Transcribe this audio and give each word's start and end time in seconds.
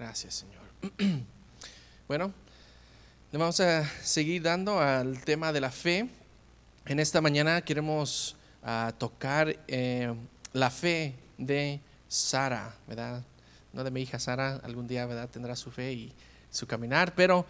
Gracias, 0.00 0.46
Señor. 0.46 1.20
Bueno, 2.08 2.32
le 3.30 3.38
vamos 3.38 3.60
a 3.60 3.84
seguir 4.02 4.42
dando 4.42 4.80
al 4.80 5.22
tema 5.24 5.52
de 5.52 5.60
la 5.60 5.70
fe. 5.70 6.08
En 6.86 6.98
esta 6.98 7.20
mañana 7.20 7.60
queremos 7.60 8.34
ah, 8.64 8.92
tocar 8.98 9.56
eh, 9.68 10.12
la 10.54 10.70
fe 10.70 11.14
de 11.36 11.80
Sara, 12.08 12.74
¿verdad? 12.88 13.22
No 13.74 13.84
de 13.84 13.90
mi 13.90 14.00
hija 14.00 14.18
Sara, 14.18 14.56
algún 14.64 14.88
día, 14.88 15.04
¿verdad? 15.04 15.28
Tendrá 15.28 15.54
su 15.54 15.70
fe 15.70 15.92
y 15.92 16.12
su 16.50 16.66
caminar, 16.66 17.14
pero 17.14 17.44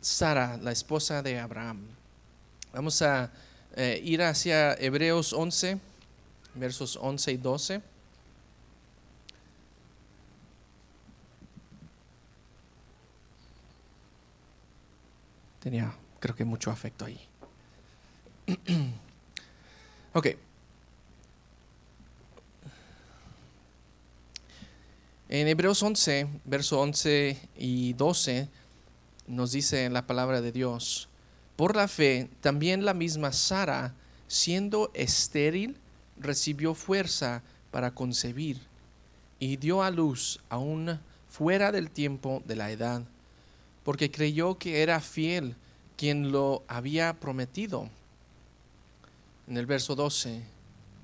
Sara, 0.00 0.58
la 0.58 0.72
esposa 0.72 1.22
de 1.22 1.38
Abraham. 1.38 1.86
Vamos 2.74 3.00
a 3.02 3.30
eh, 3.76 4.00
ir 4.04 4.20
hacia 4.20 4.74
Hebreos 4.74 5.32
11, 5.32 5.78
versos 6.56 6.98
11 7.00 7.32
y 7.32 7.36
12. 7.36 7.89
Tenía, 15.60 15.94
creo 16.18 16.34
que 16.34 16.44
mucho 16.44 16.70
afecto 16.70 17.04
ahí. 17.04 17.20
ok. 20.14 20.26
En 25.28 25.46
Hebreos 25.46 25.82
11, 25.82 26.26
verso 26.44 26.80
11 26.80 27.38
y 27.56 27.92
12, 27.92 28.48
nos 29.28 29.52
dice 29.52 29.88
la 29.90 30.06
palabra 30.06 30.40
de 30.40 30.50
Dios, 30.50 31.08
por 31.56 31.76
la 31.76 31.86
fe, 31.86 32.30
también 32.40 32.84
la 32.84 32.94
misma 32.94 33.32
Sara, 33.32 33.94
siendo 34.26 34.90
estéril, 34.94 35.76
recibió 36.18 36.74
fuerza 36.74 37.42
para 37.70 37.94
concebir 37.94 38.60
y 39.38 39.56
dio 39.56 39.82
a 39.82 39.90
luz 39.90 40.40
aún 40.48 40.98
fuera 41.28 41.70
del 41.70 41.90
tiempo 41.90 42.42
de 42.46 42.56
la 42.56 42.70
edad 42.70 43.02
porque 43.84 44.10
creyó 44.10 44.58
que 44.58 44.82
era 44.82 45.00
fiel 45.00 45.56
quien 45.96 46.32
lo 46.32 46.62
había 46.68 47.14
prometido. 47.14 47.88
En 49.48 49.56
el 49.56 49.66
verso 49.66 49.94
12, 49.94 50.42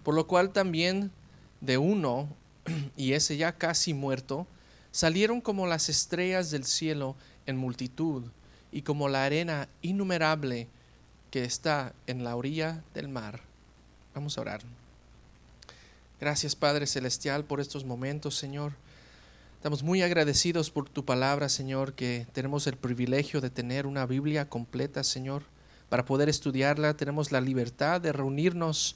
por 0.05 0.15
lo 0.15 0.27
cual 0.27 0.53
también 0.53 1.11
de 1.61 1.79
uno, 1.79 2.29
y 2.97 3.13
ese 3.13 3.37
ya 3.37 3.53
casi 3.53 3.95
muerto, 3.95 4.47
salieron 4.93 5.41
como 5.41 5.67
las 5.67 5.89
estrellas 5.89 6.51
del 6.51 6.65
cielo 6.65 7.17
en 7.47 7.57
multitud, 7.57 8.25
y 8.77 8.83
como 8.83 9.09
la 9.09 9.25
arena 9.25 9.69
innumerable 9.81 10.69
que 11.31 11.45
está 11.45 11.95
en 12.07 12.25
la 12.25 12.37
orilla 12.37 12.83
del 12.93 13.09
mar. 13.09 13.41
Vamos 14.15 14.37
a 14.37 14.43
orar. 14.43 14.61
Gracias 16.21 16.57
Padre 16.57 16.87
Celestial 16.87 17.45
por 17.45 17.61
estos 17.61 17.85
momentos, 17.85 18.37
Señor. 18.37 18.73
Estamos 19.67 19.83
muy 19.83 20.01
agradecidos 20.01 20.71
por 20.71 20.89
tu 20.89 21.05
palabra, 21.05 21.49
Señor, 21.49 21.95
que 21.95 22.29
tenemos 22.33 22.69
el 22.69 22.77
privilegio 22.77 23.41
de 23.41 23.51
tener 23.51 23.89
una 23.89 24.07
Biblia 24.07 24.49
completa, 24.49 25.03
Señor, 25.03 25.43
para 25.89 26.05
poder 26.05 26.29
estudiarla. 26.29 26.97
Tenemos 26.97 27.33
la 27.33 27.41
libertad 27.41 28.01
de 28.01 28.13
reunirnos 28.13 28.95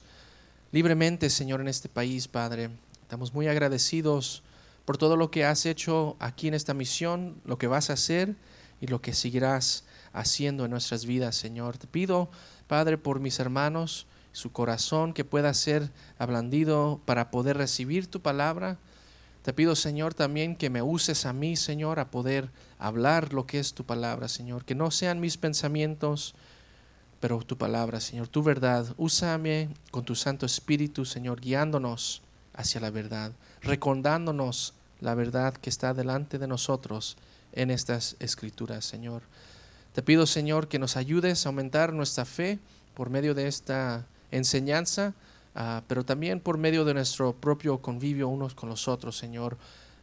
libremente, 0.70 1.28
Señor, 1.28 1.60
en 1.60 1.66
este 1.66 1.88
país, 1.88 2.28
Padre. 2.28 2.70
Estamos 3.02 3.34
muy 3.34 3.48
agradecidos 3.48 4.44
por 4.84 4.96
todo 4.96 5.16
lo 5.16 5.32
que 5.32 5.44
has 5.44 5.66
hecho 5.66 6.14
aquí 6.20 6.46
en 6.46 6.54
esta 6.54 6.72
misión, 6.72 7.41
lo 7.44 7.58
que 7.58 7.66
vas 7.66 7.91
a 7.91 7.94
hacer 7.94 8.36
y 8.80 8.86
lo 8.86 9.02
que 9.02 9.12
seguirás 9.12 9.82
haciendo 10.12 10.64
en 10.64 10.70
nuestras 10.70 11.04
vidas, 11.04 11.34
Señor. 11.34 11.78
Te 11.78 11.88
pido, 11.88 12.30
Padre, 12.68 12.96
por 12.96 13.18
mis 13.18 13.41
hermanos, 13.41 14.06
su 14.30 14.52
corazón 14.52 15.14
que 15.14 15.25
pueda 15.25 15.52
ser 15.52 15.91
ablandido 16.16 17.00
para 17.06 17.32
poder 17.32 17.56
recibir 17.56 18.06
tu 18.06 18.20
palabra 18.20 18.78
te 19.42 19.54
pido, 19.54 19.74
Señor, 19.74 20.12
también 20.12 20.54
que 20.54 20.68
me 20.68 20.82
uses 20.82 21.24
a 21.24 21.32
mí, 21.32 21.56
Señor, 21.56 21.98
a 21.98 22.10
poder 22.10 22.50
hablar 22.78 23.32
lo 23.32 23.46
que 23.46 23.58
es 23.58 23.72
tu 23.72 23.84
palabra, 23.84 24.28
Señor. 24.28 24.64
Que 24.64 24.74
no 24.74 24.90
sean 24.90 25.18
mis 25.18 25.38
pensamientos, 25.38 26.34
pero 27.20 27.38
tu 27.38 27.56
palabra, 27.56 28.00
Señor, 28.00 28.28
tu 28.28 28.42
verdad. 28.42 28.86
Úsame 28.98 29.70
con 29.90 30.04
tu 30.04 30.14
Santo 30.14 30.44
Espíritu, 30.44 31.06
Señor, 31.06 31.40
guiándonos 31.40 32.20
hacia 32.54 32.80
la 32.80 32.90
verdad, 32.90 33.32
recordándonos 33.62 34.74
la 35.00 35.14
verdad 35.14 35.54
que 35.54 35.70
está 35.70 35.94
delante 35.94 36.38
de 36.38 36.46
nosotros 36.46 37.16
en 37.52 37.70
estas 37.70 38.16
escrituras, 38.20 38.84
Señor. 38.84 39.22
Te 39.94 40.02
pido, 40.02 40.26
Señor, 40.26 40.68
que 40.68 40.78
nos 40.78 40.96
ayudes 40.96 41.44
a 41.44 41.48
aumentar 41.48 41.94
nuestra 41.94 42.26
fe 42.26 42.58
por 42.94 43.08
medio 43.08 43.34
de 43.34 43.48
esta 43.48 44.06
enseñanza 44.30 45.14
Ah, 45.55 45.83
pero 45.88 46.05
también 46.05 46.41
por 46.41 46.59
medio 46.59 46.84
de 46.84 46.94
nuestro 46.94 47.33
propio 47.33 47.78
convivio 47.78 48.28
unos 48.28 48.55
con 48.55 48.69
los 48.69 48.88
otros, 48.88 49.16
Señor, 49.16 49.56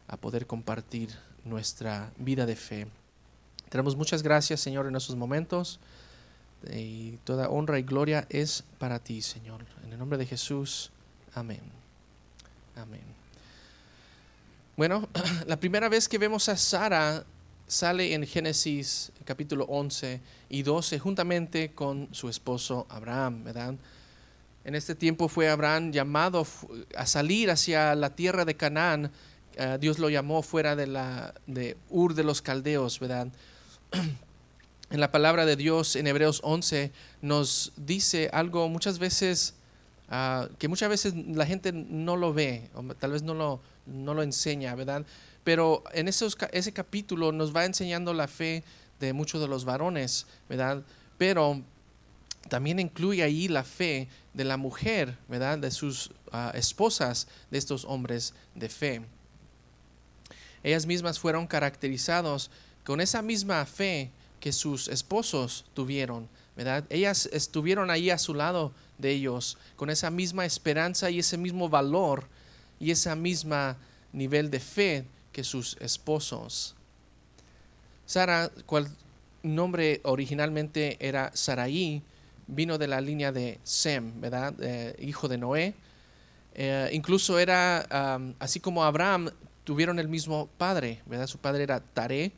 a 0.06 0.16
poder 0.16 0.46
compartir 0.46 1.10
nuestra 1.44 2.12
vida 2.18 2.46
de 2.46 2.56
fe. 2.56 2.86
Tenemos 3.68 3.96
muchas 3.96 4.22
gracias, 4.22 4.60
Señor, 4.60 4.86
en 4.86 4.96
estos 4.96 5.16
momentos. 5.16 5.80
Y 6.72 7.18
toda 7.24 7.48
honra 7.48 7.78
y 7.78 7.82
gloria 7.82 8.26
es 8.30 8.64
para 8.78 8.98
ti, 8.98 9.22
Señor. 9.22 9.64
En 9.84 9.92
el 9.92 9.98
nombre 9.98 10.18
de 10.18 10.26
Jesús. 10.26 10.90
Amén. 11.34 11.60
Amén. 12.76 13.02
Bueno, 14.76 15.08
la 15.46 15.58
primera 15.58 15.88
vez 15.88 16.08
que 16.08 16.18
vemos 16.18 16.48
a 16.48 16.56
Sara 16.56 17.24
sale 17.66 18.14
en 18.14 18.26
Génesis 18.26 19.12
capítulo 19.24 19.66
11 19.66 20.20
y 20.48 20.62
12 20.62 20.98
juntamente 20.98 21.72
con 21.72 22.08
su 22.12 22.28
esposo 22.28 22.86
Abraham, 22.88 23.44
¿verdad? 23.44 23.74
En 24.68 24.74
este 24.74 24.94
tiempo 24.94 25.28
fue 25.28 25.48
Abraham 25.48 25.92
llamado 25.92 26.46
a 26.94 27.06
salir 27.06 27.50
hacia 27.50 27.94
la 27.94 28.14
tierra 28.14 28.44
de 28.44 28.54
Canaán. 28.54 29.10
Ah, 29.58 29.78
Dios 29.78 29.98
lo 29.98 30.10
llamó 30.10 30.42
fuera 30.42 30.76
de, 30.76 30.86
la, 30.86 31.32
Ur 31.88 32.12
de 32.12 32.22
los 32.22 32.42
Caldeos, 32.42 33.00
¿verdad? 33.00 33.28
En 34.90 35.00
la 35.00 35.10
palabra 35.10 35.46
de 35.46 35.56
Dios 35.56 35.96
en 35.96 36.06
Hebreos 36.06 36.40
11 36.44 36.92
nos 37.22 37.72
dice 37.76 38.28
algo 38.30 38.68
muchas 38.68 38.98
veces 38.98 39.54
ah, 40.10 40.48
que 40.58 40.68
muchas 40.68 40.90
veces 40.90 41.14
la 41.14 41.46
gente 41.46 41.72
no 41.72 42.16
lo 42.16 42.34
ve, 42.34 42.68
o 42.74 42.82
tal 42.94 43.12
vez 43.12 43.22
no 43.22 43.32
lo, 43.86 44.22
enseña, 44.22 44.74
¿verdad? 44.74 45.06
Pero 45.44 45.82
en 45.94 46.08
ese 46.08 46.72
capítulo 46.74 47.32
nos 47.32 47.56
va 47.56 47.64
enseñando 47.64 48.12
la 48.12 48.28
fe 48.28 48.64
de 49.00 49.14
muchos 49.14 49.40
de 49.40 49.48
los 49.48 49.64
varones, 49.64 50.26
¿verdad? 50.46 50.82
Pero 51.16 51.62
también 52.48 52.78
incluye 52.78 53.22
ahí 53.22 53.48
la 53.48 53.64
fe 53.64 54.08
de 54.34 54.44
la 54.44 54.56
mujer, 54.56 55.16
¿verdad? 55.28 55.58
De 55.58 55.70
sus 55.70 56.10
ah, 56.32 56.52
esposas, 56.54 57.28
de 57.50 57.58
estos 57.58 57.84
hombres 57.84 58.34
de 58.54 58.68
fe. 58.68 59.02
Ellas 60.62 60.86
mismas 60.86 61.18
fueron 61.18 61.46
caracterizados 61.46 62.50
con 62.84 63.00
esa 63.00 63.22
misma 63.22 63.64
fe 63.66 64.10
que 64.40 64.52
sus 64.52 64.88
esposos 64.88 65.64
tuvieron, 65.74 66.28
¿verdad? 66.56 66.84
Ellas 66.90 67.28
estuvieron 67.32 67.90
ahí 67.90 68.10
a 68.10 68.18
su 68.18 68.34
lado 68.34 68.72
de 68.98 69.10
ellos, 69.10 69.58
con 69.76 69.90
esa 69.90 70.10
misma 70.10 70.44
esperanza 70.44 71.10
y 71.10 71.18
ese 71.20 71.36
mismo 71.36 71.68
valor 71.68 72.26
y 72.80 72.90
ese 72.90 73.14
mismo 73.14 73.76
nivel 74.12 74.50
de 74.50 74.60
fe 74.60 75.04
que 75.32 75.44
sus 75.44 75.76
esposos. 75.80 76.74
Sara, 78.06 78.50
cual 78.66 78.88
nombre 79.42 80.00
originalmente 80.04 80.96
era 81.00 81.30
Saraí, 81.34 82.02
vino 82.48 82.78
de 82.78 82.88
la 82.88 83.00
línea 83.00 83.30
de 83.30 83.60
Sem, 83.62 84.20
¿verdad? 84.20 84.54
hijo 84.98 85.28
de 85.28 85.38
Noé. 85.38 85.74
Eh, 86.54 86.90
incluso 86.92 87.38
era, 87.38 88.18
así 88.40 88.58
como 88.58 88.82
Abraham, 88.82 89.30
tuvieron 89.62 90.00
el 90.00 90.08
mismo 90.08 90.48
padre, 90.58 91.02
¿verdad? 91.06 91.28
Su 91.28 91.38
padre 91.38 91.62
era 91.62 91.78
Taré. 91.78 92.32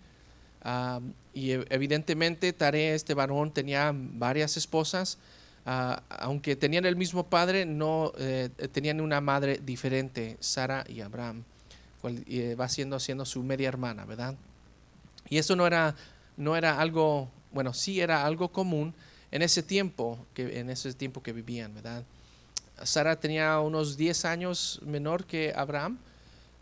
y 1.32 1.52
e, 1.52 1.64
evidentemente 1.70 2.52
Taré, 2.52 2.94
este 2.94 3.14
varón, 3.14 3.50
tenía 3.50 3.92
varias 3.94 4.56
esposas. 4.58 5.16
Ah, 5.64 6.02
aunque 6.08 6.56
tenían 6.56 6.84
el 6.84 6.96
mismo 6.96 7.26
padre, 7.28 7.64
no 7.64 8.12
eh, 8.18 8.48
tenían 8.72 9.00
una 9.00 9.20
madre 9.20 9.60
diferente, 9.62 10.36
Sara 10.40 10.84
y 10.88 11.00
Abraham, 11.00 11.44
eh, 12.26 12.56
va 12.58 12.68
siendo, 12.68 12.98
siendo 12.98 13.24
su 13.24 13.42
media 13.42 13.68
hermana, 13.68 14.04
¿verdad? 14.04 14.34
Y 15.28 15.38
eso 15.38 15.56
no 15.56 15.66
era, 15.66 15.94
no 16.36 16.56
era 16.56 16.80
algo, 16.80 17.30
bueno, 17.52 17.72
sí 17.72 18.00
era 18.00 18.26
algo 18.26 18.50
común, 18.50 18.94
en 19.30 19.42
ese 19.42 19.62
tiempo 19.62 20.18
que, 20.34 20.60
en 20.60 20.70
ese 20.70 20.92
tiempo 20.94 21.22
que 21.22 21.32
vivían, 21.32 21.74
¿verdad? 21.74 22.04
Sara 22.82 23.18
tenía 23.18 23.60
unos 23.60 23.96
10 23.96 24.24
años 24.24 24.80
menor 24.84 25.24
que 25.24 25.52
Abraham. 25.54 25.98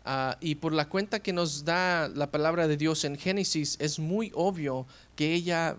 Ah, 0.05 0.37
y 0.39 0.55
por 0.55 0.73
la 0.73 0.87
cuenta 0.87 1.19
que 1.19 1.33
nos 1.33 1.65
da 1.65 2.07
la 2.07 2.27
palabra 2.27 2.67
de 2.67 2.77
Dios 2.77 3.03
en 3.03 3.17
Génesis, 3.17 3.77
es 3.79 3.99
muy 3.99 4.31
obvio 4.33 4.85
que 5.15 5.33
ella 5.33 5.77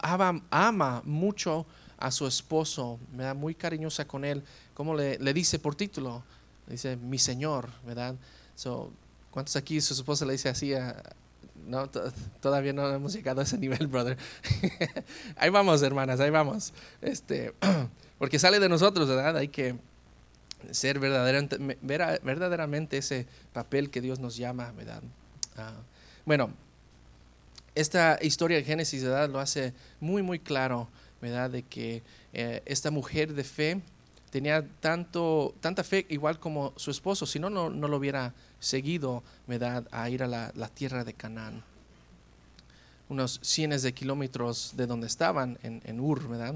ama, 0.00 1.02
mucho 1.04 1.66
a 1.98 2.10
su 2.10 2.26
esposo, 2.26 2.98
da 3.12 3.34
muy 3.34 3.54
cariñosa 3.54 4.04
con 4.06 4.24
él, 4.24 4.42
como 4.74 4.94
le, 4.94 5.18
le 5.18 5.32
dice 5.32 5.58
por 5.58 5.74
título, 5.74 6.22
dice 6.66 6.96
mi 6.96 7.18
Señor, 7.18 7.70
¿verdad? 7.86 8.16
So, 8.56 8.92
¿Cuántos 9.32 9.56
aquí 9.56 9.80
su 9.80 9.94
esposa 9.94 10.26
le 10.26 10.32
dice 10.32 10.50
así 10.50 10.74
a, 10.74 11.02
no, 11.66 11.88
todavía 12.40 12.72
no 12.72 12.88
hemos 12.90 13.12
llegado 13.12 13.40
a 13.40 13.44
ese 13.44 13.58
nivel, 13.58 13.86
brother. 13.86 14.16
ahí 15.36 15.50
vamos, 15.50 15.82
hermanas, 15.82 16.20
ahí 16.20 16.30
vamos. 16.30 16.72
Este, 17.00 17.54
porque 18.18 18.38
sale 18.38 18.60
de 18.60 18.68
nosotros, 18.68 19.08
¿verdad? 19.08 19.36
Hay 19.36 19.48
que 19.48 19.76
ser 20.70 20.98
verdaderamente, 21.00 22.96
ese 22.98 23.26
papel 23.52 23.90
que 23.90 24.00
Dios 24.00 24.20
nos 24.20 24.36
llama, 24.36 24.72
¿verdad? 24.72 25.02
Ah, 25.56 25.74
bueno, 26.24 26.52
esta 27.74 28.18
historia 28.20 28.58
de 28.58 28.64
Génesis 28.64 29.02
¿verdad? 29.02 29.28
lo 29.28 29.40
hace 29.40 29.72
muy, 30.00 30.22
muy 30.22 30.38
claro, 30.38 30.88
¿verdad? 31.20 31.50
De 31.50 31.62
que 31.62 32.02
eh, 32.32 32.62
esta 32.64 32.90
mujer 32.90 33.34
de 33.34 33.44
fe 33.44 33.80
tenía 34.32 34.66
tanto, 34.80 35.54
tanta 35.60 35.84
fe 35.84 36.06
igual 36.08 36.40
como 36.40 36.72
su 36.76 36.90
esposo, 36.90 37.26
si 37.26 37.38
no, 37.38 37.50
no, 37.50 37.68
lo 37.68 37.96
hubiera 37.98 38.32
seguido, 38.60 39.22
¿verdad? 39.46 39.86
A 39.90 40.08
ir 40.08 40.22
a 40.22 40.26
la, 40.26 40.68
tierra 40.68 41.04
de 41.04 41.12
Canaán. 41.12 41.62
Unos 43.10 43.40
cientos 43.42 43.82
de 43.82 43.92
kilómetros 43.92 44.72
de 44.74 44.86
donde 44.86 45.06
estaban, 45.06 45.58
en, 45.62 45.82
en 45.84 46.00
Ur, 46.00 46.26
¿verdad? 46.28 46.54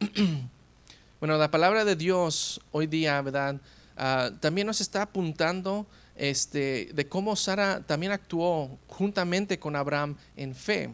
bueno, 1.20 1.38
la 1.38 1.48
palabra 1.48 1.84
de 1.84 1.94
Dios 1.94 2.60
hoy 2.72 2.88
día, 2.88 3.22
¿verdad? 3.22 3.60
Ah, 3.96 4.32
también 4.40 4.66
nos 4.66 4.80
está 4.80 5.02
apuntando 5.02 5.86
este, 6.16 6.90
de 6.92 7.08
cómo 7.08 7.36
Sara 7.36 7.82
también 7.86 8.10
actuó 8.10 8.80
juntamente 8.88 9.60
con 9.60 9.76
Abraham 9.76 10.16
en 10.36 10.56
fe 10.56 10.92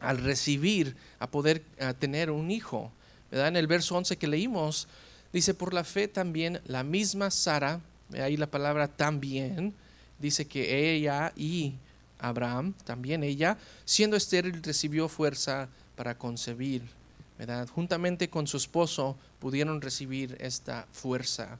al 0.00 0.18
recibir, 0.18 0.94
a 1.18 1.30
poder 1.30 1.62
tener 1.98 2.30
un 2.30 2.50
hijo. 2.50 2.92
¿verdad? 3.30 3.48
En 3.48 3.56
el 3.56 3.66
verso 3.66 3.96
11 3.96 4.18
que 4.18 4.26
leímos, 4.26 4.86
dice, 5.34 5.52
por 5.52 5.74
la 5.74 5.84
fe 5.84 6.08
también 6.08 6.62
la 6.64 6.82
misma 6.82 7.30
Sara, 7.30 7.80
ahí 8.14 8.38
la 8.38 8.46
palabra 8.46 8.88
también, 8.88 9.74
dice 10.18 10.46
que 10.46 10.94
ella 10.94 11.32
y 11.36 11.74
Abraham, 12.18 12.72
también 12.84 13.22
ella, 13.22 13.58
siendo 13.84 14.16
estéril, 14.16 14.62
recibió 14.62 15.08
fuerza 15.08 15.68
para 15.96 16.16
concebir. 16.16 16.82
¿verdad? 17.38 17.68
Juntamente 17.68 18.30
con 18.30 18.46
su 18.46 18.56
esposo 18.56 19.18
pudieron 19.40 19.82
recibir 19.82 20.36
esta 20.40 20.86
fuerza. 20.92 21.58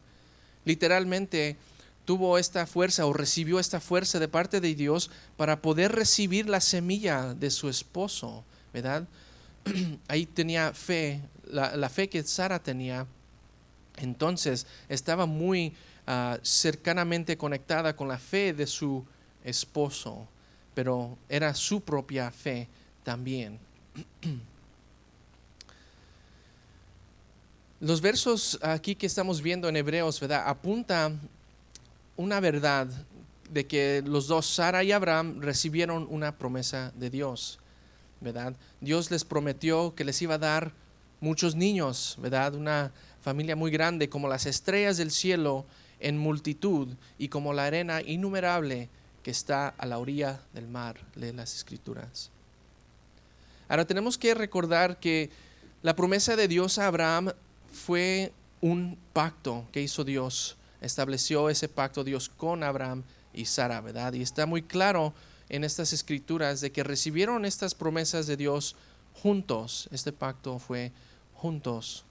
Literalmente, 0.65 1.56
tuvo 2.05 2.38
esta 2.38 2.67
fuerza 2.67 3.06
o 3.06 3.12
recibió 3.12 3.59
esta 3.59 3.81
fuerza 3.81 4.19
de 4.19 4.29
parte 4.29 4.61
de 4.61 4.75
Dios 4.75 5.11
para 5.37 5.61
poder 5.61 5.93
recibir 5.93 6.49
la 6.49 6.61
semilla 6.61 7.35
de 7.35 7.50
su 7.50 7.69
esposo, 7.69 8.44
¿verdad? 8.73 9.06
Ahí 10.09 10.26
tenía 10.26 10.73
fe, 10.73 11.21
la, 11.50 11.88
fe 11.88 12.09
que 12.09 12.23
Sara 12.23 12.62
tenía, 12.62 13.06
entonces 13.96 14.67
estaba 14.88 15.26
muy 15.26 15.75
ah, 16.06 16.38
cercanamente 16.43 17.37
conectada 17.37 17.94
con 17.94 18.08
la 18.08 18.19
fe 18.19 18.52
de 18.52 18.67
su 18.67 19.05
esposo, 19.44 20.26
pero 20.75 21.17
era 21.29 21.55
su 21.55 21.81
propia 21.81 22.31
fe 22.31 22.69
también. 23.02 23.58
Los 27.81 28.00
versos 28.00 28.58
aquí 28.62 28.94
que 28.94 29.06
estamos 29.06 29.43
viendo 29.43 29.69
en 29.69 29.76
Hebreos, 29.76 30.19
¿verdad? 30.19 30.44
Apunta 30.47 31.12
una 32.17 32.40
verdad 32.40 32.88
de 33.50 33.67
que 33.67 34.02
los 34.06 34.26
dos, 34.26 34.47
Sara 34.47 34.82
y 34.82 34.93
Abraham, 34.93 35.40
recibieron 35.40 36.06
una 36.08 36.38
promesa 36.38 36.93
de 36.97 37.11
Dios, 37.11 37.58
¿verdad? 38.20 38.55
Dios 38.81 39.11
les 39.11 39.25
prometió 39.25 39.94
que 39.94 40.05
les 40.05 40.23
iba 40.23 40.37
a 40.37 40.38
dar 40.38 40.73
muchos 41.20 41.55
niños, 41.55 42.17
¿verdad? 42.20 42.55
Una 42.55 42.93
familia 43.25 43.56
muy 43.56 43.71
grande, 43.71 44.11
como 44.11 44.29
las 44.29 44.44
estrellas 44.44 44.99
del 44.99 45.11
cielo 45.11 45.65
en 45.99 46.19
multitud 46.19 46.88
y 47.19 47.29
como 47.29 47.55
la 47.55 47.65
arena 47.65 48.03
innumerable 48.03 48.91
que 49.23 49.31
está 49.31 49.69
a 49.69 49.87
la 49.87 49.99
orilla 49.99 50.43
del 50.53 50.69
mar, 50.69 51.00
lee 51.15 51.32
las 51.32 51.56
escrituras. 51.56 52.31
Ahora 53.67 53.87
tenemos 53.87 54.19
que 54.19 54.35
recordar 54.35 55.00
que 55.00 55.31
la 55.82 55.97
promesa 55.97 56.37
de 56.37 56.49
Dios 56.49 56.79
a 56.79 56.87
Abraham 56.87 57.32
fue 57.73 58.32
un 58.61 58.99
pacto 59.15 59.67
que 59.73 59.81
hizo 59.81 60.05
Dios 60.05 60.59
estableció 60.82 61.49
ese 61.49 61.69
pacto 61.69 62.05
Dios 62.05 62.29
con 62.29 62.62
Abraham 62.62 63.05
y 63.32 63.47
Sara, 63.47 63.81
¿verdad? 63.81 64.12
Y 64.12 64.23
está 64.23 64.44
muy 64.44 64.62
claro 64.62 65.15
en 65.49 65.65
estas 65.65 65.93
escrituras 65.93 66.61
de 66.61 66.73
que 66.73 66.85
recibieron 66.85 67.44
estas 67.44 67.75
promesas 67.75 68.26
de 68.26 68.37
Dios 68.37 68.76
juntos. 69.15 69.88
Este 69.93 70.12
pacto 70.12 70.59
fue 70.59 70.93
juntos, 71.32 72.05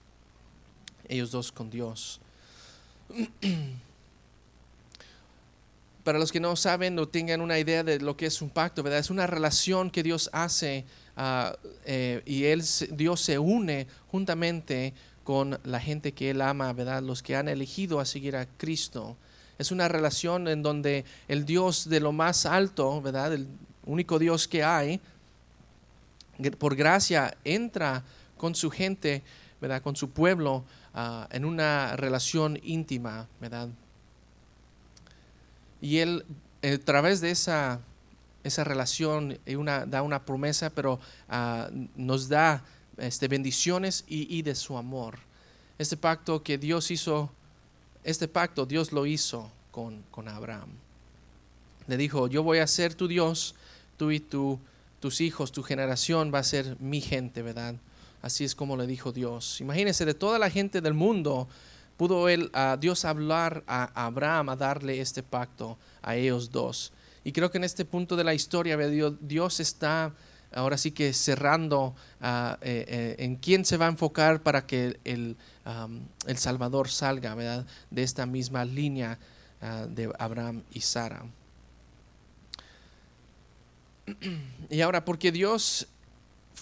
ellos 1.08 1.30
dos 1.30 1.52
con 1.52 1.70
Dios. 1.70 2.20
Para 6.04 6.18
los 6.18 6.32
que 6.32 6.40
no 6.40 6.54
saben 6.56 6.98
o 6.98 7.08
tengan 7.08 7.40
una 7.40 7.58
idea 7.58 7.82
de 7.82 7.98
lo 7.98 8.16
que 8.16 8.26
es 8.26 8.42
un 8.42 8.50
pacto, 8.50 8.82
¿verdad? 8.82 8.98
Es 9.00 9.10
una 9.10 9.26
relación 9.26 9.90
que 9.90 10.02
Dios 10.02 10.28
hace 10.32 10.84
ah, 11.16 11.56
eh, 11.86 12.22
y 12.26 12.44
él, 12.44 12.62
Dios 12.90 13.22
se 13.22 13.38
une 13.38 13.86
juntamente 14.08 14.92
con 15.24 15.58
la 15.64 15.80
gente 15.80 16.12
que 16.12 16.30
Él 16.30 16.42
ama, 16.42 16.72
¿verdad? 16.72 17.02
Los 17.02 17.22
que 17.22 17.34
han 17.34 17.48
elegido 17.48 17.98
a 17.98 18.04
seguir 18.04 18.36
a 18.36 18.46
Cristo. 18.46 19.16
Es 19.58 19.72
una 19.72 19.88
relación 19.88 20.46
en 20.46 20.62
donde 20.62 21.04
el 21.26 21.46
Dios 21.46 21.88
de 21.88 22.00
lo 22.00 22.12
más 22.12 22.44
alto, 22.44 23.00
¿verdad? 23.00 23.32
El 23.32 23.48
único 23.86 24.18
Dios 24.18 24.46
que 24.46 24.62
hay, 24.62 25.00
por 26.58 26.76
gracia 26.76 27.36
entra 27.44 28.04
con 28.36 28.54
su 28.54 28.70
gente, 28.70 29.22
Con 29.82 29.96
su 29.96 30.10
pueblo 30.10 30.64
ah, 30.92 31.26
en 31.30 31.44
una 31.44 31.96
relación 31.96 32.58
íntima, 32.62 33.28
¿verdad? 33.40 33.68
Y 35.80 35.98
Él, 35.98 36.24
a 36.62 36.78
través 36.84 37.20
de 37.20 37.30
esa, 37.30 37.80
esa 38.42 38.64
relación, 38.64 39.38
una, 39.56 39.86
da 39.86 40.02
una 40.02 40.24
promesa, 40.24 40.70
pero 40.70 41.00
ah, 41.28 41.70
nos 41.96 42.28
da 42.28 42.62
este, 42.98 43.28
bendiciones 43.28 44.04
y, 44.06 44.42
de 44.42 44.54
su 44.54 44.76
amor. 44.76 45.18
Este 45.78 45.96
pacto 45.96 46.42
que 46.42 46.58
Dios 46.58 46.90
hizo, 46.90 47.30
este 48.04 48.28
pacto 48.28 48.66
Dios 48.66 48.92
lo 48.92 49.06
hizo 49.06 49.50
con, 49.70 50.02
con 50.10 50.28
Abraham. 50.28 50.68
Le 51.86 51.96
dijo, 51.96 52.28
yo 52.28 52.42
voy 52.42 52.58
a 52.58 52.66
ser 52.66 52.94
tu 52.94 53.08
Dios, 53.08 53.54
tú 53.96 54.10
y 54.10 54.20
tu, 54.20 54.60
tus 55.00 55.20
hijos, 55.20 55.52
tu 55.52 55.62
generación 55.62 56.32
va 56.32 56.38
a 56.40 56.44
ser 56.44 56.76
mi 56.80 57.00
gente, 57.00 57.42
¿verdad? 57.42 57.74
Así 58.24 58.42
es 58.42 58.54
como 58.54 58.74
le 58.78 58.86
dijo 58.86 59.12
Dios. 59.12 59.60
Imagínense, 59.60 60.06
de 60.06 60.14
toda 60.14 60.38
la 60.38 60.48
gente 60.48 60.80
del 60.80 60.94
mundo, 60.94 61.46
pudo 61.98 62.30
él, 62.30 62.50
Dios 62.80 63.04
hablar 63.04 63.62
a 63.66 64.06
Abraham, 64.06 64.48
a 64.48 64.56
darle 64.56 64.98
este 64.98 65.22
pacto 65.22 65.76
a 66.00 66.16
ellos 66.16 66.50
dos. 66.50 66.94
Y 67.22 67.32
creo 67.32 67.50
que 67.50 67.58
en 67.58 67.64
este 67.64 67.84
punto 67.84 68.16
de 68.16 68.24
la 68.24 68.32
historia, 68.32 68.78
Dios 69.20 69.60
está 69.60 70.14
ahora 70.54 70.78
sí 70.78 70.92
que 70.92 71.12
cerrando 71.12 71.94
ah, 72.22 72.56
eh, 72.62 72.86
eh, 72.88 73.16
en 73.18 73.36
quién 73.36 73.66
se 73.66 73.76
va 73.76 73.84
a 73.84 73.90
enfocar 73.90 74.42
para 74.42 74.66
que 74.66 74.98
el, 75.04 75.36
el 76.26 76.38
Salvador 76.38 76.88
salga 76.88 77.34
¿verdad? 77.34 77.66
de 77.90 78.04
esta 78.04 78.24
misma 78.24 78.64
línea 78.64 79.18
ah, 79.60 79.84
de 79.86 80.10
Abraham 80.18 80.62
y 80.72 80.80
Sara. 80.80 81.26
Y 84.70 84.80
ahora, 84.80 85.04
porque 85.04 85.30
Dios 85.30 85.88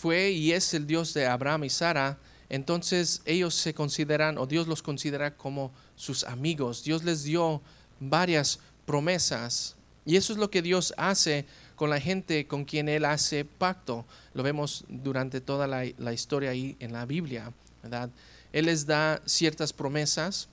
fue 0.02 0.32
y 0.32 0.50
es 0.50 0.74
el 0.74 0.84
Dios 0.84 1.14
de 1.14 1.28
Abraham 1.28 1.62
y 1.62 1.70
Sara, 1.70 2.18
entonces 2.48 3.22
ellos 3.24 3.54
se 3.54 3.72
consideran, 3.72 4.36
o 4.36 4.46
Dios 4.48 4.66
los 4.66 4.82
considera 4.82 5.36
como 5.36 5.70
sus 5.94 6.24
amigos. 6.24 6.82
Dios 6.82 7.04
les 7.04 7.22
dio 7.22 7.62
varias 8.00 8.58
promesas. 8.84 9.76
Y 10.04 10.16
eso 10.16 10.32
es 10.32 10.40
lo 10.40 10.50
que 10.50 10.60
Dios 10.60 10.92
hace 10.96 11.46
con 11.76 11.88
la 11.88 12.00
gente 12.00 12.48
con 12.48 12.64
quien 12.64 12.88
Él 12.88 13.04
hace 13.04 13.44
pacto. 13.44 14.04
Lo 14.34 14.42
vemos 14.42 14.84
durante 14.88 15.40
toda 15.40 15.68
la, 15.68 16.12
historia 16.12 16.50
ahí 16.50 16.76
en 16.80 16.92
la 16.92 17.06
Biblia, 17.06 17.52
¿verdad? 17.84 18.10
Él 18.52 18.66
les 18.66 18.84
da 18.84 19.22
ciertas 19.24 19.72
promesas, 19.72 20.48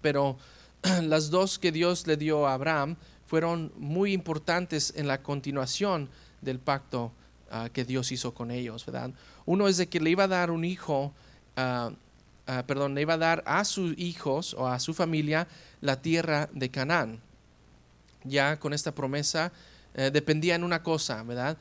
pero 0.00 0.38
las 1.02 1.30
dos 1.30 1.58
que 1.58 1.72
Dios 1.72 2.06
le 2.06 2.16
dio 2.16 2.46
a 2.46 2.54
Abraham 2.54 2.94
fueron 3.26 3.72
muy 3.76 4.12
importantes 4.12 4.92
en 4.94 5.08
la 5.08 5.20
continuación 5.20 6.08
del 6.42 6.60
pacto 6.60 7.10
ah, 7.50 7.68
que 7.72 7.84
Dios 7.84 8.12
hizo 8.12 8.34
con 8.34 8.50
ellos, 8.50 8.84
¿verdad? 8.86 9.10
Uno 9.44 9.68
es 9.68 9.76
de 9.76 9.88
que 9.88 10.00
le 10.00 10.10
iba 10.10 10.24
a 10.24 10.28
dar 10.28 10.50
un 10.50 10.64
hijo, 10.64 11.12
ah, 11.56 11.90
ah, 12.46 12.64
perdón, 12.66 12.94
le 12.94 13.02
iba 13.02 13.14
a 13.14 13.18
dar 13.18 13.42
a 13.46 13.64
sus 13.64 13.96
hijos 13.98 14.54
o 14.54 14.66
a 14.66 14.78
su 14.78 14.94
familia 14.94 15.46
la 15.80 16.00
tierra 16.00 16.48
de 16.52 16.70
Canaán. 16.70 17.20
Ya 18.24 18.58
con 18.58 18.72
esta 18.72 18.92
promesa 18.92 19.52
eh, 19.94 20.10
dependía 20.12 20.54
en 20.54 20.64
una 20.64 20.82
cosa, 20.82 21.22
¿verdad? 21.22 21.56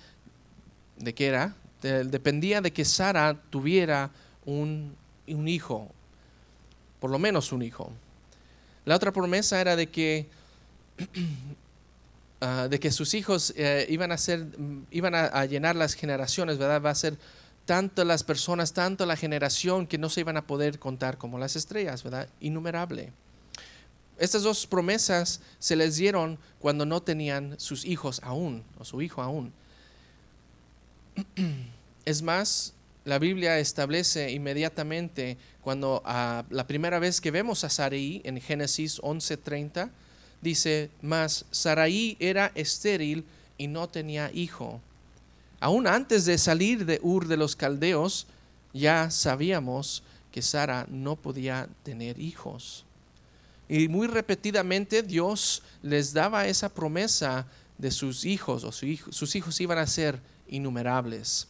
¿De 0.97 1.13
qué 1.13 1.27
era? 1.27 1.55
dependía 1.81 2.61
de 2.61 2.73
que 2.73 2.83
Sara 2.83 3.39
tuviera 3.51 4.09
un, 4.45 4.95
hijo, 5.27 5.89
por 6.99 7.11
lo 7.11 7.19
menos 7.19 7.51
un 7.51 7.61
hijo. 7.61 7.91
La 8.85 8.95
otra 8.95 9.11
promesa 9.11 9.61
era 9.61 9.75
de 9.75 9.87
que, 9.87 10.27
ah, 12.41 12.67
de 12.69 12.79
que 12.79 12.91
sus 12.91 13.13
hijos 13.13 13.53
eh, 13.55 13.85
iban, 13.89 14.11
a, 14.11 14.17
ser, 14.17 14.45
iban 14.91 15.15
a, 15.15 15.45
llenar 15.45 15.75
las 15.75 15.93
generaciones, 15.93 16.57
¿verdad? 16.57 16.81
Va 16.81 16.89
a 16.89 16.95
ser 16.95 17.17
tanto 17.65 18.03
las 18.03 18.23
personas, 18.23 18.73
tanto 18.73 19.05
la 19.05 19.15
generación 19.15 19.87
que 19.87 19.97
no 19.97 20.09
se 20.09 20.21
iban 20.21 20.37
a 20.37 20.45
poder 20.45 20.79
contar 20.79 21.17
como 21.17 21.39
las 21.39 21.55
estrellas, 21.55 22.03
¿verdad? 22.03 22.29
Innumerable. 22.39 23.11
Estas 24.17 24.43
dos 24.43 24.65
promesas 24.65 25.41
se 25.59 25.75
les 25.75 25.97
dieron 25.97 26.39
cuando 26.59 26.85
no 26.85 27.01
tenían 27.01 27.59
sus 27.59 27.85
hijos 27.85 28.21
aún, 28.23 28.63
o 28.79 28.85
su 28.85 29.01
hijo 29.01 29.21
aún. 29.21 29.51
Es 32.05 32.21
más, 32.21 32.75
la 33.05 33.19
Biblia 33.19 33.59
establece 33.59 34.31
inmediatamente 34.31 35.37
cuando 35.61 36.01
ah, 36.05 36.43
la 36.49 36.67
primera 36.67 36.99
vez 36.99 37.21
que 37.21 37.31
vemos 37.31 37.63
a 37.63 37.69
Sarai 37.69 38.21
en 38.25 38.41
Génesis 38.41 38.99
11:30, 39.01 39.91
dice, 40.45 40.89
mas 41.01 41.45
Saraí 41.51 42.15
era 42.21 42.51
estéril 42.55 43.25
y 43.57 43.67
no 43.67 43.89
tenía 43.89 44.31
hijo. 44.31 44.79
Aún 45.59 45.87
antes 45.87 46.25
de 46.25 46.37
salir 46.37 46.85
de 46.85 46.99
Ur 47.01 47.27
de 47.27 47.35
los 47.35 47.55
Caldeos, 47.55 48.27
ya 48.73 49.09
sabíamos 49.09 50.03
que 50.31 50.41
Sara 50.41 50.85
no 50.89 51.15
podía 51.15 51.67
tener 51.83 52.19
hijos. 52.19 52.85
Y 53.67 53.87
muy 53.87 54.07
repetidamente 54.07 55.01
Dios 55.01 55.63
les 55.81 56.13
daba 56.13 56.47
esa 56.47 56.69
promesa 56.69 57.47
de 57.77 57.91
sus 57.91 58.25
hijos, 58.25 58.63
o 58.63 58.71
sus 58.71 59.35
hijos 59.35 59.59
iban 59.59 59.77
a 59.77 59.87
ser 59.87 60.19
innumerables 60.47 61.47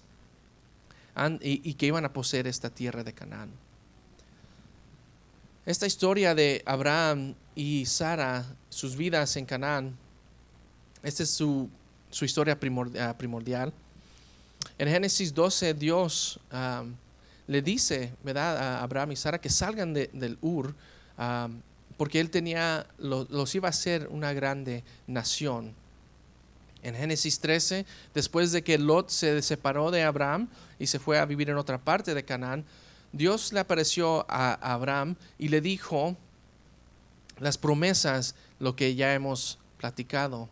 y, 1.42 1.74
que 1.74 1.88
iban 1.88 2.06
a 2.06 2.14
poseer 2.14 2.48
esta 2.48 2.70
tierra 2.70 3.04
de 3.04 3.14
Canaán. 3.14 3.50
Esta 5.66 5.88
historia 5.88 6.36
de 6.36 6.62
Abraham 6.64 7.34
y 7.56 7.88
Sara, 7.88 8.46
sus 8.70 8.96
vidas 8.96 9.36
en 9.36 9.48
Canaán, 9.48 9.98
esta 11.02 11.24
es 11.24 11.32
su, 11.32 11.68
historia 12.22 12.56
ah, 13.00 13.16
primordial. 13.18 13.74
En 14.78 14.88
Génesis 14.88 15.34
12, 15.34 15.74
Dios 15.74 16.40
le 17.48 17.62
dice 17.64 18.12
¿verdad? 18.24 18.58
a 18.58 18.84
Abraham 18.84 19.14
y 19.14 19.16
Sara 19.16 19.42
que 19.42 19.50
salgan 19.50 19.96
del 19.96 20.38
Ur, 20.40 20.76
porque 21.98 22.20
él 22.20 22.30
tenía, 22.30 22.86
los 23.00 23.56
iba 23.56 23.68
a 23.68 23.72
hacer 23.72 24.08
una 24.12 24.34
grande 24.34 24.84
nación. 25.08 25.74
En 26.84 26.94
Génesis 26.94 27.40
13, 27.40 27.88
después 28.14 28.52
de 28.52 28.64
que 28.64 28.78
Lot 28.78 29.10
se 29.10 29.42
separó 29.42 29.90
de 29.90 30.04
Abraham 30.04 30.48
y 30.78 30.86
se 30.86 31.00
fue 31.00 31.18
a 31.18 31.26
vivir 31.26 31.50
en 31.50 31.58
otra 31.58 31.80
parte 31.80 32.14
de 32.14 32.24
Canaán, 32.24 32.66
Dios 33.16 33.54
le 33.54 33.62
apareció 33.62 34.26
a 34.28 34.56
Abraham 34.56 35.16
y 35.40 35.48
le 35.48 35.62
dijo 35.62 36.18
las 37.40 37.58
promesas, 37.58 38.36
lo 38.60 38.76
que 38.76 38.94
ya 38.94 39.14
hemos 39.14 39.58
platicado. 39.78 40.50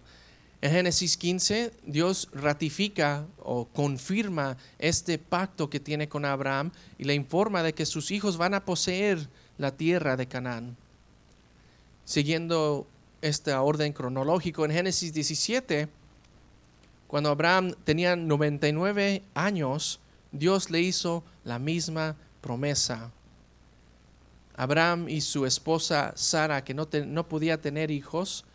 En 0.61 0.71
Génesis 0.71 1.17
15, 1.17 1.73
Dios 1.85 2.29
ratifica 2.31 3.25
o 3.39 3.65
confirma 3.65 4.55
este 4.79 5.17
pacto 5.17 5.69
que 5.69 5.81
tiene 5.81 6.07
con 6.07 6.23
Abraham 6.23 6.71
y 6.97 7.03
le 7.03 7.13
informa 7.13 7.63
de 7.63 7.73
que 7.73 7.85
sus 7.85 8.11
hijos 8.11 8.37
van 8.37 8.53
a 8.53 8.63
poseer 8.63 9.27
la 9.57 9.75
tierra 9.75 10.15
de 10.15 10.27
Canaán. 10.27 10.77
Siguiendo 12.05 12.87
este 13.21 13.53
orden 13.53 13.91
cronológico, 13.91 14.63
en 14.63 14.71
Génesis 14.71 15.13
17, 15.13 15.89
cuando 17.07 17.29
Abraham 17.29 17.75
tenía 17.83 18.15
99 18.15 19.21
años, 19.33 19.99
Dios 20.31 20.69
le 20.69 20.79
hizo 20.79 21.25
la 21.43 21.59
misma 21.59 22.15
promesa. 22.43 23.09
Abraham 24.55 25.09
y 25.09 25.21
su 25.21 25.47
esposa 25.47 26.13
Sara, 26.15 26.63
que 26.63 26.75
no, 26.75 26.87
no 27.07 27.27
podía 27.27 27.59
tener 27.59 27.89
hijos, 27.89 28.45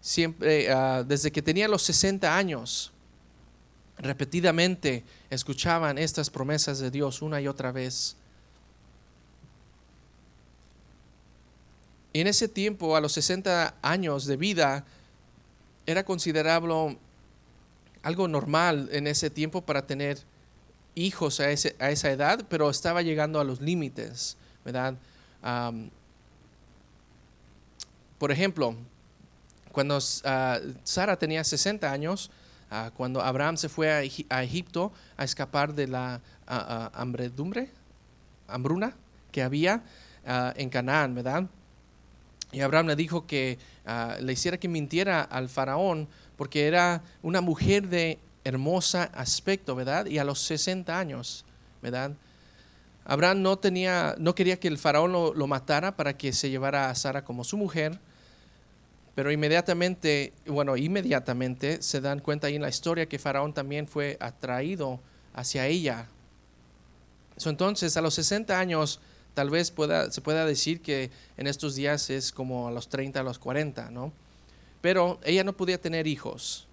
siempre, 0.00 0.72
ah, 0.72 1.04
desde 1.06 1.30
que 1.30 1.42
tenía 1.42 1.68
los 1.68 1.82
60 1.82 2.34
años, 2.34 2.92
repetidamente 3.98 5.04
escuchaban 5.28 5.98
estas 5.98 6.30
promesas 6.30 6.78
de 6.78 6.90
Dios 6.90 7.20
una 7.20 7.40
y 7.40 7.48
otra 7.48 7.72
vez. 7.72 8.16
Y 12.12 12.20
en 12.20 12.26
ese 12.26 12.48
tiempo, 12.48 12.96
a 12.96 13.00
los 13.00 13.12
60 13.12 13.74
años 13.82 14.24
de 14.24 14.36
vida, 14.36 14.86
era 15.84 16.04
considerable 16.04 16.98
algo 18.02 18.26
normal 18.26 18.88
en 18.92 19.06
ese 19.06 19.28
tiempo 19.28 19.60
para 19.60 19.86
tener 19.86 20.18
hijos 20.94 21.40
a, 21.40 21.50
esa 21.50 22.10
edad, 22.10 22.44
pero 22.48 22.70
estaba 22.70 23.02
llegando 23.02 23.40
a 23.40 23.44
los 23.44 23.60
límites, 23.60 24.36
¿verdad? 24.64 24.94
por 28.18 28.30
ejemplo, 28.30 28.76
cuando 29.72 29.96
uh, 29.96 30.00
Sara 30.84 31.16
tenía 31.18 31.42
60 31.42 31.90
años, 31.90 32.30
ah, 32.70 32.90
cuando 32.94 33.22
Abraham 33.22 33.56
se 33.56 33.70
fue 33.70 33.90
a, 33.90 34.42
Egipto 34.42 34.92
a 35.16 35.24
escapar 35.24 35.74
de 35.74 35.88
la 35.88 36.20
hambredumbre, 36.46 37.70
hambruna 38.46 38.94
que 39.32 39.42
había 39.42 39.82
en 40.26 40.68
Canaán, 40.68 41.14
¿verdad? 41.14 41.46
Y 42.52 42.60
Abraham 42.60 42.88
le 42.88 42.96
dijo 42.96 43.26
que 43.26 43.58
le 44.20 44.32
hiciera 44.32 44.58
que 44.58 44.68
mintiera 44.68 45.22
al 45.22 45.48
faraón 45.48 46.08
porque 46.36 46.66
era 46.66 47.02
una 47.22 47.40
mujer 47.40 47.88
de 47.88 48.18
hermosa 48.44 49.04
aspecto, 49.14 49.74
¿verdad? 49.74 50.06
Y 50.06 50.18
a 50.18 50.24
los 50.24 50.40
60 50.40 50.98
años, 50.98 51.44
¿verdad? 51.82 52.12
Abraham 53.04 53.42
no, 53.42 53.58
tenía, 53.58 54.14
no 54.18 54.34
quería 54.34 54.58
que 54.58 54.68
el 54.68 54.78
faraón 54.78 55.12
lo, 55.12 55.46
matara 55.46 55.96
para 55.96 56.16
que 56.16 56.32
se 56.32 56.50
llevara 56.50 56.90
a 56.90 56.94
Sara 56.94 57.24
como 57.24 57.44
su 57.44 57.56
mujer, 57.56 57.98
pero 59.14 59.32
inmediatamente, 59.32 60.32
bueno, 60.46 60.76
inmediatamente 60.76 61.82
se 61.82 62.00
dan 62.00 62.20
cuenta 62.20 62.46
ahí 62.46 62.56
en 62.56 62.62
la 62.62 62.68
historia 62.68 63.06
que 63.06 63.18
faraón 63.18 63.52
también 63.52 63.88
fue 63.88 64.16
atraído 64.20 65.00
hacia 65.34 65.66
ella. 65.66 66.06
entonces, 67.44 67.96
a 67.96 68.00
los 68.00 68.14
60 68.14 68.58
años, 68.58 69.00
tal 69.34 69.50
vez 69.50 69.72
se 70.10 70.20
pueda 70.20 70.46
decir 70.46 70.80
que 70.80 71.10
en 71.36 71.46
estos 71.46 71.74
días 71.74 72.10
es 72.10 72.32
como 72.32 72.68
a 72.68 72.70
los 72.70 72.88
30, 72.88 73.20
a 73.20 73.22
los 73.22 73.38
40, 73.38 73.90
¿no? 73.90 74.12
Pero 74.80 75.18
ella 75.24 75.44
no 75.44 75.52
podía 75.54 75.80
tener 75.80 76.06
hijos. 76.06 76.66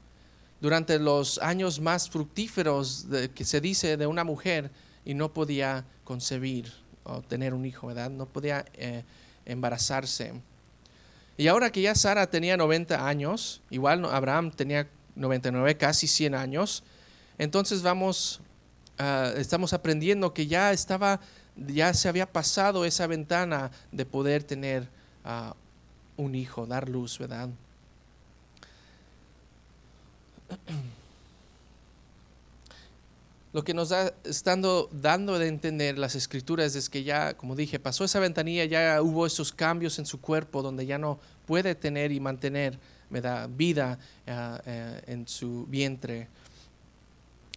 Durante 0.60 0.98
los 1.00 1.38
años 1.40 1.80
más 1.80 2.10
fructíferos 2.10 3.06
que 3.36 3.46
se 3.46 3.62
dice 3.62 3.96
de 3.98 4.08
una 4.08 4.24
mujer 4.24 4.72
y 5.06 5.14
no 5.14 5.32
podía 5.32 5.86
concebir 6.04 6.72
o 7.04 7.22
tener 7.22 7.54
un 7.54 7.66
hijo, 7.66 7.88
¿verdad? 7.88 8.10
No 8.10 8.26
podía 8.26 8.66
eh, 8.74 9.04
embarazarse. 9.46 10.34
Y 11.38 11.48
ahora 11.48 11.72
que 11.72 11.82
ya 11.82 11.96
Sara 11.96 12.28
tenía 12.30 12.58
90 12.58 13.08
años, 13.08 13.62
igual 13.70 14.04
Abraham 14.06 14.52
tenía 14.52 14.88
99, 15.16 15.78
casi 15.78 16.08
100 16.08 16.36
años, 16.36 16.84
entonces 17.38 17.84
vamos, 17.84 18.42
ah, 18.98 19.32
estamos 19.38 19.74
aprendiendo 19.74 20.34
que 20.34 20.48
ya 20.48 20.72
estaba, 20.72 21.20
ya 21.56 21.94
se 21.94 22.10
había 22.10 22.26
pasado 22.26 22.86
esa 22.86 23.08
ventana 23.08 23.72
de 23.92 24.06
poder 24.06 24.44
tener 24.44 24.88
ah, 25.24 25.56
un 26.18 26.36
hijo, 26.36 26.66
dar 26.66 26.90
luz, 26.90 27.20
¿verdad? 27.20 27.50
Lo 33.54 33.64
que 33.64 33.74
nos 33.74 33.92
está 33.92 34.14
estando 34.24 34.90
dando 34.92 35.40
de 35.40 35.48
entender 35.48 35.98
las 35.98 36.16
escrituras 36.16 36.76
es 36.76 36.90
que 36.90 37.04
ya, 37.04 37.36
como 37.36 37.56
dije, 37.56 37.80
pasó 37.80 38.04
esa 38.04 38.20
ventanilla, 38.20 38.66
ya 38.66 39.02
hubo 39.02 39.26
esos 39.26 39.52
cambios 39.52 39.98
en 40.00 40.06
su 40.06 40.22
cuerpo 40.22 40.62
donde 40.62 40.86
ya 40.86 40.98
no 40.98 41.20
puede 41.48 41.74
tener 41.74 42.12
y 42.12 42.20
mantener 42.20 42.78
vida 43.50 43.98
eh, 44.26 44.58
eh, 44.66 45.02
en 45.08 45.28
su 45.28 45.66
vientre. 45.68 46.28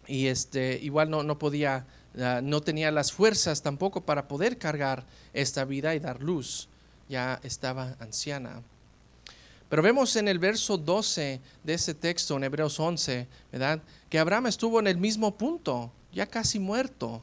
Y 0.06 0.28
este, 0.28 0.78
igual 0.80 1.11
no, 1.11 1.23
no 1.23 1.38
podía, 1.38 1.87
ah, 2.18 2.40
no 2.42 2.61
tenía 2.61 2.90
las 2.90 3.12
fuerzas 3.12 3.62
tampoco 3.62 4.00
para 4.00 4.26
poder 4.28 4.59
cargar 4.59 5.04
esta 5.32 5.64
vida 5.64 5.94
y 5.94 5.99
dar 5.99 6.23
luz. 6.23 6.68
Ya 7.09 7.40
estaba 7.42 7.97
anciana. 7.99 8.62
Pero 9.71 9.83
vemos 9.83 10.17
en 10.17 10.27
el 10.27 10.41
verso 10.41 10.77
12 10.77 11.41
de 11.62 11.75
ese 11.75 11.95
texto, 11.95 12.37
en 12.37 12.43
Hebreos 12.43 12.79
11, 12.79 13.29
¿verdad? 13.53 13.81
Que 14.09 14.19
Abraham 14.19 14.49
estuvo 14.49 14.81
en 14.81 14.89
el 14.89 14.99
mismo 14.99 15.39
punto, 15.39 15.93
ya 16.12 16.27
casi 16.27 16.59
muerto, 16.59 17.23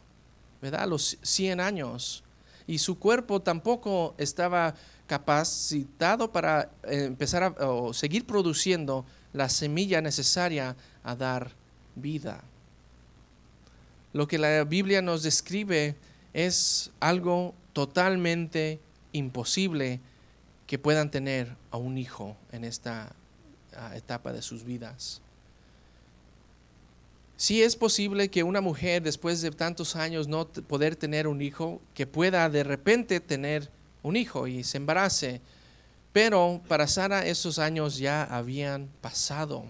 ¿verdad? 0.62 0.84
A 0.84 0.86
los 0.88 1.18
100 1.22 1.60
años. 1.60 2.24
Y 2.66 2.78
su 2.78 2.98
cuerpo 2.98 3.42
tampoco 3.42 4.16
estaba 4.18 4.76
capacitado 5.08 6.32
para 6.32 6.72
eh, 6.84 7.04
empezar 7.04 7.44
a 7.44 7.54
seguir 7.94 8.26
produciendo 8.26 9.06
la 9.34 9.50
semilla 9.50 10.02
necesaria 10.02 10.78
a 11.04 11.16
dar 11.18 11.52
vida. 11.96 12.42
Lo 14.14 14.26
que 14.26 14.38
la 14.38 14.64
Biblia 14.64 15.02
nos 15.02 15.22
describe 15.22 15.96
es 16.34 16.92
algo 17.02 17.54
totalmente 17.74 18.80
imposible 19.12 20.00
que 20.68 20.78
puedan 20.78 21.10
tener 21.10 21.56
a 21.72 21.78
un 21.78 21.98
hijo 21.98 22.36
en 22.52 22.66
esta 22.66 23.14
etapa 23.96 24.34
de 24.34 24.42
sus 24.42 24.64
vidas. 24.64 25.22
Si 27.38 27.62
es 27.62 27.76
posible 27.76 28.30
que 28.30 28.44
una 28.44 28.62
mujer 28.62 29.02
después 29.02 29.42
de 29.42 29.52
tantos 29.52 29.96
años 29.96 30.28
no 30.28 30.48
poder 30.48 30.96
tener 30.96 31.28
un 31.28 31.42
hijo, 31.42 31.80
que 31.94 32.08
pueda 32.08 32.50
de 32.50 32.64
repente 32.64 33.20
tener 33.20 33.70
un 34.04 34.16
hijo 34.16 34.48
y 34.48 34.64
se 34.64 34.78
embarace, 34.78 35.40
pero 36.12 36.62
para 36.68 36.88
Sara 36.88 37.26
esos 37.26 37.60
años 37.60 37.98
ya 37.98 38.24
habían 38.24 38.90
pasado. 39.02 39.66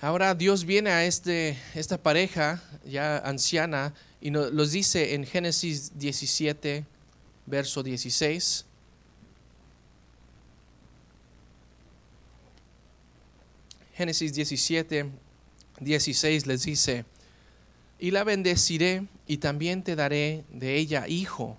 Ahora 0.00 0.34
Dios 0.34 0.64
viene 0.64 0.90
a 0.90 1.04
este, 1.04 1.58
esta 1.74 1.98
pareja 1.98 2.62
ya 2.84 3.18
anciana 3.18 3.94
y 4.20 4.30
nos, 4.30 4.52
los 4.52 4.72
dice 4.72 5.14
en 5.14 5.26
Génesis 5.26 5.98
17, 5.98 6.84
verso 7.46 7.82
16. 7.82 8.66
Génesis 13.94 14.32
17, 14.32 15.10
16 15.80 16.46
les 16.46 16.62
dice, 16.64 17.04
y 17.98 18.10
la 18.10 18.24
bendeciré 18.24 19.06
y 19.26 19.36
también 19.36 19.82
te 19.82 19.94
daré 19.94 20.44
de 20.50 20.76
ella 20.76 21.06
hijo, 21.06 21.56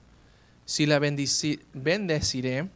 si 0.66 0.86
la 0.86 1.00
bendeciré 1.00 2.70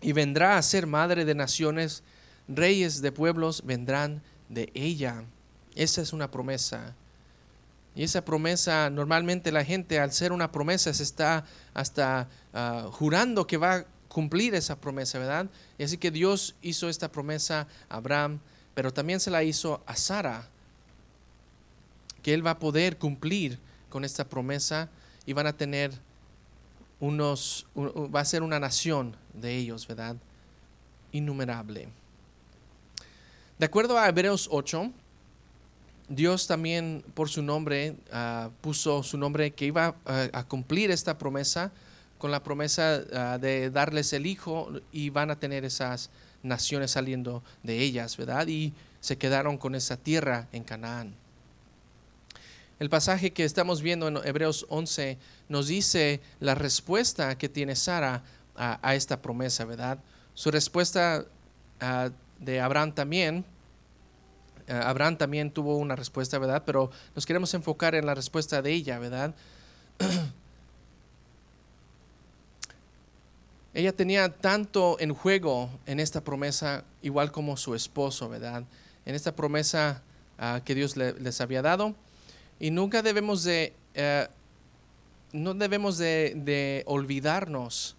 y 0.00 0.12
vendrá 0.12 0.56
a 0.56 0.62
ser 0.62 0.86
madre 0.86 1.24
de 1.24 1.34
naciones, 1.34 2.02
reyes 2.48 3.02
de 3.02 3.12
pueblos 3.12 3.62
vendrán 3.66 4.22
de 4.48 4.70
ella. 4.74 5.24
Esa 5.74 6.00
es 6.00 6.12
una 6.12 6.30
promesa. 6.30 6.94
Y 7.94 8.04
esa 8.04 8.24
promesa, 8.24 8.90
normalmente 8.90 9.50
la 9.50 9.64
gente 9.64 9.98
al 9.98 10.12
ser 10.12 10.32
una 10.32 10.52
promesa 10.52 10.92
se 10.94 11.02
está 11.02 11.44
hasta 11.74 12.28
ah, 12.54 12.88
jurando 12.92 13.46
que 13.46 13.56
va 13.56 13.74
a 13.74 13.84
cumplir 14.08 14.54
esa 14.54 14.76
promesa, 14.76 15.18
¿verdad? 15.18 15.46
Y 15.78 15.84
así 15.84 15.98
que 15.98 16.10
Dios 16.10 16.54
hizo 16.62 16.88
esta 16.88 17.10
promesa 17.10 17.66
a 17.88 17.96
Abraham, 17.96 18.40
pero 18.74 18.92
también 18.92 19.20
se 19.20 19.30
la 19.30 19.42
hizo 19.42 19.82
a 19.86 19.96
Sara, 19.96 20.48
que 22.22 22.34
él 22.34 22.46
va 22.46 22.52
a 22.52 22.58
poder 22.58 22.98
cumplir 22.98 23.58
con 23.88 24.04
esta 24.04 24.24
promesa 24.24 24.88
y 25.26 25.32
van 25.32 25.46
a 25.46 25.56
tener 25.56 25.92
unos, 27.00 27.66
va 27.76 28.20
a 28.20 28.24
ser 28.24 28.42
una 28.42 28.58
nación 28.58 29.16
de 29.34 29.56
ellos, 29.56 29.86
¿verdad? 29.86 30.16
Innumerable. 31.12 31.88
De 33.58 33.66
acuerdo 33.66 33.98
a 33.98 34.08
Hebreos 34.08 34.48
8, 34.50 34.90
Dios 36.08 36.46
también 36.46 37.04
por 37.14 37.28
su 37.28 37.42
nombre 37.42 37.96
ah, 38.12 38.50
puso 38.60 39.02
su 39.02 39.18
nombre 39.18 39.50
que 39.50 39.66
iba 39.66 39.94
a 40.06 40.44
cumplir 40.44 40.90
esta 40.90 41.18
promesa 41.18 41.72
con 42.18 42.30
la 42.30 42.42
promesa 42.42 43.02
ah, 43.12 43.38
de 43.38 43.70
darles 43.70 44.12
el 44.12 44.26
hijo 44.26 44.72
y 44.92 45.10
van 45.10 45.30
a 45.30 45.38
tener 45.38 45.64
esas 45.64 46.10
naciones 46.42 46.90
saliendo 46.90 47.42
de 47.62 47.78
ellas, 47.80 48.16
¿verdad? 48.16 48.46
Y 48.48 48.74
se 49.00 49.16
quedaron 49.16 49.56
con 49.56 49.74
esa 49.74 49.96
tierra 49.96 50.48
en 50.52 50.64
Canaán. 50.64 51.14
El 52.78 52.90
pasaje 52.90 53.32
que 53.32 53.44
estamos 53.44 53.82
viendo 53.82 54.06
en 54.08 54.18
Hebreos 54.24 54.66
11 54.68 55.18
nos 55.48 55.66
dice 55.66 56.20
la 56.38 56.54
respuesta 56.54 57.36
que 57.36 57.48
tiene 57.48 57.74
Sara 57.74 58.22
a, 58.54 58.94
esta 58.94 59.22
promesa, 59.22 59.64
¿verdad? 59.64 59.98
Su 60.34 60.50
respuesta 60.50 61.24
ah, 61.80 62.10
de 62.38 62.60
Abraham 62.60 62.92
también, 62.92 63.44
ah, 63.44 63.57
Abraham 64.68 65.16
también 65.16 65.50
tuvo 65.50 65.76
una 65.76 65.96
respuesta, 65.96 66.38
¿verdad? 66.38 66.62
Pero 66.64 66.90
nos 67.14 67.26
queremos 67.26 67.52
enfocar 67.54 67.94
en 67.94 68.06
la 68.06 68.14
respuesta 68.14 68.62
de 68.62 68.72
ella, 68.72 68.98
¿verdad? 68.98 69.34
ella 73.74 73.92
tenía 73.92 74.28
tanto 74.28 74.96
en 75.00 75.14
juego 75.14 75.70
en 75.86 76.00
esta 76.00 76.22
promesa, 76.22 76.84
igual 77.02 77.32
como 77.32 77.56
su 77.56 77.74
esposo, 77.74 78.28
¿verdad? 78.28 78.64
En 79.06 79.14
esta 79.14 79.34
promesa 79.34 80.02
ah, 80.38 80.60
que 80.64 80.74
Dios 80.74 80.96
les 80.96 81.40
había 81.40 81.62
dado 81.62 81.94
y 82.60 82.70
nunca 82.70 83.02
debemos 83.02 83.44
de, 83.44 83.72
eh, 83.94 84.26
no 85.32 85.54
debemos 85.54 85.98
de, 85.98 86.82
olvidarnos 86.86 87.96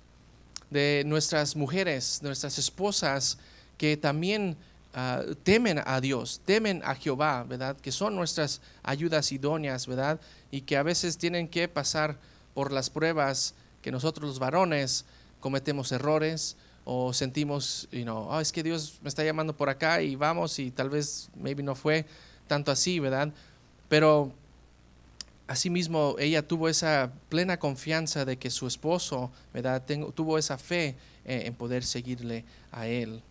de 0.69 1.03
nuestras 1.05 1.55
mujeres, 1.55 2.19
nuestras 2.21 2.57
esposas, 2.57 3.37
que 3.77 3.97
también 3.97 4.57
ah, 4.93 5.23
temen 5.43 5.81
a 5.85 6.01
Dios, 6.01 6.41
temen 6.45 6.81
a 6.83 6.95
Jehová, 6.95 7.43
¿verdad? 7.43 7.77
Que 7.77 7.91
son 7.91 8.15
nuestras 8.15 8.61
ayudas 8.83 9.31
idóneas, 9.31 9.87
¿verdad? 9.87 10.19
Y 10.51 10.61
que 10.61 10.77
a 10.77 10.83
veces 10.83 11.17
tienen 11.17 11.47
que 11.47 11.67
pasar 11.67 12.17
por 12.53 12.71
las 12.71 12.89
pruebas 12.89 13.53
que 13.81 13.91
nosotros 13.91 14.27
los 14.27 14.39
varones 14.39 15.05
cometemos 15.39 15.91
errores 15.91 16.57
o 16.83 17.13
sentimos, 17.13 17.87
you 17.91 18.03
know, 18.03 18.27
oh, 18.29 18.39
es 18.39 18.51
que 18.51 18.63
Dios 18.63 18.99
me 19.01 19.09
está 19.09 19.23
llamando 19.23 19.55
por 19.55 19.69
acá 19.69 20.01
y 20.01 20.15
vamos 20.15 20.59
y 20.59 20.71
tal 20.71 20.89
vez, 20.89 21.29
maybe 21.35 21.63
no 21.63 21.75
fue 21.75 22.05
tanto 22.47 22.71
así, 22.71 22.99
¿verdad? 22.99 23.31
Pero 23.87 24.33
asimismo 25.49 26.15
ella 26.19 26.47
tuvo 26.47 26.69
esa 26.69 27.11
plena 27.27 27.57
confianza 27.57 28.23
de 28.23 28.37
que 28.37 28.51
su 28.51 28.67
esposo 28.67 29.31
¿verdad? 29.51 29.83
tuvo 30.13 30.37
esa 30.37 30.59
fe 30.59 30.95
en, 31.25 31.53
poder 31.55 31.83
seguirle 31.83 32.45
a 32.71 32.87
él. 32.87 33.21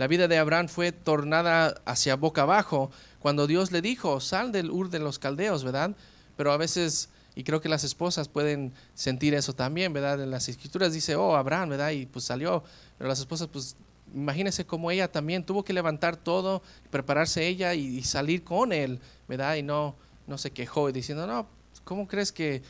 La 0.00 0.06
vida 0.06 0.28
de 0.28 0.38
Abraham 0.38 0.68
fue 0.68 0.92
tornada 0.92 1.78
hacia 1.84 2.16
boca 2.16 2.40
abajo 2.40 2.90
cuando 3.18 3.46
Dios 3.46 3.70
le 3.70 3.82
dijo, 3.82 4.18
sal 4.20 4.50
del 4.50 4.70
Ur 4.70 4.88
de 4.88 4.98
los 4.98 5.18
Caldeos, 5.18 5.62
¿verdad? 5.62 5.94
Pero 6.38 6.52
a 6.52 6.56
veces, 6.56 7.10
y 7.34 7.44
creo 7.44 7.60
que 7.60 7.68
las 7.68 7.84
esposas 7.84 8.26
pueden 8.26 8.72
sentir 8.94 9.34
eso 9.34 9.52
también, 9.52 9.92
¿verdad? 9.92 10.22
En 10.22 10.30
las 10.30 10.48
escrituras 10.48 10.94
dice, 10.94 11.16
oh, 11.16 11.36
Abraham, 11.36 11.68
¿verdad? 11.68 11.90
Y 11.90 12.06
pues 12.06 12.24
salió, 12.24 12.64
pero 12.96 13.08
las 13.08 13.18
esposas, 13.18 13.48
pues 13.48 13.76
imagínense 14.14 14.64
cómo 14.64 14.90
ella 14.90 15.12
también 15.12 15.44
tuvo 15.44 15.64
que 15.64 15.74
levantar 15.74 16.16
todo, 16.16 16.62
prepararse 16.88 17.46
ella 17.46 17.74
y 17.74 18.02
salir 18.02 18.42
con 18.42 18.72
él, 18.72 19.00
¿verdad? 19.28 19.56
Y 19.56 19.62
no, 19.62 19.96
no 20.26 20.38
se 20.38 20.50
quejó 20.50 20.90
diciendo, 20.90 21.26
no, 21.26 21.46
¿cómo 21.84 22.08
crees 22.08 22.32
que, 22.32 22.62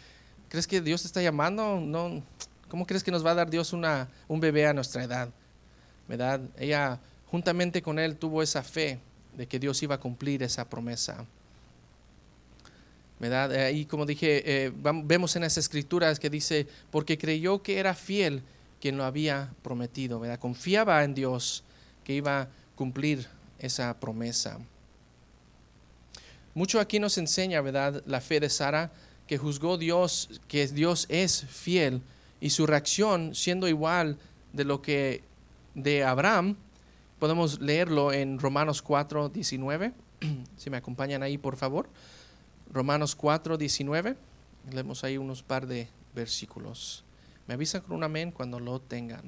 crees 0.49 0.67
que 0.67 0.81
Dios 0.81 1.03
te 1.03 1.07
está 1.07 1.23
llamando? 1.23 1.79
No, 1.79 2.25
¿Cómo 2.69 2.89
crees 2.89 3.05
que 3.05 3.13
nos 3.13 3.25
va 3.25 3.31
a 3.31 3.35
dar 3.37 3.51
Dios 3.51 3.73
una, 3.73 4.09
un 4.27 4.41
bebé 4.41 4.67
a 4.67 4.73
nuestra 4.75 5.05
edad? 5.05 5.29
¿Verdad? 6.09 6.41
Ella 6.59 6.99
juntamente 7.31 7.83
con 7.83 7.99
él 7.99 8.17
tuvo 8.17 8.43
esa 8.43 8.63
fe 8.63 8.99
de 9.37 9.47
que 9.47 9.59
Dios 9.59 9.83
iba 9.83 9.95
a 9.95 10.01
cumplir 10.01 10.43
esa 10.43 10.69
promesa. 10.69 11.25
¿Verdad? 13.19 13.55
Eh, 13.55 13.73
y 13.73 13.85
como 13.85 14.07
dije, 14.07 14.43
eh, 14.47 14.73
vemos 14.75 15.37
en 15.37 15.43
las 15.43 15.59
escrituras 15.59 16.19
que 16.19 16.31
dice, 16.31 16.67
porque 16.91 17.19
creyó 17.19 17.63
que 17.63 17.79
era 17.79 17.95
fiel 17.95 18.43
quien 18.81 18.97
lo 18.97 19.05
había 19.05 19.53
prometido, 19.63 20.19
¿verdad? 20.19 20.39
Confiaba 20.39 21.05
en 21.05 21.15
Dios 21.15 21.63
que 22.03 22.15
iba 22.15 22.41
a 22.41 22.49
cumplir 22.75 23.27
esa 23.59 23.99
promesa. 24.01 24.59
Mucho 26.55 26.81
aquí 26.81 26.99
nos 26.99 27.19
enseña, 27.19 27.61
¿verdad?, 27.61 28.03
la 28.07 28.21
fe 28.21 28.41
de 28.41 28.49
Sara, 28.49 28.91
que 29.27 29.39
juzgó 29.39 29.77
Dios, 29.79 30.41
que 30.49 30.67
Dios 30.67 31.07
es 31.11 31.45
fiel, 31.45 32.03
y 32.41 32.51
su 32.51 32.67
reacción 32.67 33.35
siendo 33.35 33.69
igual 33.69 34.17
de 34.53 34.65
lo 34.65 34.81
que 34.81 35.23
de 35.75 36.03
Abraham, 36.03 36.57
podemos 37.21 37.61
leerlo 37.61 38.13
en 38.13 38.39
Romanos 38.39 38.83
4, 38.83 39.29
19. 39.29 39.93
si 40.57 40.71
me 40.71 40.79
acompañan 40.79 41.23
ahí, 41.23 41.39
por 41.39 41.57
favor. 41.57 41.89
Romanos 42.73 43.15
4, 43.15 43.57
19. 43.57 44.17
Leemos 44.73 45.05
ahí 45.05 45.19
unos 45.19 45.43
par 45.43 45.67
de 45.67 45.89
versículos. 46.15 47.05
Me 47.47 47.55
avisan 47.55 47.83
con 47.83 47.97
un 47.97 48.05
amén 48.05 48.33
cuando 48.33 48.59
lo 48.59 48.81
tengan. 48.81 49.23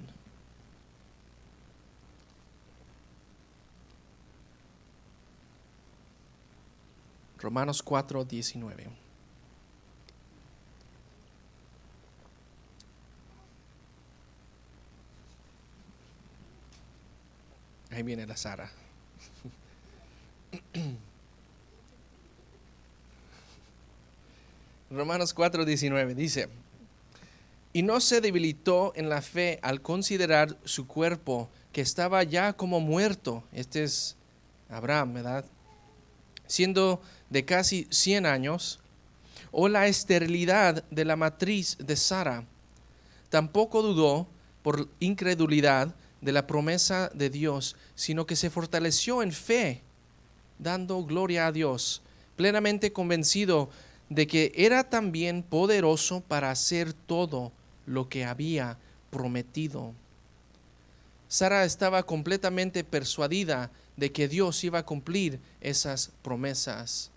Romanos 7.39 7.83
4, 7.83 8.25
19. 8.25 9.02
Ahí 17.93 18.03
viene 18.03 18.27
la 18.27 18.37
Sara. 18.37 18.71
Romanos 24.91 25.33
4, 25.35 25.65
19 25.65 26.15
dice, 26.15 26.49
y 27.73 27.83
no 27.83 28.01
se 28.01 28.21
debilitó 28.21 28.93
en 28.95 29.09
la 29.09 29.23
fe 29.23 29.59
al 29.63 29.81
considerar 29.81 30.59
su 30.65 30.87
cuerpo 30.87 31.49
que 31.73 31.81
estaba 31.81 32.23
ya 32.23 32.53
como 32.53 32.81
muerto. 32.81 33.45
Este 33.53 33.85
es 33.85 34.17
Abraham, 34.69 35.15
¿verdad? 35.15 35.45
Siendo 36.47 37.01
de 37.31 37.45
casi 37.45 37.87
100 37.91 38.27
años, 38.27 38.81
o 39.51 39.69
la 39.69 39.87
esterilidad 39.87 40.85
de 40.91 41.05
la 41.05 41.17
matriz 41.17 41.77
de 41.79 41.97
Sara. 41.97 42.45
Tampoco 43.29 43.83
dudó 43.83 44.27
por 44.63 44.89
incredulidad 44.99 45.95
de 46.23 46.33
la 46.33 46.47
promesa 46.47 47.11
de 47.13 47.29
Dios, 47.29 47.77
sino 47.95 48.25
que 48.25 48.37
se 48.37 48.49
fortaleció 48.49 49.23
en 49.23 49.33
fe, 49.33 49.83
dando 50.59 51.05
gloria 51.05 51.47
a 51.47 51.53
Dios, 51.53 52.01
plenamente 52.37 52.93
convencido 52.93 53.69
de 54.09 54.27
que 54.27 54.53
era 54.55 54.85
también 54.85 55.43
poderoso 55.43 56.23
para 56.23 56.51
hacer 56.51 56.95
todo 56.95 57.53
lo 57.85 58.09
que 58.09 58.25
había 58.25 58.79
prometido. 59.11 59.93
Sara 61.29 61.65
estaba 61.65 62.05
completamente 62.05 62.85
persuadida 62.85 63.71
de 63.99 64.13
que 64.13 64.29
Dios 64.29 64.65
iba 64.65 64.79
a 64.79 64.87
cumplir 64.87 65.39
esas 65.61 66.11
promesas 66.23 67.13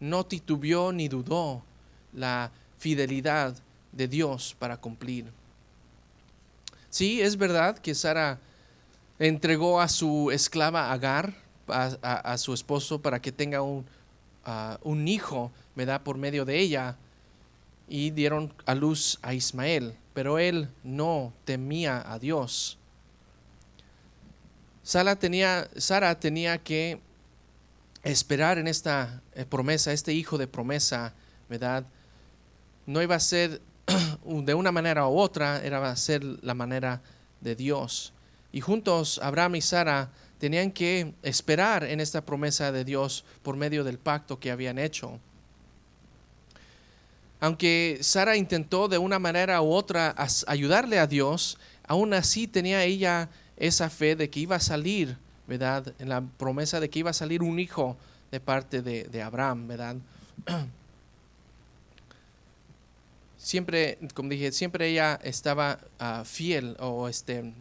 no 0.00 0.24
titubeó 0.24 0.92
ni 0.92 1.08
dudó 1.08 1.62
la 2.14 2.50
fidelidad 2.78 3.54
de 3.92 4.08
Dios 4.08 4.56
para 4.58 4.78
cumplir. 4.78 5.26
Sí, 6.90 7.20
es 7.22 7.36
verdad 7.36 7.78
que 7.78 7.94
Sara 7.94 8.40
entregó 9.20 9.80
a 9.80 9.88
su 9.88 10.30
esclava 10.32 10.92
Agar, 10.92 11.34
a, 11.68 12.36
su 12.36 12.52
esposo, 12.52 13.00
para 13.00 13.22
que 13.22 13.30
tenga 13.30 13.62
un, 13.62 15.08
hijo, 15.08 15.52
da 15.76 16.02
Por 16.02 16.18
medio 16.18 16.44
de 16.44 16.58
ella, 16.58 16.96
y 17.88 18.10
dieron 18.10 18.52
a 18.66 18.74
luz 18.74 19.18
a 19.22 19.34
Ismael, 19.34 19.96
pero 20.14 20.38
él 20.38 20.68
no 20.82 21.32
temía 21.44 22.04
a 22.12 22.18
Dios. 22.18 22.76
Sara 24.82 25.16
tenía, 25.16 25.68
Sara 25.76 26.18
tenía 26.18 26.58
que 26.58 27.00
esperar 28.02 28.58
en 28.58 28.66
esta 28.66 29.22
eh, 29.34 29.44
promesa, 29.44 29.92
este 29.92 30.12
hijo 30.12 30.38
de 30.38 30.46
promesa, 30.46 31.12
¿verdad? 31.48 31.84
No 32.86 33.02
iba 33.02 33.14
a 33.14 33.20
ser 33.20 33.60
de 34.24 34.54
una 34.54 34.72
manera 34.72 35.06
u 35.08 35.18
otra, 35.18 35.62
era 35.64 35.94
ser 35.96 36.24
la 36.24 36.54
manera 36.54 37.00
de 37.40 37.54
Dios. 37.54 38.12
Y 38.52 38.60
juntos 38.60 39.20
Abraham 39.22 39.56
y 39.56 39.60
Sara 39.60 40.10
tenían 40.38 40.72
que 40.72 41.14
esperar 41.22 41.84
en 41.84 42.00
esta 42.00 42.24
promesa 42.24 42.72
de 42.72 42.84
Dios 42.84 43.24
por 43.42 43.56
medio 43.56 43.84
del 43.84 43.98
pacto 43.98 44.40
que 44.40 44.50
habían 44.50 44.78
hecho. 44.78 45.18
Aunque 47.40 47.98
Sara 48.02 48.36
intentó 48.36 48.88
de 48.88 48.98
una 48.98 49.18
manera 49.18 49.62
u 49.62 49.72
otra 49.72 50.14
ayudarle 50.46 50.98
a 50.98 51.06
Dios, 51.06 51.58
aún 51.86 52.12
así 52.12 52.46
tenía 52.46 52.84
ella 52.84 53.30
esa 53.56 53.88
fe 53.88 54.16
de 54.16 54.28
que 54.28 54.40
iba 54.40 54.56
a 54.56 54.60
salir, 54.60 55.16
¿verdad? 55.46 55.94
En 55.98 56.08
la 56.08 56.22
promesa 56.22 56.80
de 56.80 56.90
que 56.90 56.98
iba 56.98 57.10
a 57.10 57.14
salir 57.14 57.42
un 57.42 57.58
hijo 57.58 57.96
de 58.30 58.40
parte 58.40 58.82
de, 58.82 59.22
Abraham, 59.22 59.68
¿verdad? 59.68 59.96
Siempre, 63.50 63.98
como 64.14 64.28
dije, 64.28 64.52
siempre 64.52 64.86
ella 64.86 65.18
estaba 65.24 65.80
ah, 65.98 66.22
fiel 66.24 66.76
o 66.78 67.08
este, 67.08 67.52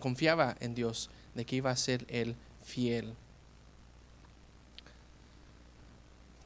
confiaba 0.00 0.56
en 0.58 0.74
Dios 0.74 1.08
de 1.36 1.44
que 1.44 1.54
iba 1.54 1.70
a 1.70 1.76
ser 1.76 2.04
Él 2.08 2.34
fiel. 2.64 3.14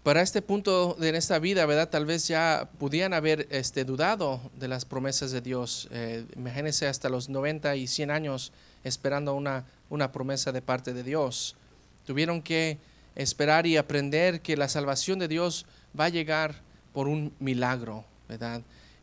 Para 0.03 0.21
este 0.21 0.43
punto 0.43 0.99
de 1.01 1.17
esta 1.17 1.39
vida, 1.39 1.65
¿verdad? 1.65 1.89
Tal 1.89 2.05
vez 2.05 2.29
ya 2.29 2.69
pudieran 2.79 3.15
haber 3.15 3.49
este, 3.49 3.87
dudado 3.87 4.39
de 4.59 4.69
las 4.69 4.85
promesas 4.85 5.31
de 5.31 5.41
Dios. 5.41 5.89
Eh, 5.93 6.27
imagínense 6.37 6.87
hasta 6.87 7.09
los 7.09 7.31
90 7.31 7.77
y 7.77 7.87
100 7.87 8.11
años 8.11 8.53
esperando 8.85 9.33
una, 9.35 9.65
una 9.89 10.13
promesa 10.13 10.53
de 10.53 10.61
parte 10.61 10.93
de 10.93 11.05
Dios. 11.05 11.57
Tuvieron 12.05 12.43
que 12.43 12.77
esperar 13.17 13.67
y 13.67 13.79
aprender 13.79 14.43
que 14.43 14.59
la 14.59 14.69
salvación 14.69 15.19
de 15.19 15.29
Dios 15.29 15.65
va 15.99 16.05
a 16.05 16.11
llegar 16.11 16.57
por 16.93 17.09
un 17.09 17.33
milagro, 17.39 18.05
¿verdad? 18.29 18.61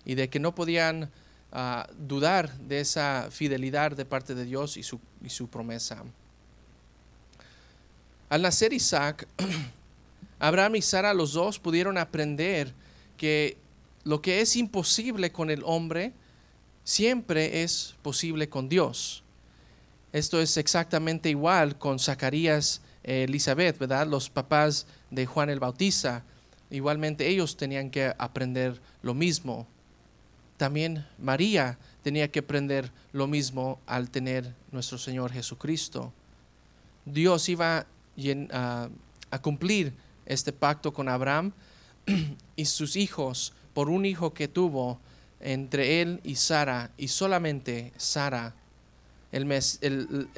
Y 0.07 0.15
de 0.15 0.27
que 0.27 0.39
no 0.39 0.55
podían 0.55 1.11
a 1.51 1.87
dudar 1.97 2.51
de 2.57 2.79
esa 2.79 3.29
fidelidad 3.31 3.91
de 3.91 4.05
parte 4.05 4.35
de 4.35 4.45
Dios 4.45 4.77
y 4.77 4.83
su, 4.83 4.99
y 5.23 5.29
su 5.29 5.47
promesa. 5.47 6.03
Al 8.29 8.41
nacer 8.41 8.73
Isaac, 8.73 9.27
Abraham 10.39 10.75
y 10.75 10.81
Sara 10.81 11.13
los 11.13 11.33
dos 11.33 11.59
pudieron 11.59 11.97
aprender 11.97 12.73
que 13.15 13.57
lo 14.03 14.21
que 14.21 14.41
es 14.41 14.55
imposible 14.55 15.31
con 15.31 15.49
el 15.49 15.63
hombre 15.63 16.13
siempre 16.83 17.63
es 17.63 17.95
posible 18.01 18.49
con 18.49 18.69
Dios. 18.69 19.23
Esto 20.13 20.41
es 20.41 20.57
exactamente 20.57 21.29
igual 21.29 21.77
con 21.77 21.99
Zacarías 21.99 22.81
e 23.03 23.23
Elizabeth, 23.23 23.77
¿verdad? 23.77 24.07
Los 24.07 24.29
papás 24.29 24.85
de 25.11 25.25
Juan 25.25 25.49
el 25.49 25.59
Bautista. 25.59 26.23
Igualmente 26.69 27.27
ellos 27.27 27.55
tenían 27.55 27.89
que 27.89 28.13
aprender 28.17 28.79
lo 29.01 29.13
mismo 29.13 29.67
también 30.57 31.05
María 31.19 31.77
tenía 32.01 32.31
que 32.31 32.39
aprender 32.39 32.91
lo 33.11 33.27
mismo 33.27 33.79
al 33.85 34.09
tener 34.09 34.53
nuestro 34.71 34.97
Señor 34.97 35.31
Jesucristo. 35.31 36.11
Dios 37.05 37.47
iba 37.47 37.85
a, 38.51 38.89
cumplir 39.41 39.93
este 40.25 40.51
pacto 40.51 40.91
con 40.93 41.07
Abraham 41.07 41.53
y 42.55 42.65
sus 42.65 42.95
hijos 42.95 43.53
por 43.73 43.89
un 43.89 44.05
hijo 44.05 44.33
que 44.33 44.47
tuvo 44.47 44.99
entre 45.39 46.01
él 46.01 46.19
y 46.23 46.35
Sara, 46.35 46.91
y 46.97 47.09
solamente 47.09 47.93
Sara. 47.97 48.55
El, 49.31 49.45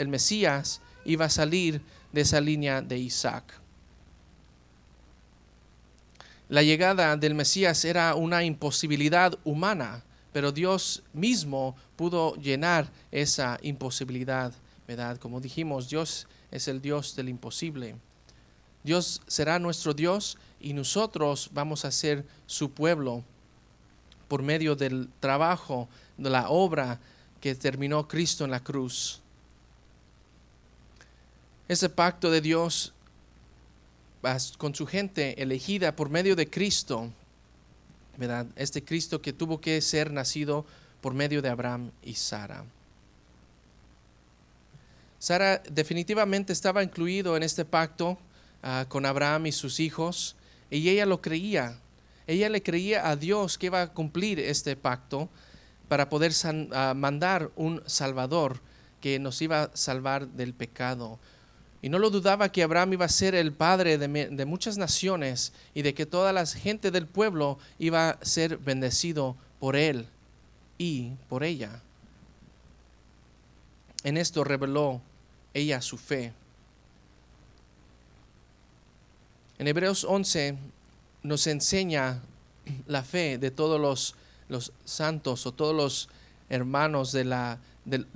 Mesías 0.07 0.81
iba 1.05 1.25
a 1.25 1.29
salir 1.29 1.81
de 2.11 2.21
esa 2.21 2.41
línea 2.41 2.81
de 2.81 2.97
Isaac. 2.97 3.53
La 6.49 6.63
llegada 6.63 7.15
del 7.15 7.35
Mesías 7.35 7.85
era 7.85 8.15
una 8.15 8.43
imposibilidad 8.43 9.37
humana, 9.43 10.03
pero 10.31 10.51
Dios 10.51 11.03
mismo 11.13 11.75
pudo 11.95 12.35
llenar 12.35 12.89
esa 13.11 13.57
imposibilidad, 13.61 14.53
¿verdad? 14.87 15.17
Como 15.17 15.41
dijimos, 15.41 15.89
Dios 15.89 16.27
es 16.51 16.67
el 16.67 16.81
Dios 16.81 17.15
del 17.15 17.29
imposible. 17.29 17.95
Dios 18.83 19.21
será 19.27 19.59
nuestro 19.59 19.93
Dios 19.93 20.37
y 20.59 20.73
nosotros 20.73 21.49
vamos 21.53 21.85
a 21.85 21.91
ser 21.91 22.25
su 22.45 22.71
pueblo 22.71 23.23
por 24.27 24.43
medio 24.43 24.75
del 24.75 25.09
trabajo, 25.19 25.89
de 26.17 26.29
la 26.29 26.49
obra 26.49 26.99
que 27.41 27.55
terminó 27.55 28.07
Cristo 28.07 28.45
en 28.45 28.51
la 28.51 28.59
cruz. 28.59 29.21
Ese 31.67 31.89
pacto 31.89 32.31
de 32.31 32.41
Dios 32.41 32.93
con 34.57 34.75
su 34.75 34.85
gente 34.85 35.41
elegida 35.41 35.95
por 35.95 36.09
medio 36.09 36.35
de 36.35 36.49
Cristo 36.49 37.09
este 38.55 38.83
Cristo 38.83 39.21
que 39.21 39.33
tuvo 39.33 39.61
que 39.61 39.81
ser 39.81 40.11
nacido 40.11 40.65
por 41.01 41.13
medio 41.13 41.41
de 41.41 41.49
Abraham 41.49 41.91
y 42.03 42.15
Sara. 42.15 42.65
Sara 45.19 45.61
definitivamente 45.69 46.53
estaba 46.53 46.83
incluido 46.83 47.35
en 47.35 47.43
este 47.43 47.65
pacto 47.65 48.17
ah, 48.63 48.85
con 48.87 49.05
Abraham 49.05 49.47
y 49.47 49.51
sus 49.51 49.79
hijos 49.79 50.35
y 50.69 50.87
ella 50.89 51.05
lo 51.05 51.21
creía. 51.21 51.77
Ella 52.25 52.47
le 52.47 52.63
creía 52.63 53.09
a 53.09 53.15
Dios 53.15 53.57
que 53.57 53.65
iba 53.67 53.81
a 53.81 53.93
cumplir 53.93 54.39
este 54.39 54.75
pacto 54.75 55.29
para 55.89 56.07
poder 56.09 56.31
ah, 56.71 56.93
mandar 56.95 57.51
un 57.55 57.81
Salvador 57.85 58.61
que 59.01 59.19
nos 59.19 59.41
iba 59.41 59.63
a 59.63 59.71
salvar 59.73 60.27
del 60.27 60.53
pecado. 60.53 61.19
Y 61.81 61.89
no 61.89 61.97
lo 61.97 62.09
dudaba 62.09 62.51
que 62.51 62.63
Abraham 62.63 62.93
iba 62.93 63.05
a 63.05 63.09
ser 63.09 63.35
el 63.35 63.53
padre 63.53 63.97
de, 63.97 64.45
muchas 64.45 64.77
naciones 64.77 65.53
y 65.73 65.81
de 65.81 65.93
que 65.93 66.05
toda 66.05 66.33
la 66.33 66.45
gente 66.45 66.91
del 66.91 67.07
pueblo 67.07 67.57
iba 67.77 68.09
a 68.09 68.25
ser 68.25 68.57
bendecido 68.57 69.37
por 69.59 69.77
él 69.77 70.07
y 70.77 71.11
por 71.29 71.43
ella. 71.43 71.81
En 74.03 74.17
esto 74.17 74.43
reveló 74.43 75.01
ella 75.53 75.81
su 75.81 75.97
fe. 75.97 76.33
En 79.57 79.67
Hebreos 79.67 80.03
11 80.03 80.57
nos 81.23 81.47
enseña 81.47 82.21
la 82.87 83.03
fe 83.03 83.37
de 83.37 83.51
todos 83.51 83.79
los, 84.47 84.71
santos 84.83 85.45
o 85.45 85.53
todos 85.53 85.75
los 85.75 86.09
hermanos 86.49 87.13
de 87.13 87.23
la, 87.23 87.59
del, 87.85 88.07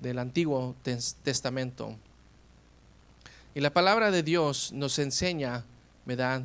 del 0.00 0.18
Antiguo 0.18 0.76
Testamento. 1.22 1.96
Y 3.54 3.60
la 3.60 3.72
palabra 3.72 4.10
de 4.10 4.24
Dios 4.24 4.72
nos 4.72 4.98
enseña, 4.98 5.64
¿verdad? 6.04 6.42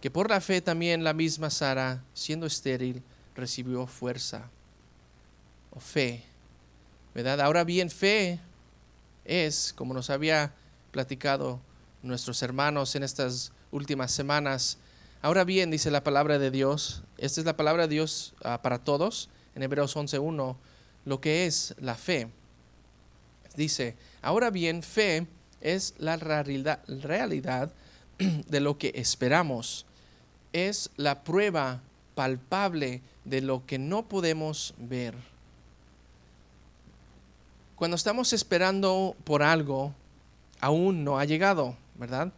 Que 0.00 0.12
por 0.12 0.30
la 0.30 0.40
fe 0.40 0.60
también 0.60 1.02
la 1.02 1.12
misma 1.12 1.50
Sara, 1.50 2.04
siendo 2.14 2.46
estéril, 2.46 3.02
recibió 3.34 3.86
fuerza 3.88 4.48
o 5.72 5.80
fe, 5.80 6.22
¿verdad? 7.14 7.40
Ahora 7.40 7.64
bien, 7.64 7.90
fe 7.90 8.38
es, 9.24 9.72
como 9.76 9.92
nos 9.92 10.08
había 10.08 10.54
platicado 10.92 11.60
nuestros 12.02 12.42
hermanos 12.42 12.94
en 12.94 13.02
estas 13.02 13.52
últimas 13.72 14.12
semanas, 14.12 14.78
ahora 15.20 15.42
bien, 15.42 15.70
dice 15.70 15.90
la 15.90 16.04
palabra 16.04 16.38
de 16.38 16.52
Dios, 16.52 17.02
esta 17.18 17.40
es 17.40 17.44
la 17.44 17.56
palabra 17.56 17.88
de 17.88 17.94
Dios 17.94 18.34
ah, 18.44 18.62
para 18.62 18.78
todos, 18.78 19.30
en 19.56 19.64
Hebreos 19.64 19.96
11.1, 19.96 20.56
lo 21.06 21.20
que 21.20 21.46
es 21.46 21.74
la 21.80 21.96
fe. 21.96 22.28
Dice, 23.56 23.96
ahora 24.22 24.50
bien, 24.50 24.84
fe 24.84 25.26
es 25.62 25.94
la 25.98 26.16
realidad, 26.16 27.72
de 28.48 28.60
lo 28.60 28.78
que 28.78 28.92
esperamos. 28.94 29.86
Es 30.52 30.90
la 30.96 31.24
prueba 31.24 31.80
palpable 32.14 33.00
de 33.24 33.40
lo 33.40 33.64
que 33.66 33.78
no 33.78 34.08
podemos 34.08 34.74
ver. 34.78 35.14
Cuando 37.76 37.96
estamos 37.96 38.32
esperando 38.32 39.16
por 39.24 39.42
algo, 39.42 39.94
aún 40.60 41.04
no 41.04 41.18
ha 41.18 41.24
llegado, 41.24 41.76
¿verdad? 41.96 42.32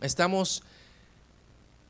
Estamos, 0.00 0.62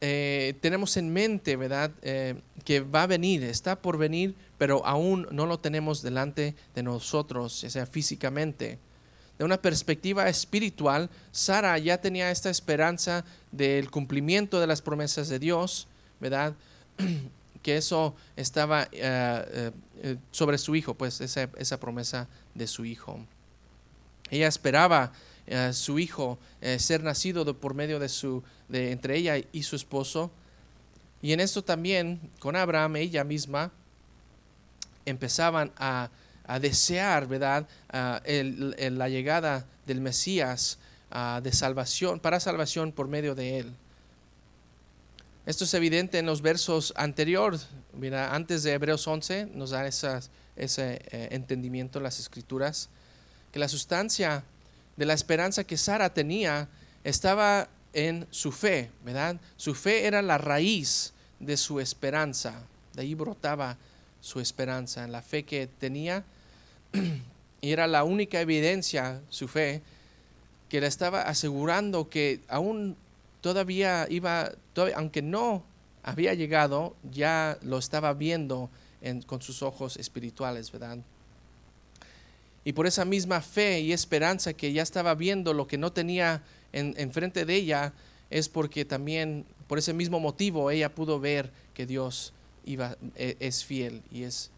eh, 0.01 0.55
tenemos 0.61 0.97
en 0.97 1.13
mente, 1.13 1.57
¿verdad? 1.57 1.93
Eh, 2.03 2.35
que 2.65 2.81
va 2.81 3.05
a 3.05 3.07
venir, 3.07 3.43
está 3.45 3.77
por 3.77 3.97
venir, 3.97 4.35
pero 4.59 4.85
aún 4.85 5.27
no 5.31 5.47
lo 5.47 5.59
tenemos 5.59 6.03
delante 6.03 6.55
de 6.75 6.83
nosotros, 6.83 7.63
ya 7.63 7.71
sea 7.71 7.87
físicamente 7.87 8.79
de 9.39 9.45
una 9.45 9.61
perspectiva 9.61 10.29
espiritual, 10.29 11.11
Sara 11.31 11.79
ya 11.79 12.01
tenía 12.01 12.31
esta 12.31 12.51
esperanza 12.51 13.25
del 13.53 13.91
cumplimiento 13.91 14.61
de 14.61 14.67
las 14.67 14.81
promesas 14.83 15.29
de 15.29 15.39
Dios, 15.39 15.89
¿verdad? 16.21 16.55
que 17.63 17.77
eso 17.77 18.15
estaba 18.37 18.85
eh, 18.85 18.89
eh, 18.93 19.71
eh, 20.03 20.17
sobre 20.31 20.57
su 20.57 20.77
hijo, 20.77 20.95
pues 20.95 21.21
esa, 21.21 21.51
esa, 21.59 21.81
promesa 21.81 22.29
de 22.55 22.69
su 22.69 22.85
hijo. 22.85 23.19
Ella 24.31 24.47
esperaba 24.47 25.13
a 25.51 25.73
su 25.73 25.99
hijo 25.99 26.39
ser 26.79 27.03
nacido 27.03 27.45
por 27.59 27.75
medio 27.75 27.99
de 27.99 28.09
su, 28.09 28.43
de, 28.69 28.93
entre 28.93 29.17
ella 29.17 29.37
y 29.53 29.63
su 29.65 29.77
esposo. 29.77 30.31
Y 31.23 31.33
en 31.33 31.41
esto 31.41 31.63
también, 31.63 32.21
con 32.39 32.57
Abraham, 32.57 32.97
ella 32.97 33.25
misma, 33.25 33.73
empezaban 35.05 35.73
a 35.77 36.11
a 36.47 36.59
desear, 36.59 37.27
¿verdad?, 37.27 37.67
la 37.93 39.09
llegada 39.09 39.67
del 39.87 40.01
Mesías 40.01 40.79
de 41.43 41.53
salvación, 41.53 42.21
para 42.21 42.41
salvación 42.41 42.93
por 42.93 43.09
medio 43.09 43.35
de 43.35 43.59
él. 43.61 43.73
Esto 45.47 45.63
es 45.63 45.75
evidente 45.75 46.19
en 46.19 46.27
los 46.27 46.43
versos 46.43 46.93
anteriores. 46.97 47.69
Mira, 47.93 48.35
antes 48.35 48.65
de 48.65 48.73
Hebreos 48.73 49.07
11 49.07 49.47
nos 49.55 49.71
da 49.71 49.87
ese 49.87 50.21
eh, 50.57 51.29
entendimiento 51.31 51.99
en 51.99 52.03
las 52.03 52.19
escrituras, 52.19 52.89
que 53.53 53.61
la 53.61 53.69
sustancia 53.69 54.43
de 54.97 55.07
la 55.07 55.15
esperanza 55.15 55.63
que 55.63 55.77
Sara 55.77 56.13
tenía 56.13 56.69
estaba 57.05 57.69
en 57.93 58.27
su 58.31 58.51
fe, 58.51 58.91
¿verdad? 59.05 59.37
Su 59.57 59.75
fe 59.75 60.07
era 60.07 60.21
la 60.21 60.37
raíz 60.37 61.13
de 61.39 61.57
su 61.57 61.79
esperanza. 61.79 62.61
De 62.95 63.03
ahí 63.03 63.15
brotaba 63.15 63.77
su 64.21 64.41
esperanza, 64.41 65.05
en 65.05 65.13
la 65.13 65.23
fe 65.23 65.45
que 65.45 65.69
tenía. 65.69 66.25
Y 67.61 67.71
era 67.71 67.87
la 67.87 68.05
única 68.05 68.41
evidencia, 68.41 69.21
su 69.29 69.49
fe, 69.49 69.83
que 70.69 70.81
le 70.81 70.87
estaba 70.87 71.23
asegurando 71.23 72.09
que 72.09 72.41
aún 72.49 72.97
todavía 73.41 74.07
iba, 74.11 74.53
aunque 74.95 75.23
no 75.23 75.63
había 76.03 76.35
llegado, 76.35 76.95
ya 77.11 77.59
lo 77.63 77.79
estaba 77.79 78.13
viendo 78.15 78.71
con 79.27 79.41
sus 79.41 79.63
ojos 79.63 79.97
espirituales, 79.97 80.73
¿verdad? 80.73 80.99
Y 82.65 82.73
por 82.73 82.87
esa 82.87 83.05
misma 83.05 83.41
fe 83.41 83.81
y 83.81 83.93
esperanza 83.93 84.53
que 84.53 84.73
ya 84.73 84.83
estaba 84.83 85.15
viendo 85.15 85.53
lo 85.53 85.69
que 85.69 85.79
no 85.79 85.93
tenía 85.93 86.43
enfrente 86.73 87.45
de 87.45 87.55
ella, 87.55 87.93
es 88.31 88.49
porque 88.49 88.85
también 88.85 89.45
por 89.69 89.79
ese 89.79 89.93
mismo 89.93 90.19
motivo 90.21 90.71
ella 90.71 90.95
pudo 90.95 91.21
ver 91.21 91.53
que 91.75 91.87
Dios 91.87 92.33
iba, 92.65 92.97
e, 93.15 93.37
es 93.41 93.65
fiel 93.65 94.03
y 94.11 94.25
es, 94.25 94.51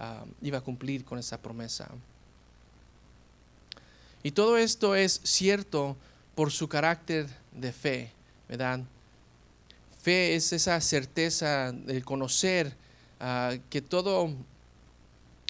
ah, 0.00 0.24
iba 0.42 0.58
a 0.58 0.62
cumplir 0.62 1.04
con 1.04 1.18
esa 1.18 1.40
promesa. 1.40 1.88
Y 4.22 4.32
todo 4.32 4.56
esto 4.58 4.94
es 4.94 5.20
cierto 5.22 5.96
por 6.34 6.50
su 6.50 6.68
carácter 6.68 7.26
de 7.52 7.72
fe, 7.72 8.12
¿verdad? 8.48 8.80
Fe 10.02 10.34
es 10.34 10.52
esa 10.52 10.80
certeza 10.80 11.72
de 11.72 12.02
conocer 12.02 12.74
ah, 13.20 13.54
que 13.68 13.80
todo 13.80 14.34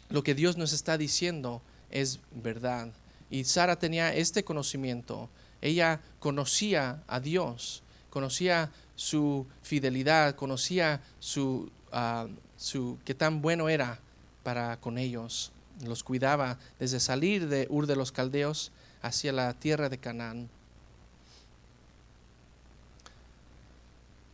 lo 0.09 0.23
que 0.23 0.35
Dios 0.35 0.57
nos 0.57 0.73
está 0.73 0.99
diciendo 0.99 1.63
es 1.91 2.21
verdad. 2.33 2.93
Y 3.31 3.45
Sara 3.45 3.79
tenía 3.79 4.15
este 4.15 4.45
conocimiento. 4.45 5.31
Ella 5.63 6.01
conocía 6.19 7.03
a 7.07 7.21
Dios, 7.21 7.83
conocía 8.11 8.71
su 8.97 9.47
fidelidad, 9.63 10.35
conocía 10.35 11.01
su, 11.21 11.71
uh, 11.93 12.29
su 12.57 12.99
qué 13.05 13.15
tan 13.15 13.41
bueno 13.41 13.69
era 13.69 14.01
para 14.43 14.79
con 14.79 14.99
ellos. 14.99 15.53
Los 15.85 16.05
cuidaba 16.05 16.59
desde 16.79 17.01
salir 17.01 17.49
de 17.49 17.67
Ur 17.71 17.87
de 17.87 17.97
los 17.97 18.13
Caldeos 18.13 18.73
hacia 19.03 19.33
la 19.33 19.55
tierra 19.55 19.89
de 19.89 19.99
Canaán. 19.99 20.49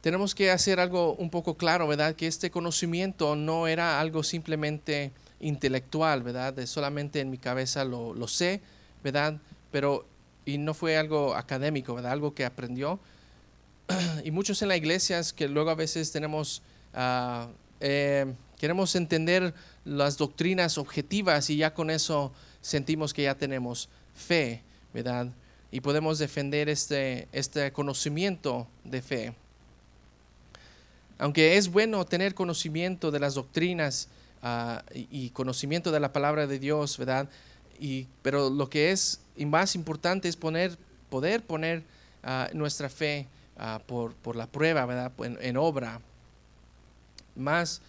Tenemos 0.01 0.35
que 0.35 0.51
hacer 0.51 0.79
algo 0.79 1.15
un 1.15 1.31
poco 1.31 1.57
claro, 1.57 1.89
¿verdad? 1.89 2.15
Que 2.15 2.27
este 2.27 2.51
conocimiento 2.51 3.35
no 3.35 3.67
era 3.67 4.01
algo 4.01 4.23
simplemente 4.23 5.11
intelectual, 5.41 6.23
¿verdad? 6.23 6.53
De 6.53 6.67
solamente 6.67 7.21
en 7.21 7.31
mi 7.31 7.39
cabeza 7.39 7.85
lo, 7.85 8.15
lo 8.15 8.29
sé, 8.29 8.61
¿verdad? 9.03 9.39
Pero, 9.73 10.07
y 10.45 10.59
no 10.59 10.75
fue 10.75 10.97
algo 10.97 11.35
académico, 11.35 11.95
¿verdad? 11.95 12.13
Algo 12.13 12.35
que 12.35 12.45
aprendió. 12.45 13.01
y 14.25 14.31
muchos 14.31 14.63
en 14.63 14.69
la 14.69 14.77
iglesia 14.77 15.19
es 15.19 15.33
que 15.33 15.49
luego 15.49 15.71
a 15.71 15.75
veces 15.75 16.13
tenemos, 16.13 16.63
uh, 16.95 17.49
eh, 17.81 18.33
queremos 18.59 18.95
entender 18.95 19.55
las 19.85 20.17
doctrinas 20.17 20.79
objetivas 20.79 21.51
y 21.51 21.59
ya 21.59 21.75
con 21.75 21.91
eso 21.91 22.33
sentimos 22.61 23.13
que 23.15 23.25
ya 23.25 23.35
tenemos 23.35 23.89
fe, 24.15 24.63
¿verdad? 24.93 25.29
Y 25.71 25.81
podemos 25.81 26.19
defender 26.19 26.69
este, 26.69 27.29
este 27.33 27.73
conocimiento 27.73 28.67
de 28.85 29.03
fe. 29.03 29.35
Aunque 31.19 31.57
es 31.57 31.69
bueno 31.69 32.05
tener 32.05 32.35
conocimiento 32.35 33.11
de 33.11 33.21
las 33.21 33.35
doctrinas 33.35 34.09
Ah, 34.49 34.85
y, 34.95 35.31
conocimiento 35.31 35.91
de 35.91 35.99
la 35.99 36.13
palabra 36.13 36.47
de 36.47 36.61
Dios, 36.61 36.99
¿verdad? 36.99 37.29
Y, 37.81 38.07
pero 38.23 38.49
lo 38.49 38.71
que 38.71 38.93
es 38.93 39.21
más 39.39 39.75
importante 39.75 40.29
es 40.29 40.37
poner, 40.37 40.79
poder 41.11 41.43
poner 41.43 41.83
ah, 42.23 42.49
nuestra 42.53 42.89
fe 42.89 43.27
ah, 43.59 43.81
por, 43.87 44.15
por, 44.15 44.37
la 44.37 44.47
prueba, 44.47 44.87
¿verdad? 44.87 45.11
En, 45.19 45.37
en, 45.41 45.57
obra. 45.57 46.01
Más, 47.35 47.81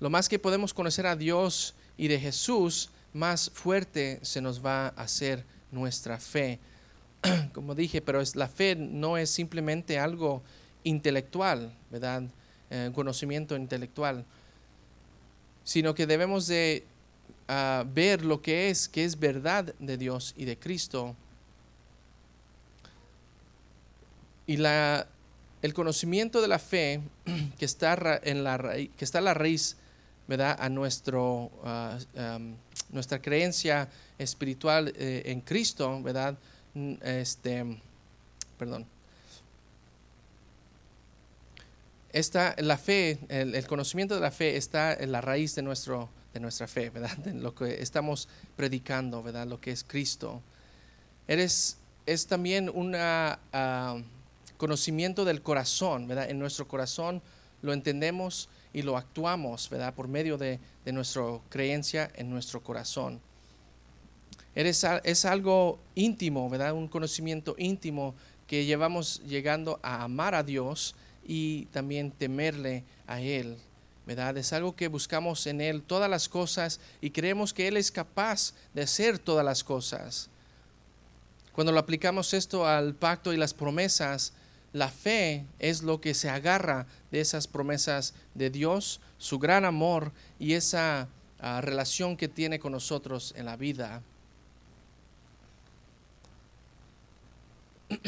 lo 0.00 0.10
más 0.10 0.28
que 0.28 0.38
podemos 0.38 0.74
conocer 0.74 1.06
a 1.06 1.16
Dios 1.16 1.74
y 1.96 2.08
de 2.08 2.18
Jesús, 2.20 2.90
más 3.12 3.50
fuerte 3.54 4.18
se 4.22 4.40
nos 4.40 4.64
va 4.64 4.86
a 4.88 5.02
hacer 5.02 5.44
nuestra 5.70 6.18
fe. 6.18 6.58
Como 7.52 7.74
dije, 7.74 8.02
pero 8.02 8.20
es, 8.20 8.36
la 8.36 8.48
fe 8.48 8.74
no 8.76 9.16
es 9.16 9.30
simplemente 9.30 9.98
algo 9.98 10.42
intelectual, 10.82 11.72
¿verdad? 11.90 12.24
Eh, 12.70 12.90
conocimiento 12.94 13.56
intelectual 13.56 14.26
sino 15.64 15.94
que 15.94 16.06
debemos 16.06 16.46
de 16.46 16.84
ah, 17.48 17.84
ver 17.92 18.24
lo 18.24 18.40
que 18.42 18.68
es, 18.68 18.88
que 18.88 19.04
es 19.04 19.18
verdad 19.18 19.74
de 19.78 19.96
Dios 19.96 20.34
y 20.36 20.44
de 20.44 20.58
Cristo. 20.58 21.16
Y 24.46 24.58
la, 24.58 25.08
el 25.62 25.72
conocimiento 25.72 26.42
de 26.42 26.48
la 26.48 26.58
fe 26.58 27.00
que 27.58 27.64
está 27.64 28.20
en 28.22 28.44
la, 28.44 28.58
que 28.58 29.04
está 29.04 29.22
la 29.22 29.32
raíz, 29.32 29.78
¿verdad? 30.26 30.56
A 30.58 30.68
nuestro, 30.68 31.50
ah, 31.64 31.98
nuestra 32.90 33.20
creencia 33.20 33.88
espiritual 34.18 34.92
eh, 34.96 35.22
en 35.26 35.40
Cristo, 35.40 36.02
¿verdad? 36.02 36.36
Este, 37.02 37.80
perdón. 38.58 38.86
esta, 42.14 42.54
la 42.58 42.78
fe, 42.78 43.18
el, 43.28 43.66
conocimiento 43.66 44.14
de 44.14 44.20
la 44.20 44.30
fe 44.30 44.56
está 44.56 44.94
en 44.94 45.10
la 45.10 45.20
raíz 45.20 45.56
de, 45.56 45.62
nuestro, 45.62 46.08
de 46.32 46.38
nuestra 46.38 46.68
fe, 46.68 46.88
¿verdad? 46.88 47.18
Lo 47.34 47.56
que 47.56 47.82
estamos 47.82 48.28
predicando, 48.56 49.20
¿verdad? 49.20 49.48
Lo 49.48 49.60
que 49.60 49.72
es 49.72 49.82
Cristo. 49.82 50.40
Eres, 51.26 51.76
es 52.06 52.28
también 52.28 52.70
un 52.72 52.94
ah, 52.94 53.96
conocimiento 54.56 55.24
del 55.24 55.42
corazón, 55.42 56.06
¿verdad? 56.06 56.30
En 56.30 56.38
nuestro 56.38 56.68
corazón 56.68 57.20
lo 57.62 57.72
entendemos 57.72 58.48
y 58.74 58.82
lo 58.82 58.98
actuamos, 58.98 59.70
¿verdad? 59.70 59.94
Por 59.94 60.08
medio 60.08 60.36
de, 60.36 60.60
de 60.84 60.92
nuestra 60.92 61.22
creencia 61.48 62.10
en 62.14 62.28
nuestro 62.28 62.62
corazón. 62.62 63.20
Eres, 64.54 64.84
es 65.04 65.24
algo 65.24 65.78
íntimo, 65.94 66.50
¿verdad? 66.50 66.74
Un 66.74 66.88
conocimiento 66.88 67.54
íntimo 67.56 68.14
que 68.46 68.66
llevamos 68.66 69.22
llegando 69.26 69.80
a 69.82 70.04
amar 70.04 70.34
a 70.34 70.42
Dios 70.42 70.94
y 71.26 71.64
también 71.66 72.10
temerle 72.10 72.84
a 73.06 73.20
Él. 73.20 73.56
¿verdad? 74.06 74.36
Es 74.36 74.52
algo 74.52 74.76
que 74.76 74.88
buscamos 74.88 75.46
en 75.46 75.60
Él 75.60 75.82
todas 75.82 76.10
las 76.10 76.28
cosas 76.28 76.78
y 77.00 77.10
creemos 77.10 77.54
que 77.54 77.68
Él 77.68 77.76
es 77.76 77.90
capaz 77.90 78.52
de 78.74 78.82
hacer 78.82 79.18
todas 79.18 79.44
las 79.44 79.64
cosas. 79.64 80.28
Cuando 81.52 81.72
lo 81.72 81.78
aplicamos 81.78 82.34
esto 82.34 82.66
al 82.66 82.94
pacto 82.94 83.32
y 83.32 83.36
las 83.36 83.54
promesas, 83.54 84.32
la 84.74 84.88
fe 84.88 85.46
es 85.60 85.82
lo 85.82 86.00
que 86.00 86.12
se 86.14 86.28
agarra 86.28 86.86
de 87.12 87.20
esas 87.20 87.46
promesas 87.46 88.12
de 88.34 88.50
Dios, 88.50 89.00
su 89.18 89.38
gran 89.38 89.64
amor 89.64 90.10
y 90.40 90.54
esa 90.54 91.08
ah, 91.38 91.60
relación 91.60 92.16
que 92.16 92.26
tiene 92.26 92.58
con 92.58 92.72
nosotros 92.72 93.32
en 93.36 93.46
la 93.46 93.56
vida. 93.56 94.02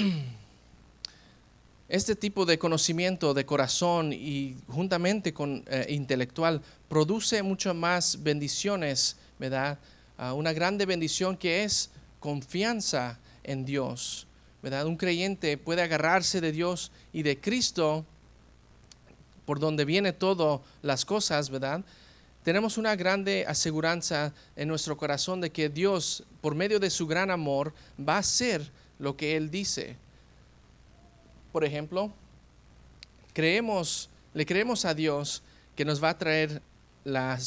Este 1.88 2.16
tipo 2.16 2.44
de 2.44 2.58
conocimiento 2.58 3.32
de 3.32 3.46
corazón 3.46 4.12
y 4.12 4.56
juntamente 4.66 5.32
con 5.32 5.62
eh, 5.68 5.86
intelectual 5.90 6.60
produce 6.88 7.44
mucho 7.44 7.74
más 7.74 8.24
bendiciones, 8.24 9.14
¿verdad? 9.38 9.78
Ah, 10.18 10.32
una 10.32 10.52
grande 10.52 10.84
bendición 10.84 11.36
que 11.36 11.62
es 11.62 11.90
confianza 12.18 13.20
en 13.44 13.64
Dios, 13.64 14.26
¿verdad? 14.62 14.86
Un 14.86 14.96
creyente 14.96 15.58
puede 15.58 15.82
agarrarse 15.82 16.40
de 16.40 16.52
Dios 16.52 16.90
y 17.12 17.22
de 17.22 17.40
Cristo, 17.40 18.04
por 19.44 19.60
donde 19.60 19.84
viene 19.84 20.12
todas 20.12 20.60
las 20.82 21.04
cosas, 21.04 21.50
¿verdad? 21.50 21.84
Tenemos 22.42 22.78
una 22.78 22.94
grande 22.96 23.44
aseguranza 23.46 24.32
en 24.54 24.68
nuestro 24.68 24.96
corazón 24.96 25.40
de 25.40 25.50
que 25.50 25.68
Dios, 25.68 26.24
por 26.40 26.54
medio 26.54 26.78
de 26.80 26.90
su 26.90 27.06
gran 27.06 27.30
amor, 27.30 27.74
va 27.98 28.16
a 28.16 28.18
hacer 28.18 28.70
lo 28.98 29.16
que 29.16 29.36
Él 29.36 29.50
dice 29.50 29.96
por 31.56 31.64
ejemplo, 31.64 32.12
creemos, 33.32 34.10
le 34.34 34.44
creemos 34.44 34.84
a 34.84 34.92
Dios 34.92 35.42
que 35.74 35.86
nos 35.86 36.04
va 36.04 36.10
a 36.10 36.18
traer 36.18 36.60
la, 37.02 37.38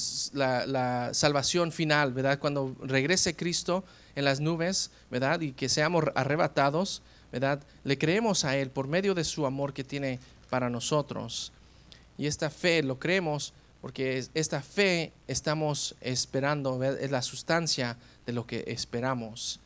salvación 1.14 1.72
final, 1.72 2.12
¿verdad? 2.12 2.40
Cuando 2.40 2.76
regrese 2.82 3.36
Cristo 3.36 3.84
en 4.20 4.26
las 4.26 4.40
nubes, 4.40 4.92
¿verdad? 5.10 5.42
Y 5.42 5.54
que 5.54 5.70
seamos 5.70 6.06
arrebatados, 6.14 7.02
¿verdad? 7.32 7.62
Le 7.84 7.98
creemos 7.98 8.46
a 8.46 8.58
Él 8.58 8.70
por 8.70 8.88
medio 8.88 9.16
de 9.16 9.24
su 9.24 9.46
amor 9.46 9.74
que 9.74 9.84
tiene 9.84 10.20
para 10.50 10.70
nosotros. 10.70 11.52
Y 12.18 12.28
esta 12.28 12.50
fe 12.50 12.84
lo 12.84 13.00
creemos 13.00 13.54
porque 13.82 14.26
esta 14.34 14.62
fe 14.62 15.14
estamos 15.28 15.96
esperando, 16.02 16.84
es 16.84 17.12
la 17.12 17.22
sustancia 17.22 17.98
de 18.26 18.34
lo 18.34 18.46
que 18.46 18.66
esperamos. 18.68 19.60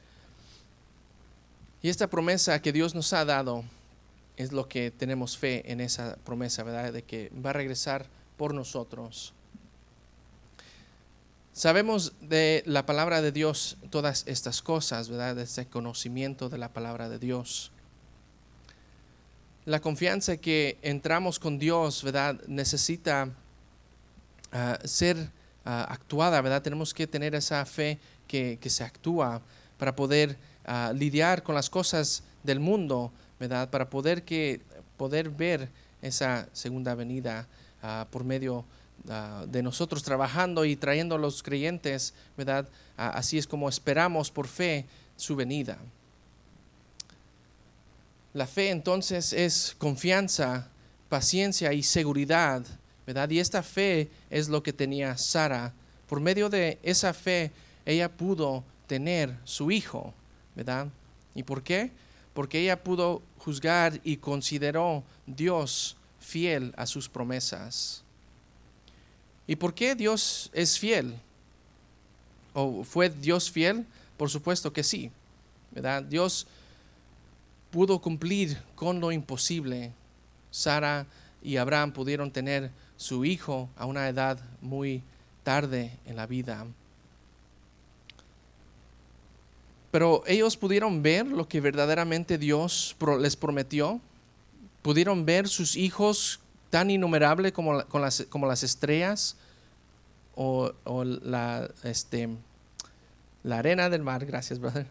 Y 1.82 1.90
esta 1.90 2.08
promesa 2.08 2.62
que 2.62 2.72
Dios 2.72 2.94
nos 2.94 3.12
ha 3.12 3.26
dado 3.26 3.64
es 4.38 4.52
lo 4.52 4.68
que 4.70 4.92
tenemos 4.92 5.38
fe 5.38 5.72
en 5.72 5.82
esa 5.82 6.16
promesa, 6.24 6.64
¿verdad? 6.64 6.94
De 6.94 7.02
que 7.02 7.32
va 7.44 7.50
a 7.50 7.54
regresar 7.54 8.06
por 8.38 8.54
nosotros. 8.54 9.34
Sabemos 11.54 12.14
de 12.20 12.64
la 12.66 12.88
palabra 12.88 13.22
de 13.22 13.32
Dios 13.32 13.78
todas 13.92 14.24
estas 14.26 14.64
cosas, 14.64 15.08
¿verdad? 15.08 15.38
Ese 15.38 15.68
conocimiento 15.68 16.50
de 16.50 16.58
la 16.58 16.74
palabra 16.74 17.10
de 17.10 17.20
Dios. 17.20 17.72
La 19.66 19.80
confianza 19.80 20.38
que 20.38 20.80
entramos 20.82 21.38
con 21.38 21.60
Dios, 21.60 22.04
¿verdad? 22.04 22.42
Necesita 22.48 23.30
ah, 24.52 24.80
ser 24.84 25.30
ah, 25.64 25.86
actuada, 25.92 26.42
¿verdad? 26.42 26.64
Tenemos 26.64 26.92
que 26.92 27.06
tener 27.06 27.36
esa 27.36 27.64
fe 27.68 28.00
que, 28.28 28.58
se 28.66 28.84
actúa 28.84 29.44
para 29.78 29.96
poder 29.96 30.40
ah, 30.66 30.92
lidiar 30.96 31.44
con 31.44 31.54
las 31.54 31.70
cosas 31.70 32.24
del 32.42 32.60
mundo, 32.60 33.14
¿verdad? 33.40 33.70
Para 33.70 33.92
poder, 33.92 34.24
que, 34.24 34.62
poder 34.98 35.30
ver 35.30 35.70
esa 36.02 36.50
segunda 36.52 36.96
venida 36.96 37.48
por 38.10 38.24
medio 38.24 38.62
de 38.62 38.83
nosotros 39.06 40.04
trabajando 40.04 40.66
y 40.66 40.76
trayendo 40.76 41.16
a 41.16 41.20
los 41.20 41.44
creyentes, 41.44 42.14
¿verdad? 42.38 42.68
así 42.96 43.38
es 43.38 43.48
como 43.48 43.70
esperamos 43.70 44.32
por 44.32 44.48
fe 44.48 44.86
su 45.16 45.36
venida. 45.36 45.78
La 48.34 48.48
fe 48.48 48.70
entonces 48.70 49.32
es 49.32 49.76
confianza, 49.78 50.68
paciencia 51.08 51.72
y 51.74 51.84
seguridad, 51.84 52.66
¿verdad? 53.06 53.30
Y 53.30 53.40
esta 53.40 53.62
fe 53.62 54.10
es 54.30 54.50
lo 54.50 54.64
que 54.64 54.74
tenía 54.74 55.18
Sara. 55.18 55.74
Por 56.08 56.20
medio 56.20 56.50
de 56.50 56.80
esa 56.82 57.14
fe, 57.14 57.52
ella 57.86 58.10
pudo 58.10 58.64
tener 58.88 59.38
su 59.44 59.70
hijo, 59.70 60.14
¿verdad? 60.56 60.88
¿Y 61.36 61.44
por 61.44 61.62
qué? 61.62 61.92
Porque 62.34 62.60
ella 62.60 62.84
pudo 62.84 63.22
juzgar 63.38 64.00
y 64.04 64.18
consideró 64.18 65.04
Dios 65.28 65.98
fiel 66.20 66.74
a 66.78 66.86
sus 66.86 67.10
promesas. 67.10 68.03
¿Y 69.48 69.56
por 69.56 69.74
qué 69.74 69.96
Dios 69.96 70.50
es 70.54 70.80
fiel? 70.80 71.16
¿O 72.54 72.84
fue 72.84 73.10
Dios 73.10 73.52
fiel? 73.52 73.86
Por 74.18 74.30
supuesto 74.30 74.72
que 74.72 74.84
sí, 74.84 75.12
¿verdad? 75.72 76.04
Dios 76.04 76.48
pudo 77.72 78.00
cumplir 78.00 78.58
con 78.76 79.00
lo 79.00 79.12
imposible. 79.12 79.92
Sara 80.52 81.06
y 81.42 81.58
Abraham 81.58 81.92
pudieron 81.92 82.32
tener 82.32 82.72
su 82.96 83.26
hijo 83.26 83.70
a 83.76 83.86
una 83.86 84.08
edad 84.08 84.40
muy 84.62 85.02
tarde 85.44 85.98
en 86.06 86.16
la 86.16 86.28
vida. 86.28 86.66
Pero 89.92 90.24
ellos 90.26 90.56
pudieron 90.58 91.04
ver 91.04 91.28
lo 91.28 91.48
que 91.48 91.60
verdaderamente 91.62 92.38
Dios 92.38 92.96
les 93.20 93.36
prometió. 93.36 94.00
Pudieron 94.82 95.26
ver 95.26 95.48
sus 95.48 95.76
hijos 95.76 96.40
tan 96.74 96.90
las, 98.02 98.26
como 98.30 98.48
las 98.48 98.64
estrellas 98.64 99.36
o, 100.36 100.74
la, 101.04 101.70
este, 101.84 102.30
la 103.44 103.60
arena 103.60 103.92
del 103.92 104.02
mar. 104.02 104.26
Gracias, 104.26 104.58
brother 104.58 104.88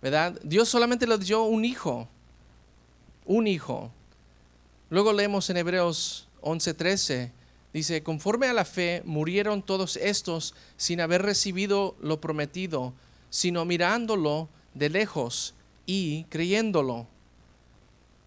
¿verdad? 0.00 0.38
Dios 0.44 0.68
solamente 0.68 1.08
le 1.08 1.18
dio 1.18 1.42
un 1.42 1.64
hijo, 1.64 2.08
un 3.26 3.48
hijo. 3.48 3.90
Luego 4.90 5.12
leemos 5.12 5.50
en 5.50 5.56
Hebreos 5.56 6.28
11:13, 6.42 7.32
dice, 7.72 8.04
conforme 8.04 8.46
a 8.46 8.52
la 8.52 8.64
fe 8.64 9.02
murieron 9.04 9.62
todos 9.62 9.96
estos 9.96 10.54
sin 10.76 11.00
haber 11.00 11.22
recibido 11.22 11.96
lo 12.00 12.20
prometido, 12.20 12.94
sino 13.28 13.64
mirándolo 13.64 14.48
de 14.74 14.88
lejos 14.88 15.54
y 15.84 16.24
creyéndolo. 16.28 17.08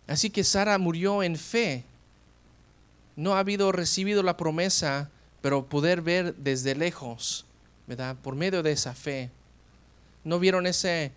Así 0.07 0.29
que 0.29 0.43
Sara 0.43 0.77
murió 0.77 1.23
en 1.23 1.37
fe. 1.37 1.85
No 3.21 3.35
ha 3.35 3.39
habido 3.39 3.71
recibido 3.71 4.23
la 4.23 4.35
promesa, 4.35 5.11
pero 5.43 5.67
poder 5.67 6.01
ver 6.01 6.33
desde 6.37 6.73
lejos, 6.73 7.45
¿verdad? 7.85 8.15
Por 8.15 8.35
medio 8.35 8.63
de 8.63 8.71
esa 8.71 8.95
fe. 8.95 9.29
No 10.23 10.39
vieron 10.39 10.65
ese 10.65 11.11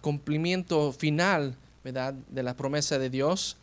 cumplimiento 0.00 0.92
final 0.92 1.54
¿verdad? 1.84 2.14
de 2.14 2.42
la 2.42 2.56
promesa 2.56 2.98
de 2.98 3.10
Dios, 3.10 3.56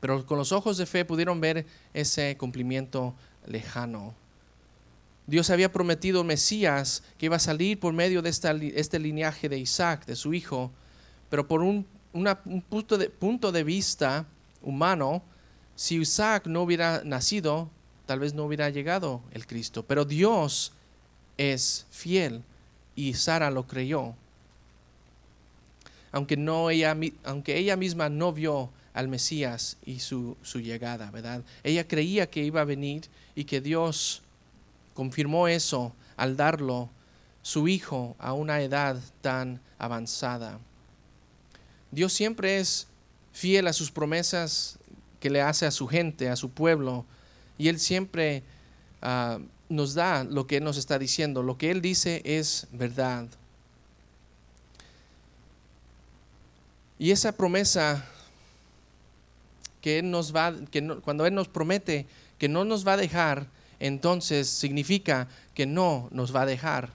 pero 0.00 0.26
con 0.26 0.36
los 0.36 0.52
ojos 0.52 0.76
de 0.76 0.84
fe 0.84 1.06
pudieron 1.06 1.40
ver 1.40 1.64
ese 1.94 2.36
cumplimiento 2.36 3.14
lejano. 3.46 4.12
Dios 5.26 5.48
había 5.48 5.72
prometido 5.72 6.22
Mesías 6.22 7.02
que 7.16 7.26
iba 7.26 7.36
a 7.36 7.38
salir 7.38 7.80
por 7.80 7.94
medio 7.94 8.20
de 8.20 8.28
este 8.28 8.98
linaje 8.98 9.48
de 9.48 9.56
Isaac, 9.56 10.04
de 10.04 10.16
su 10.16 10.34
hijo, 10.34 10.70
pero 11.30 11.48
por 11.48 11.62
un, 11.62 11.86
un 12.12 12.62
punto, 12.68 12.98
de, 12.98 13.08
punto 13.08 13.52
de 13.52 13.64
vista 13.64 14.26
humano, 14.60 15.22
si 15.76 15.96
Isaac 15.96 16.46
no 16.46 16.62
hubiera 16.62 17.02
nacido, 17.04 17.68
tal 18.06 18.20
vez 18.20 18.34
no 18.34 18.44
hubiera 18.44 18.70
llegado 18.70 19.22
el 19.32 19.46
Cristo. 19.46 19.84
Pero 19.84 20.04
Dios 20.04 20.72
es 21.38 21.86
fiel 21.90 22.42
y 22.94 23.14
Sara 23.14 23.50
lo 23.50 23.66
creyó 23.66 24.14
aunque, 26.12 26.36
no 26.36 26.70
ella, 26.70 26.96
aunque 27.24 27.56
ella 27.56 27.76
misma 27.76 28.10
no 28.10 28.32
vio 28.32 28.70
al 28.92 29.08
Mesías 29.08 29.78
y 29.84 30.00
su, 30.00 30.36
su 30.42 30.60
llegada, 30.60 31.10
¿verdad? 31.10 31.42
Ella 31.64 31.88
creía 31.88 32.28
que 32.28 32.44
iba 32.44 32.60
a 32.60 32.66
venir 32.66 33.08
y 33.34 33.44
que 33.44 33.62
Dios 33.62 34.22
confirmó 34.92 35.48
eso 35.48 35.94
al 36.16 36.36
darlo 36.36 36.90
su 37.40 37.66
hijo 37.66 38.14
a 38.18 38.34
una 38.34 38.60
edad 38.60 39.00
tan 39.22 39.60
avanzada. 39.78 40.60
Dios 41.90 42.12
siempre 42.12 42.58
es 42.58 42.86
fiel 43.32 43.66
a 43.66 43.72
sus 43.72 43.90
promesas 43.90 44.78
que 45.22 45.30
le 45.30 45.40
hace 45.40 45.66
a 45.66 45.70
su 45.70 45.86
gente, 45.86 46.28
a 46.28 46.34
su 46.34 46.50
pueblo, 46.50 47.06
y 47.56 47.68
Él 47.68 47.78
siempre 47.78 48.42
ah, 49.00 49.38
nos 49.68 49.94
da 49.94 50.24
lo 50.24 50.48
que 50.48 50.56
Él 50.56 50.64
nos 50.64 50.76
está 50.76 50.98
diciendo. 50.98 51.44
Lo 51.44 51.56
que 51.56 51.70
Él 51.70 51.80
dice 51.80 52.22
es 52.24 52.66
verdad. 52.72 53.28
Y 56.98 57.12
esa 57.12 57.30
promesa 57.30 58.04
que 59.80 60.00
Él 60.00 60.10
nos 60.10 60.34
va, 60.34 60.54
que 60.72 60.84
cuando 61.04 61.24
Él 61.24 61.34
nos 61.34 61.46
promete 61.46 62.06
que 62.36 62.48
no 62.48 62.64
nos 62.64 62.84
va 62.84 62.94
a 62.94 62.96
dejar, 62.96 63.46
entonces 63.78 64.48
significa 64.48 65.28
que 65.54 65.66
no 65.66 66.08
nos 66.10 66.34
va 66.34 66.42
a 66.42 66.46
dejar. 66.46 66.90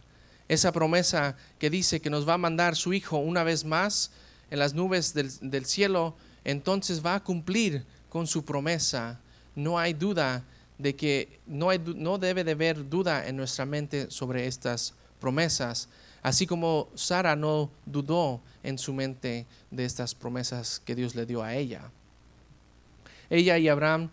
Esa 0.50 0.74
promesa 0.74 1.38
que 1.60 1.70
dice 1.70 2.02
que 2.02 2.10
nos 2.10 2.28
va 2.28 2.34
a 2.34 2.38
mandar 2.38 2.76
su 2.76 2.92
Hijo 2.92 3.20
una 3.20 3.44
vez 3.44 3.64
más 3.64 4.12
en 4.52 4.60
las 4.60 4.74
nubes 4.74 5.14
del, 5.14 5.32
del 5.40 5.66
cielo, 5.66 6.14
entonces 6.44 7.06
va 7.06 7.16
a 7.16 7.24
cumplir 7.24 7.86
con 8.10 8.28
su 8.28 8.44
promesa. 8.46 9.20
No 9.56 9.78
hay 9.78 9.94
duda 9.94 10.44
de 10.78 10.96
que 10.96 11.40
no, 11.48 11.70
no 11.96 12.18
debe 12.18 12.44
de 12.44 12.52
haber 12.52 12.90
duda 12.90 13.28
en 13.28 13.38
nuestra 13.38 13.66
mente 13.66 14.12
sobre 14.12 14.48
estas 14.48 14.94
promesas. 15.20 15.90
Así 16.22 16.46
como 16.46 16.90
Sara 16.96 17.36
no 17.36 17.70
dudó 17.86 18.42
en 18.64 18.78
su 18.78 18.94
mente 18.94 19.46
de 19.72 19.86
estas 19.86 20.14
promesas 20.14 20.82
que 20.84 20.96
Dios 20.96 21.16
le 21.16 21.26
dio 21.26 21.42
a 21.44 21.56
ella. 21.56 21.90
Ella 23.30 23.58
y 23.58 23.68
Abraham 23.68 24.10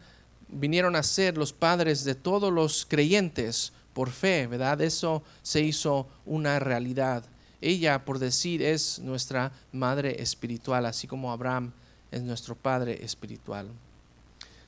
vinieron 0.49 0.97
a 0.97 1.03
ser 1.03 1.37
los 1.37 1.53
padres 1.53 2.05
de 2.05 2.15
todos 2.15 2.53
los 2.53 2.87
creyentes 2.87 3.73
por 3.93 4.11
fe, 4.11 4.47
¿verdad? 4.47 4.81
Eso 4.81 5.23
se 5.43 5.61
hizo 5.61 6.09
una 6.27 6.59
realidad. 6.59 7.25
Ella, 7.61 8.05
por 8.05 8.19
decir, 8.19 8.63
es 8.63 8.99
nuestra 8.99 9.53
madre 9.73 10.21
espiritual, 10.21 10.85
así 10.87 11.07
como 11.07 11.33
Abraham 11.33 11.73
es 12.11 12.23
nuestro 12.23 12.55
padre 12.55 13.03
espiritual. 13.05 13.69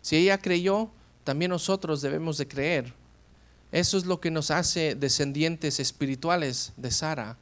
Si 0.07 0.15
ella 0.15 0.39
creyó, 0.39 0.91
también 1.25 1.51
nosotros 1.51 2.01
debemos 2.01 2.39
de 2.39 2.47
creer 2.47 2.95
eso 3.73 3.99
es 3.99 4.07
lo 4.07 4.21
que 4.21 4.31
nos 4.31 4.51
hace 4.51 4.95
descendientes 4.95 5.81
espirituales 5.81 6.73
de 6.77 6.91
Sara. 6.91 7.37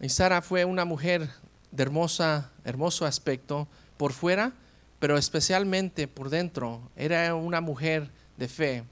Y 0.00 0.08
Sara 0.08 0.42
fue 0.42 0.64
una 0.64 0.84
mujer 0.84 1.30
de 1.70 1.82
hermosa, 1.82 2.50
hermoso 2.64 3.06
aspecto 3.06 3.68
por 3.96 4.12
fuera, 4.12 4.52
pero 4.98 5.16
especialmente 5.16 6.08
por 6.08 6.30
dentro. 6.30 6.82
Era 6.96 7.34
una 7.34 7.60
mujer 7.60 8.10
de 8.36 8.48
fe. 8.48 8.84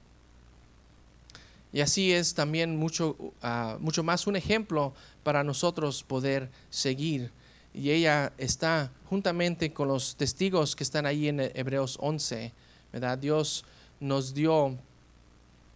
Y 1.73 1.81
así 1.81 2.13
es 2.13 2.33
también 2.33 2.77
mucho, 2.77 3.15
ah, 3.41 3.77
mucho 3.79 4.01
más 4.01 4.27
un 4.27 4.37
ejemplo 4.37 4.93
para 5.23 5.43
nosotros 5.43 6.03
poder 6.03 6.49
seguir. 6.69 7.31
Y 7.77 7.91
ella 7.91 8.33
está 8.37 8.91
juntamente 9.09 9.71
con 9.71 9.87
los 9.87 10.15
testigos 10.15 10.75
que 10.75 10.83
están 10.83 11.05
ahí 11.05 11.27
en 11.27 11.39
Hebreos 11.39 11.97
11. 12.01 12.51
¿verdad? 12.91 13.17
Dios 13.17 13.63
nos 13.99 14.33
dio 14.33 14.75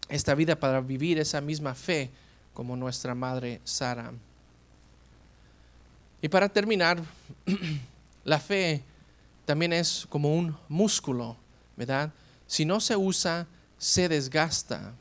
esta 0.10 0.36
vida 0.36 0.56
para 0.56 0.82
vivir 0.82 1.20
esa 1.20 1.42
misma 1.42 1.76
fe 1.76 2.10
como 2.54 2.76
nuestra 2.76 3.14
madre 3.14 3.62
Sara. 3.64 4.12
Y 6.22 6.28
para 6.30 6.50
terminar, 6.50 7.02
la 8.24 8.40
fe 8.40 8.82
también 9.46 9.74
es 9.74 10.06
como 10.10 10.36
un 10.36 10.56
músculo, 10.68 11.36
¿verdad? 11.78 12.12
Si 12.48 12.66
no 12.66 12.80
se 12.80 12.96
usa, 12.96 13.48
se 13.78 14.10
desgasta. 14.10 14.94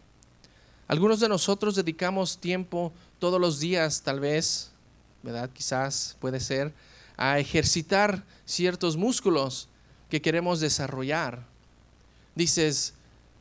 Algunos 0.86 1.20
de 1.20 1.28
nosotros 1.28 1.74
dedicamos 1.74 2.38
tiempo 2.38 2.92
todos 3.18 3.40
los 3.40 3.60
días, 3.60 4.02
tal 4.02 4.20
vez, 4.20 4.70
¿verdad? 5.22 5.50
Quizás 5.50 6.16
puede 6.20 6.40
ser, 6.40 6.72
a 7.20 7.38
ejercitar 7.38 8.24
ciertos 8.46 8.96
músculos 8.96 9.68
que 10.08 10.22
queremos 10.22 10.58
desarrollar. 10.58 11.44
Dices, 12.34 12.94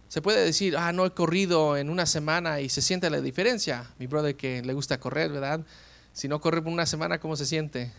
se 0.09 0.21
puede 0.21 0.43
decir, 0.43 0.75
ah, 0.75 0.91
no 0.91 1.05
he 1.05 1.11
corrido 1.11 1.77
en 1.77 1.89
una 1.89 2.05
semana 2.05 2.59
y 2.59 2.67
se 2.67 2.82
siente 2.82 3.09
la 3.09 3.21
diferencia. 3.21 3.89
Mi 3.97 4.05
brother 4.05 4.36
que 4.36 4.61
le 4.61 4.73
gusta 4.73 4.99
correr, 4.99 5.32
¿verdad? 5.32 5.61
Si 6.11 6.27
no 6.27 6.41
corre 6.41 6.61
por 6.61 6.73
una 6.73 6.86
semana, 6.86 7.21
¿cómo 7.21 7.38
se 7.38 7.45
siente? 7.45 7.93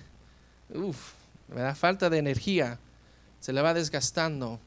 Uf, 0.75 1.13
da 1.49 1.75
Falta 1.75 2.11
de 2.11 2.19
energía, 2.19 2.79
se 3.41 3.55
le 3.55 3.63
va 3.63 3.73
desgastando. 3.73 4.61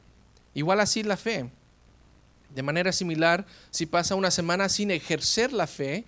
Igual 0.56 0.80
así 0.80 1.04
la 1.04 1.16
fe. 1.16 1.48
De 2.56 2.64
manera 2.64 2.92
similar, 2.92 3.46
si 3.70 3.86
pasa 3.86 4.16
una 4.16 4.32
semana 4.32 4.68
sin 4.68 4.90
ejercer 4.90 5.54
la 5.54 5.68
fe, 5.68 6.06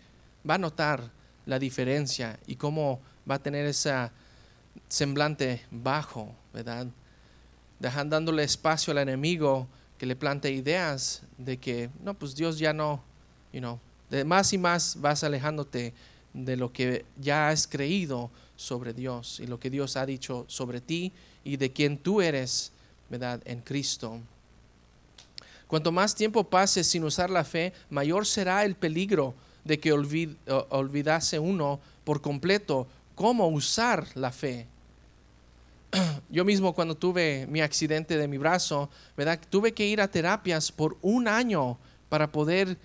va 0.50 0.56
a 0.56 0.60
notar 0.60 1.12
la 1.46 1.60
diferencia 1.60 2.40
y 2.48 2.56
cómo 2.56 3.00
va 3.30 3.36
a 3.36 3.44
tener 3.44 3.68
ese 3.68 3.92
semblante 4.88 5.62
bajo, 5.72 6.34
¿verdad? 6.54 6.88
Dejando 7.80 8.16
dándole 8.16 8.44
espacio 8.44 8.92
al 8.92 9.00
enemigo 9.00 9.68
que 9.98 10.06
le 10.06 10.16
plante 10.16 10.52
ideas 10.52 11.24
de 11.38 11.58
que, 11.58 11.90
no, 12.04 12.14
pues 12.14 12.36
Dios 12.36 12.60
ya 12.60 12.74
no, 12.74 13.02
you 13.52 13.60
know, 13.60 13.80
de 14.10 14.24
más 14.24 14.54
y 14.54 14.58
más 14.58 15.00
vas 15.00 15.24
alejándote 15.24 15.94
de 16.34 16.58
lo 16.58 16.72
que 16.72 17.06
ya 17.18 17.50
has 17.50 17.68
creído 17.68 18.30
sobre 18.56 18.94
Dios 18.94 19.40
y 19.40 19.48
lo 19.48 19.60
que 19.60 19.70
Dios 19.70 19.98
ha 19.98 20.06
dicho 20.06 20.46
sobre 20.48 20.82
ti 20.82 21.12
y 21.44 21.58
de 21.58 21.72
quien 21.72 21.98
tú 21.98 22.22
eres, 22.22 22.72
¿verdad? 23.10 23.42
En 23.46 23.62
Cristo. 23.62 24.20
Cuanto 25.68 25.92
más 25.92 26.14
tiempo 26.14 26.44
pases 26.44 26.88
sin 26.88 27.04
usar 27.04 27.30
la 27.30 27.44
fe, 27.44 27.74
mayor 27.90 28.26
será 28.26 28.64
el 28.66 28.76
peligro 28.76 29.34
de 29.64 29.80
que 29.80 29.92
olvidase 29.92 31.40
uno 31.40 31.80
por 32.04 32.22
completo 32.22 32.88
cómo 33.16 33.48
usar 33.48 34.06
la 34.14 34.32
fe. 34.32 34.68
Yo 36.30 36.46
mismo 36.46 36.74
cuando 36.74 36.96
tuve 36.96 37.48
mi 37.48 37.62
accidente 37.62 38.18
de 38.18 38.28
mi 38.28 38.38
brazo, 38.38 38.90
¿verdad? 39.16 39.40
Tuve 39.50 39.74
que 39.74 39.88
ir 39.88 40.02
a 40.02 40.10
terapias 40.10 40.72
por 40.72 40.98
un 41.02 41.28
año 41.28 41.78
para 42.10 42.32
poder 42.32 42.78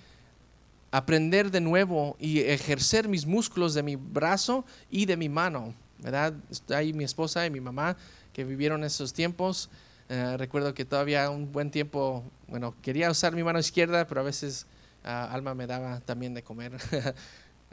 aprender 0.93 1.51
de 1.51 1.61
nuevo 1.61 2.17
y 2.19 2.41
ejercer 2.41 3.09
mis 3.09 3.27
músculos 3.27 3.75
de 3.75 3.83
mi 3.83 3.97
brazo 3.97 4.65
y 4.91 5.07
de 5.07 5.17
mi 5.17 5.29
mano, 5.29 5.75
¿verdad? 5.99 6.35
Ahí 6.75 6.93
mi 6.93 7.05
esposa 7.05 7.47
y 7.47 7.51
mi 7.51 7.61
mamá 7.61 7.97
que 8.33 8.45
vivieron 8.45 8.85
esos 8.85 9.13
tiempos. 9.13 9.71
Eh, 10.09 10.37
recuerdo 10.37 10.75
que 10.75 10.85
todavía 10.85 11.31
un 11.31 11.53
buen 11.53 11.71
tiempo, 11.71 12.25
bueno, 12.49 12.75
quería 12.83 13.11
usar 13.11 13.35
mi 13.35 13.45
mano 13.45 13.59
izquierda, 13.59 14.07
pero 14.09 14.21
a 14.21 14.25
veces 14.25 14.67
ah, 15.05 15.29
Alma 15.33 15.55
me 15.55 15.67
daba 15.67 16.01
también 16.01 16.35
de 16.35 16.43
comer. 16.43 16.73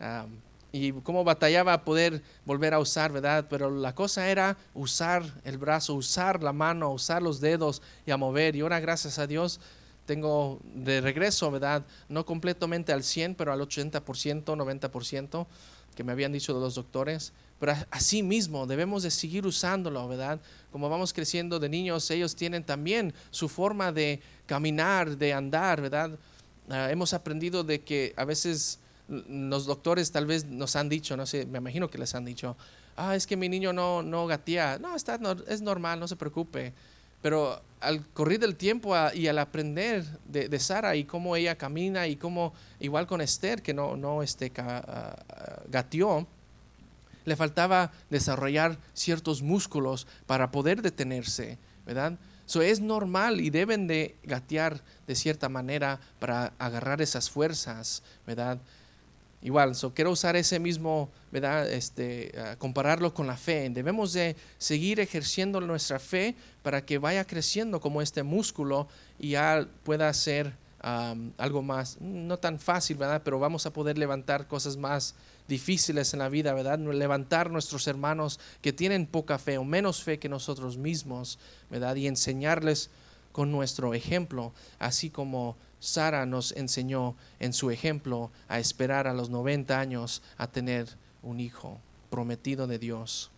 y 0.72 0.92
cómo 0.92 1.24
batallaba 1.24 1.74
a 1.74 1.84
poder 1.84 2.22
volver 2.46 2.74
a 2.74 2.80
usar, 2.80 3.12
¿verdad? 3.12 3.46
Pero 3.50 3.70
la 3.70 3.96
cosa 3.96 4.30
era 4.30 4.58
usar 4.74 5.24
el 5.44 5.58
brazo, 5.58 5.94
usar 5.94 6.44
la 6.44 6.54
mano, 6.54 6.92
usar 6.92 7.22
los 7.22 7.40
dedos 7.40 7.82
y 8.06 8.12
a 8.12 8.18
mover. 8.18 8.56
Y 8.56 8.62
ahora, 8.62 8.80
gracias 8.80 9.18
a 9.20 9.28
Dios, 9.28 9.60
tengo 10.06 10.60
de 10.74 11.02
regreso, 11.02 11.52
¿verdad? 11.52 11.86
No 12.10 12.26
completamente 12.26 12.92
al 12.92 13.04
100, 13.04 13.36
pero 13.36 13.54
al 13.54 13.60
80%, 13.62 14.44
90%, 14.44 15.48
que 15.96 16.04
me 16.04 16.12
habían 16.12 16.32
dicho 16.32 16.54
de 16.54 16.60
los 16.60 16.76
doctores. 16.76 17.34
Pero 17.60 17.74
así 17.90 18.22
mismo 18.22 18.68
debemos 18.68 19.04
de 19.04 19.12
seguir 19.12 19.46
usándolo, 19.46 20.08
¿verdad? 20.08 20.40
Como 20.72 20.90
vamos 20.90 21.12
creciendo 21.12 21.60
de 21.60 21.70
niños, 21.70 22.10
ellos 22.12 22.36
tienen 22.36 22.64
también 22.64 23.14
su 23.32 23.50
forma 23.50 23.92
de 23.92 24.22
caminar, 24.46 25.18
de 25.18 25.34
andar, 25.34 25.82
¿verdad? 25.82 26.12
Ah, 26.70 26.90
hemos 26.92 27.14
aprendido 27.14 27.64
de 27.64 27.82
que 27.82 28.14
a 28.16 28.26
veces 28.26 28.80
los 29.08 29.66
doctores 29.66 30.12
tal 30.12 30.26
vez 30.26 30.46
nos 30.46 30.76
han 30.76 30.90
dicho, 30.90 31.16
no 31.16 31.26
sé, 31.26 31.46
me 31.46 31.60
imagino 31.60 31.90
que 31.90 31.98
les 31.98 32.14
han 32.16 32.26
dicho, 32.26 32.58
ah, 32.96 33.16
es 33.16 33.26
que 33.26 33.38
mi 33.38 33.48
niño 33.48 33.74
no, 33.74 34.04
no 34.04 34.28
gatea. 34.28 34.80
No, 34.80 34.96
está, 34.96 35.20
es 35.48 35.62
normal, 35.62 36.00
no 36.00 36.08
se 36.08 36.16
preocupe. 36.16 36.74
Pero 37.22 37.62
al 37.80 38.06
correr 38.08 38.40
del 38.40 38.56
tiempo 38.56 38.94
y 39.14 39.28
al 39.28 39.40
aprender 39.40 40.06
de, 40.26 40.60
Sara 40.60 40.96
y 40.96 41.06
cómo 41.06 41.36
ella 41.36 41.58
camina 41.58 42.08
y 42.08 42.16
cómo, 42.16 42.54
igual 42.80 43.08
con 43.08 43.22
Esther, 43.22 43.62
que 43.62 43.74
no, 43.74 43.96
no 43.96 44.24
este, 44.24 44.52
gateó, 45.70 46.28
le 47.26 47.36
faltaba 47.36 47.92
desarrollar 48.10 48.78
ciertos 48.94 49.42
músculos 49.42 50.08
para 50.26 50.52
poder 50.52 50.82
detenerse, 50.82 51.58
¿verdad? 51.86 52.18
Eso 52.48 52.62
es 52.62 52.80
normal 52.80 53.42
y 53.42 53.50
deben 53.50 53.88
de 53.88 54.16
gatear 54.24 54.82
de 55.06 55.16
cierta 55.16 55.50
manera 55.50 56.00
para 56.20 56.54
agarrar 56.60 57.02
esas 57.02 57.30
fuerzas, 57.30 58.04
¿verdad? 58.26 58.60
Igual, 59.42 59.76
so 59.76 59.94
quiero 59.94 60.12
usar 60.12 60.36
ese 60.36 60.60
mismo, 60.60 61.10
¿verdad? 61.32 61.72
Este, 61.72 62.32
compararlo 62.58 63.14
con 63.14 63.28
la 63.28 63.38
fe. 63.38 63.70
Debemos 63.70 64.14
de 64.14 64.36
seguir 64.58 65.00
ejerciendo 65.00 65.62
nuestra 65.62 66.00
fe 66.00 66.36
para 66.64 66.84
que 66.84 66.98
vaya 66.98 67.24
creciendo 67.26 67.80
como 67.80 68.02
este 68.02 68.24
músculo 68.24 68.88
y 69.20 69.30
ya 69.32 69.68
pueda 69.84 70.12
ser 70.14 70.54
algo 70.80 71.62
más, 71.62 72.00
no 72.02 72.38
tan 72.38 72.60
fácil, 72.60 72.98
¿verdad? 72.98 73.22
Pero 73.24 73.40
vamos 73.40 73.66
a 73.66 73.74
poder 73.74 73.98
levantar 73.98 74.48
cosas 74.48 74.78
más 74.78 75.16
difíciles 75.48 76.14
en 76.14 76.20
la 76.20 76.30
vida, 76.30 76.54
¿verdad? 76.54 76.80
Levantar 76.80 77.52
nuestros 77.52 77.88
hermanos 77.88 78.40
que 78.62 78.74
tienen 78.74 79.06
poca 79.06 79.38
fe 79.38 79.58
o 79.58 79.64
menos 79.64 80.04
fe 80.04 80.18
que 80.18 80.30
nosotros 80.30 80.78
mismos, 80.78 81.40
¿verdad? 81.70 81.96
Y 81.96 82.08
enseñarles 82.08 82.90
con 83.32 83.52
nuestro 83.52 83.94
ejemplo, 83.94 84.54
así 84.80 85.10
como 85.10 85.58
Sara 85.80 86.26
nos 86.26 86.52
enseñó 86.54 87.16
en 87.40 87.54
su 87.54 87.70
ejemplo 87.70 88.32
a 88.48 88.60
esperar 88.60 89.08
a 89.08 89.14
los 89.14 89.30
90 89.30 89.80
años 89.80 90.22
a 90.38 90.48
tener 90.48 90.88
un 91.22 91.40
hijo 91.40 91.80
prometido 92.10 92.68
de 92.68 92.80
Dios. 92.80 93.30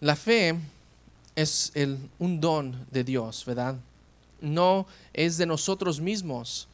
La 0.00 0.16
fe 0.16 0.58
es 1.34 1.70
el, 1.74 1.98
un 2.18 2.40
don 2.40 2.86
de 2.90 3.04
Dios, 3.04 3.44
¿verdad? 3.44 3.76
No 4.40 4.86
es 5.12 5.38
de 5.38 5.46
nosotros 5.46 6.00
mismos. 6.00 6.68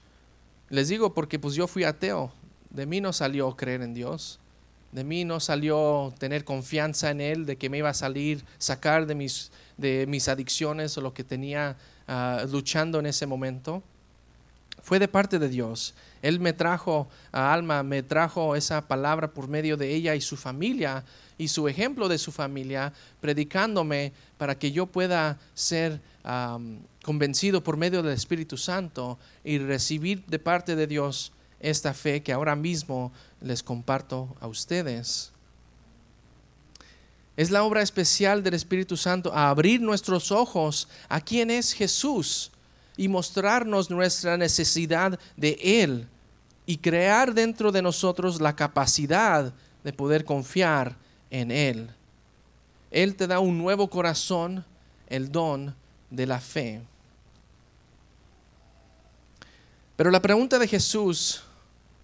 Les 0.70 0.88
digo 0.88 1.12
porque 1.14 1.38
pues 1.38 1.54
yo 1.54 1.66
fui 1.66 1.84
ateo. 1.84 2.32
De 2.70 2.86
mí 2.86 3.00
no 3.00 3.12
salió 3.12 3.54
creer 3.56 3.82
en 3.82 3.94
Dios. 3.94 4.38
De 4.92 5.04
mí 5.04 5.24
no 5.24 5.40
salió 5.40 6.12
tener 6.18 6.44
confianza 6.44 7.10
en 7.10 7.20
Él, 7.20 7.46
de 7.46 7.56
que 7.56 7.70
me 7.70 7.78
iba 7.78 7.88
a 7.88 7.94
salir, 7.94 8.44
sacar 8.58 9.06
de 9.06 9.14
mis, 9.14 9.50
de 9.76 10.06
mis 10.06 10.28
adicciones 10.28 10.96
o 10.98 11.00
lo 11.00 11.14
que 11.14 11.24
tenía 11.24 11.76
Ah, 12.14 12.44
luchando 12.50 12.98
en 12.98 13.06
ese 13.06 13.26
momento, 13.26 13.82
fue 14.82 14.98
de 14.98 15.08
parte 15.08 15.38
de 15.38 15.48
Dios. 15.48 15.94
Él 16.20 16.40
me 16.40 16.52
trajo 16.52 17.08
a 17.30 17.52
Alma, 17.52 17.82
me 17.82 18.02
trajo 18.02 18.56
esa 18.56 18.86
palabra 18.86 19.28
por 19.28 19.48
medio 19.48 19.76
de 19.76 19.94
ella 19.94 20.14
y 20.14 20.20
su 20.20 20.36
familia 20.36 21.04
y 21.38 21.48
su 21.48 21.68
ejemplo 21.68 22.08
de 22.08 22.18
su 22.18 22.32
familia, 22.32 22.92
predicándome 23.20 24.12
para 24.36 24.58
que 24.58 24.72
yo 24.72 24.86
pueda 24.86 25.38
ser 25.54 26.00
convencido 27.02 27.64
por 27.64 27.76
medio 27.76 28.02
del 28.02 28.12
Espíritu 28.12 28.56
Santo 28.56 29.18
y 29.42 29.58
recibir 29.58 30.24
de 30.26 30.38
parte 30.38 30.76
de 30.76 30.86
Dios 30.86 31.31
esta 31.62 31.94
fe 31.94 32.22
que 32.22 32.32
ahora 32.32 32.56
mismo 32.56 33.12
les 33.40 33.62
comparto 33.62 34.36
a 34.40 34.48
ustedes. 34.48 35.32
Es 37.36 37.50
la 37.50 37.62
obra 37.62 37.80
especial 37.80 38.42
del 38.42 38.54
Espíritu 38.54 38.96
Santo 38.96 39.32
a 39.32 39.48
abrir 39.48 39.80
nuestros 39.80 40.30
ojos 40.30 40.88
a 41.08 41.20
quién 41.20 41.50
es 41.50 41.72
Jesús 41.72 42.50
y 42.96 43.08
mostrarnos 43.08 43.90
nuestra 43.90 44.36
necesidad 44.36 45.18
de 45.36 45.58
Él 45.62 46.06
y 46.66 46.76
crear 46.76 47.32
dentro 47.32 47.72
de 47.72 47.80
nosotros 47.80 48.40
la 48.40 48.54
capacidad 48.54 49.54
de 49.82 49.92
poder 49.92 50.24
confiar 50.24 50.96
en 51.30 51.50
Él. 51.50 51.88
Él 52.90 53.16
te 53.16 53.26
da 53.26 53.38
un 53.38 53.56
nuevo 53.56 53.88
corazón, 53.88 54.64
el 55.06 55.32
don 55.32 55.74
de 56.10 56.26
la 56.26 56.40
fe. 56.40 56.82
Pero 59.96 60.10
la 60.10 60.20
pregunta 60.20 60.58
de 60.58 60.68
Jesús 60.68 61.42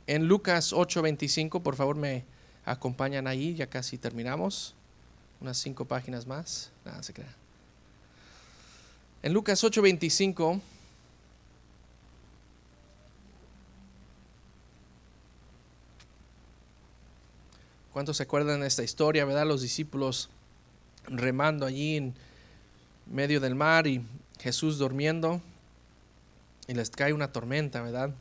en 0.08 0.26
Lucas 0.26 0.72
8:25, 0.72 1.62
por 1.62 1.76
favor 1.76 1.94
me 1.94 2.24
acompañan 2.64 3.26
ahí, 3.26 3.54
ya 3.54 3.68
casi 3.68 3.98
terminamos 3.98 4.74
unas 5.40 5.58
cinco 5.58 5.84
páginas 5.84 6.26
más. 6.26 6.72
Nada 6.84 7.02
se 7.02 7.12
crea. 7.12 7.34
En 9.22 9.32
Lucas 9.32 9.62
8:25 9.62 10.60
¿Cuántos 17.92 18.18
se 18.18 18.22
acuerdan 18.22 18.60
de 18.60 18.66
esta 18.66 18.84
historia, 18.84 19.24
verdad? 19.24 19.44
Los 19.44 19.60
discípulos 19.60 20.30
remando 21.06 21.66
allí 21.66 21.96
en 21.96 22.14
medio 23.06 23.40
del 23.40 23.56
mar 23.56 23.86
y 23.88 24.06
Jesús 24.38 24.78
durmiendo 24.78 25.42
y 26.68 26.74
les 26.74 26.90
cae 26.90 27.12
una 27.12 27.32
tormenta, 27.32 27.82
¿verdad? 27.82 28.14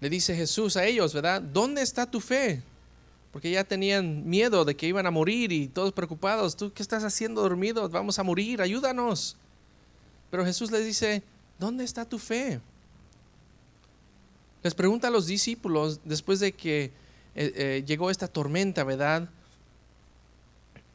Le 0.00 0.10
dice 0.10 0.34
Jesús 0.34 0.76
a 0.76 0.84
ellos, 0.84 1.12
¿verdad? 1.12 1.42
¿Dónde 1.42 1.82
está 1.82 2.10
tu 2.10 2.20
fe? 2.20 2.62
porque 3.32 3.50
ya 3.50 3.64
tenían 3.64 4.28
miedo 4.28 4.64
de 4.64 4.74
que 4.74 4.86
iban 4.86 5.06
a 5.06 5.10
morir 5.10 5.52
y 5.52 5.68
todos 5.68 5.92
preocupados. 5.92 6.56
¿Tú 6.56 6.72
qué 6.72 6.82
estás 6.82 7.04
haciendo 7.04 7.42
dormido? 7.42 7.88
Vamos 7.88 8.18
a 8.18 8.22
morir, 8.22 8.60
ayúdanos. 8.60 9.36
Pero 10.30 10.44
Jesús 10.44 10.70
les 10.70 10.84
dice, 10.84 11.22
¿dónde 11.58 11.84
está 11.84 12.04
tu 12.04 12.18
fe? 12.18 12.60
Les 14.62 14.74
pregunta 14.74 15.08
a 15.08 15.10
los 15.10 15.26
discípulos 15.26 16.00
después 16.04 16.40
de 16.40 16.52
que 16.52 16.84
eh, 16.84 17.52
eh, 17.54 17.84
llegó 17.86 18.10
esta 18.10 18.28
tormenta, 18.28 18.84
¿verdad? 18.84 19.28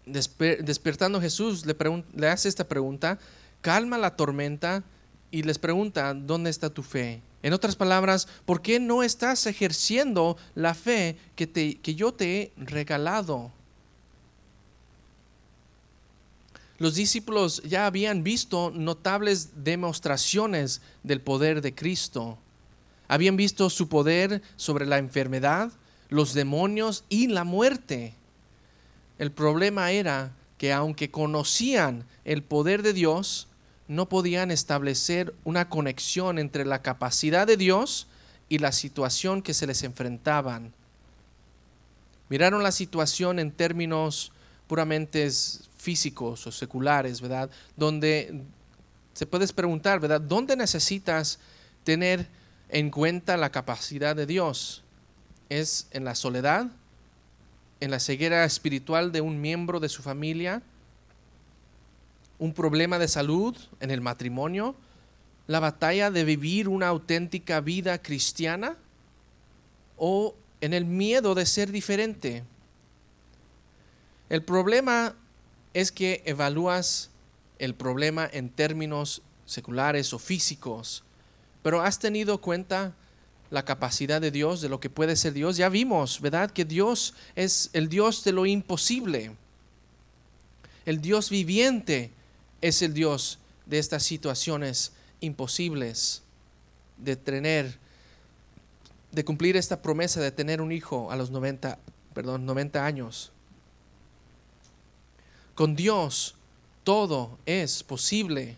despertando 0.06 1.20
Jesús 1.20 1.66
le, 1.66 1.76
le 2.16 2.30
hace 2.30 2.48
esta 2.48 2.68
pregunta, 2.68 3.18
calma 3.62 3.98
la 3.98 4.16
tormenta 4.16 4.84
y 5.32 5.42
les 5.42 5.58
pregunta, 5.58 6.14
¿dónde 6.14 6.52
está 6.52 6.70
tu 6.70 6.84
fe? 6.84 7.22
En 7.46 7.54
otras 7.54 7.76
palabras, 7.76 8.28
¿por 8.46 8.64
qué 8.64 8.80
no 8.80 9.04
estás 9.04 9.46
ejerciendo 9.46 10.36
la 10.56 10.74
fe 10.74 11.16
que, 11.36 11.46
te, 11.46 11.76
que 11.76 11.94
yo 11.94 12.12
te 12.12 12.42
he 12.42 12.52
regalado? 12.58 13.52
Los 16.80 16.96
discípulos 16.96 17.62
ya 17.62 17.86
habían 17.86 18.24
visto 18.24 18.72
notables 18.74 19.64
demostraciones 19.64 20.82
del 21.04 21.22
poder 21.22 21.62
de 21.62 21.76
Cristo. 21.76 22.40
Habían 23.08 23.38
visto 23.38 23.70
su 23.70 23.90
poder 23.90 24.42
sobre 24.56 24.88
la 24.88 24.98
enfermedad, 24.98 25.72
los 26.10 26.34
demonios 26.34 27.04
y 27.10 27.28
la 27.28 27.44
muerte. 27.44 28.16
El 29.20 29.32
problema 29.32 29.92
era 29.92 30.32
que 30.58 30.74
aunque 30.74 31.12
conocían 31.12 32.06
el 32.24 32.42
poder 32.42 32.82
de 32.82 32.94
Dios, 32.94 33.48
no 33.88 34.10
podían 34.10 34.52
establecer 34.52 35.34
una 35.44 35.70
conexión 35.70 36.40
entre 36.40 36.66
la 36.66 36.82
capacidad 36.82 37.46
de 37.46 37.58
Dios 37.58 38.08
y 38.50 38.60
la 38.60 38.72
situación 38.72 39.42
que 39.42 39.54
se 39.54 39.68
les 39.68 39.84
enfrentaban. 39.84 40.74
Miraron 42.30 42.64
la 42.64 42.72
situación 42.72 43.40
en 43.40 43.52
términos 43.52 44.32
puramente 44.68 45.30
físicos 45.78 46.48
o 46.48 46.52
seculares, 46.52 47.22
¿verdad? 47.22 47.50
Donde 47.76 48.42
se 49.14 49.28
puedes 49.28 49.54
preguntar, 49.54 50.00
¿verdad? 50.00 50.22
¿Dónde 50.22 50.56
necesitas 50.56 51.40
tener 51.84 52.28
en 52.70 52.90
cuenta 52.90 53.38
la 53.38 53.52
capacidad 53.52 54.16
de 54.16 54.26
Dios? 54.26 54.84
¿Es 55.50 55.88
en 55.92 56.04
la 56.04 56.16
soledad? 56.16 56.68
¿En 57.80 57.92
la 57.92 58.00
ceguera 58.00 58.44
espiritual 58.46 59.12
de 59.12 59.22
un 59.22 59.40
miembro 59.40 59.80
de 59.80 59.90
su 59.90 60.02
familia? 60.02 60.64
¿Un 62.38 62.54
problema 62.54 63.00
de 63.00 63.08
salud 63.08 63.56
en 63.80 63.92
el 63.92 64.02
matrimonio? 64.02 64.76
¿La 65.48 65.60
batalla 65.60 66.12
de 66.12 66.26
vivir 66.26 66.68
una 66.68 66.88
auténtica 66.88 67.62
vida 67.62 68.02
cristiana? 68.02 68.78
¿O 69.98 70.36
en 70.60 70.74
el 70.74 70.86
miedo 70.86 71.36
de 71.36 71.46
ser 71.46 71.72
diferente? 71.72 72.44
El 74.30 74.44
problema 74.44 75.16
es 75.74 75.92
que 75.92 76.24
evalúas 76.26 77.10
el 77.60 77.76
problema 77.76 78.30
en 78.32 78.50
términos 78.50 79.22
seculares 79.46 80.14
o 80.14 80.20
físicos, 80.20 81.04
pero 81.62 81.82
has 81.82 82.00
tenido 82.00 82.42
cuenta 82.42 82.94
la 83.52 83.64
capacidad 83.64 84.20
de 84.20 84.32
Dios, 84.32 84.62
de 84.62 84.70
lo 84.70 84.80
que 84.80 84.90
puede 84.90 85.16
ser 85.16 85.34
Dios. 85.34 85.58
Ya 85.58 85.70
vimos, 85.70 86.20
¿verdad? 86.20 86.52
Que 86.52 86.66
Dios 86.66 87.14
es 87.36 87.70
el 87.74 87.88
Dios 87.88 88.24
de 88.24 88.32
lo 88.32 88.46
imposible. 88.46 89.32
El 90.86 91.02
Dios 91.02 91.30
viviente 91.30 92.12
es 92.68 92.82
el 92.82 92.96
Dios 92.96 93.38
de 93.68 93.78
estas 93.78 94.02
situaciones 94.02 94.92
imposibles, 95.20 96.24
de 96.98 97.16
tener, 97.16 97.78
de 99.12 99.24
cumplir 99.24 99.56
esta 99.56 99.84
promesa 99.84 100.20
de 100.20 100.32
tener 100.32 100.62
un 100.62 100.72
hijo 100.72 101.12
a 101.12 101.16
los 101.16 101.30
90, 101.30 101.78
perdón, 102.16 102.44
90 102.48 102.84
años. 102.84 103.32
Con 105.54 105.76
Dios 105.76 106.34
todo 106.84 107.38
es 107.46 107.84
posible. 107.84 108.58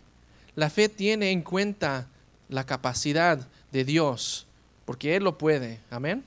La 0.55 0.70
fe 0.70 0.88
tiene 0.88 1.32
en 1.32 1.41
cuenta 1.41 2.08
la 2.47 2.66
capacidad 2.66 3.45
de 3.74 3.84
Dios, 3.84 4.47
porque 4.86 5.18
Él 5.18 5.26
lo 5.26 5.38
puede. 5.38 5.82
Amén. 5.89 6.24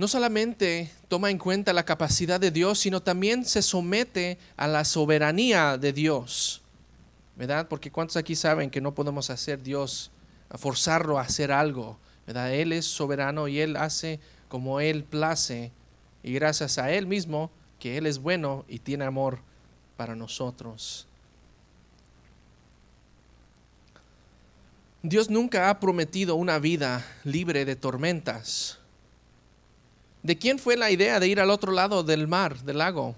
No 0.00 0.08
solamente 0.08 0.90
toma 1.08 1.28
en 1.28 1.36
cuenta 1.36 1.74
la 1.74 1.84
capacidad 1.84 2.40
de 2.40 2.50
Dios, 2.50 2.78
sino 2.78 3.02
también 3.02 3.44
se 3.44 3.60
somete 3.60 4.38
a 4.56 4.66
la 4.66 4.86
soberanía 4.86 5.76
de 5.76 5.92
Dios. 5.92 6.62
¿Verdad? 7.36 7.68
Porque 7.68 7.90
¿cuántos 7.90 8.16
aquí 8.16 8.34
saben 8.34 8.70
que 8.70 8.80
no 8.80 8.94
podemos 8.94 9.28
hacer 9.28 9.62
Dios, 9.62 10.10
forzarlo 10.54 11.18
a 11.18 11.24
hacer 11.24 11.52
algo? 11.52 11.98
¿Verdad? 12.26 12.50
Él 12.54 12.72
es 12.72 12.86
soberano 12.86 13.46
y 13.46 13.60
Él 13.60 13.76
hace 13.76 14.20
como 14.48 14.80
Él 14.80 15.04
place, 15.04 15.70
y 16.22 16.32
gracias 16.32 16.78
a 16.78 16.90
Él 16.90 17.06
mismo, 17.06 17.50
que 17.78 17.98
Él 17.98 18.06
es 18.06 18.20
bueno 18.20 18.64
y 18.68 18.78
tiene 18.78 19.04
amor 19.04 19.40
para 19.98 20.16
nosotros. 20.16 21.08
Dios 25.02 25.28
nunca 25.28 25.68
ha 25.68 25.78
prometido 25.78 26.36
una 26.36 26.58
vida 26.58 27.06
libre 27.22 27.66
de 27.66 27.76
tormentas. 27.76 28.79
¿De 30.22 30.36
quién 30.36 30.58
fue 30.58 30.76
la 30.76 30.90
idea 30.90 31.18
de 31.18 31.28
ir 31.28 31.40
al 31.40 31.50
otro 31.50 31.72
lado 31.72 32.02
del 32.02 32.28
mar, 32.28 32.62
del 32.62 32.78
lago? 32.78 33.14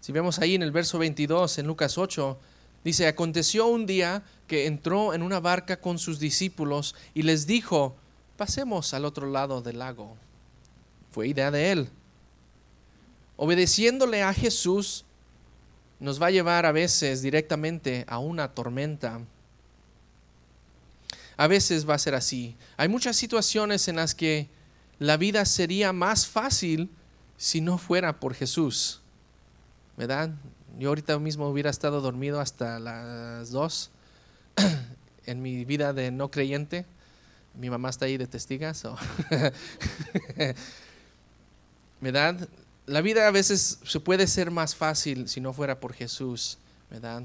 Si 0.00 0.12
vemos 0.12 0.38
ahí 0.38 0.54
en 0.54 0.62
el 0.62 0.70
verso 0.70 0.98
22, 0.98 1.58
en 1.58 1.66
Lucas 1.66 1.98
8, 1.98 2.38
dice, 2.84 3.06
aconteció 3.06 3.66
un 3.66 3.86
día 3.86 4.22
que 4.46 4.66
entró 4.66 5.12
en 5.12 5.22
una 5.22 5.40
barca 5.40 5.80
con 5.80 5.98
sus 5.98 6.18
discípulos 6.18 6.94
y 7.12 7.22
les 7.22 7.46
dijo, 7.46 7.96
pasemos 8.36 8.94
al 8.94 9.04
otro 9.04 9.28
lado 9.28 9.62
del 9.62 9.80
lago. 9.80 10.16
Fue 11.10 11.28
idea 11.28 11.50
de 11.50 11.72
él. 11.72 11.88
Obedeciéndole 13.36 14.22
a 14.22 14.32
Jesús 14.32 15.04
nos 15.98 16.20
va 16.20 16.28
a 16.28 16.30
llevar 16.30 16.66
a 16.66 16.72
veces 16.72 17.20
directamente 17.20 18.04
a 18.08 18.18
una 18.18 18.48
tormenta. 18.48 19.20
A 21.36 21.46
veces 21.46 21.88
va 21.88 21.94
a 21.94 21.98
ser 21.98 22.14
así. 22.14 22.56
Hay 22.76 22.88
muchas 22.88 23.16
situaciones 23.16 23.88
en 23.88 23.96
las 23.96 24.14
que 24.14 24.48
la 25.00 25.16
vida 25.16 25.44
sería 25.46 25.92
más 25.92 26.28
fácil 26.28 26.90
si 27.36 27.60
no 27.60 27.78
fuera 27.78 28.20
por 28.20 28.34
Jesús. 28.34 29.00
¿Verdad? 29.96 30.30
Yo 30.78 30.90
ahorita 30.90 31.18
mismo 31.18 31.48
hubiera 31.48 31.70
estado 31.70 32.00
dormido 32.00 32.38
hasta 32.38 32.78
las 32.78 33.50
dos 33.50 33.90
en 35.26 35.42
mi 35.42 35.64
vida 35.64 35.92
de 35.92 36.10
no 36.10 36.30
creyente. 36.30 36.84
Mi 37.54 37.70
mamá 37.70 37.88
está 37.88 38.04
ahí 38.04 38.18
de 38.18 38.26
testigas. 38.26 38.84
¿verdad? 42.00 42.48
La 42.86 43.00
vida 43.00 43.26
a 43.26 43.30
veces 43.30 43.78
se 43.82 44.00
puede 44.00 44.26
ser 44.26 44.50
más 44.50 44.76
fácil 44.76 45.28
si 45.28 45.40
no 45.40 45.54
fuera 45.54 45.80
por 45.80 45.94
Jesús, 45.94 46.58
¿verdad? 46.90 47.22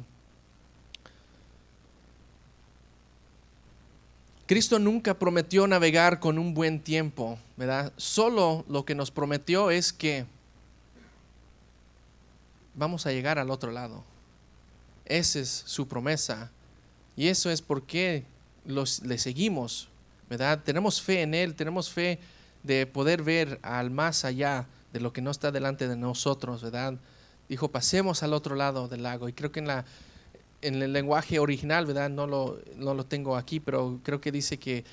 Cristo 4.47 4.77
nunca 4.77 5.17
prometió 5.17 5.65
navegar 5.65 6.19
con 6.19 6.37
un 6.37 6.53
buen 6.53 6.79
tiempo, 6.79 7.39
¿verdad? 7.57 7.91
Solo 7.97 8.63
lo 8.69 8.85
que 8.85 8.93
nos 8.93 9.09
prometió 9.09 9.71
es 9.71 9.91
que 9.91 10.25
vamos 12.75 13.07
a 13.07 13.11
llegar 13.11 13.39
al 13.39 13.49
otro 13.49 13.71
lado. 13.71 14.03
Esa 15.05 15.39
es 15.39 15.63
su 15.65 15.87
promesa. 15.87 16.51
Y 17.15 17.29
eso 17.29 17.49
es 17.49 17.61
porque 17.61 18.23
los, 18.65 19.01
le 19.01 19.17
seguimos, 19.17 19.87
¿verdad? 20.29 20.61
Tenemos 20.63 21.01
fe 21.01 21.21
en 21.23 21.33
Él, 21.33 21.55
tenemos 21.55 21.89
fe 21.89 22.19
de 22.61 22.85
poder 22.85 23.23
ver 23.23 23.59
al 23.63 23.89
más 23.89 24.25
allá 24.25 24.67
de 24.93 24.99
lo 24.99 25.11
que 25.11 25.21
no 25.21 25.31
está 25.31 25.51
delante 25.51 25.87
de 25.87 25.95
nosotros, 25.95 26.61
¿verdad? 26.61 26.95
Dijo, 27.49 27.69
pasemos 27.69 28.21
al 28.21 28.33
otro 28.33 28.55
lado 28.55 28.87
del 28.87 29.03
lago. 29.03 29.27
Y 29.27 29.33
creo 29.33 29.51
que 29.51 29.59
en, 29.59 29.67
la, 29.67 29.85
en 30.67 30.81
el 30.81 30.93
lenguaje 30.93 31.39
original, 31.39 31.85
¿verdad? 31.85 32.09
No 32.09 32.27
lo, 32.27 32.59
no 32.75 32.93
lo 32.93 33.05
tengo 33.05 33.35
aquí, 33.37 33.59
pero 33.59 33.99
creo 34.03 34.21
que 34.21 34.31
dice 34.31 34.57
que, 34.57 34.83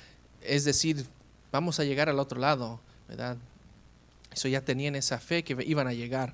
es 0.41 0.65
decir, 0.65 1.05
vamos 1.51 1.79
a 1.79 1.83
llegar 1.83 2.09
al 2.09 2.19
otro 2.19 2.39
lado, 2.39 2.79
¿verdad? 3.07 3.37
Eso 4.31 4.47
ya 4.47 4.61
tenían 4.61 4.95
esa 4.95 5.19
fe 5.19 5.43
que 5.43 5.57
iban 5.65 5.87
a 5.87 5.93
llegar. 5.93 6.33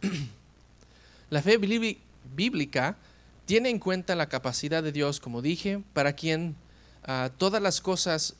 la 1.30 1.42
fe 1.42 1.58
bíblica 2.34 2.96
tiene 3.46 3.70
en 3.70 3.78
cuenta 3.78 4.14
la 4.14 4.28
capacidad 4.28 4.82
de 4.82 4.92
Dios, 4.92 5.20
como 5.20 5.42
dije, 5.42 5.82
para 5.92 6.14
quien 6.14 6.56
ah, 7.04 7.30
todas 7.36 7.60
las 7.62 7.80
cosas 7.80 8.36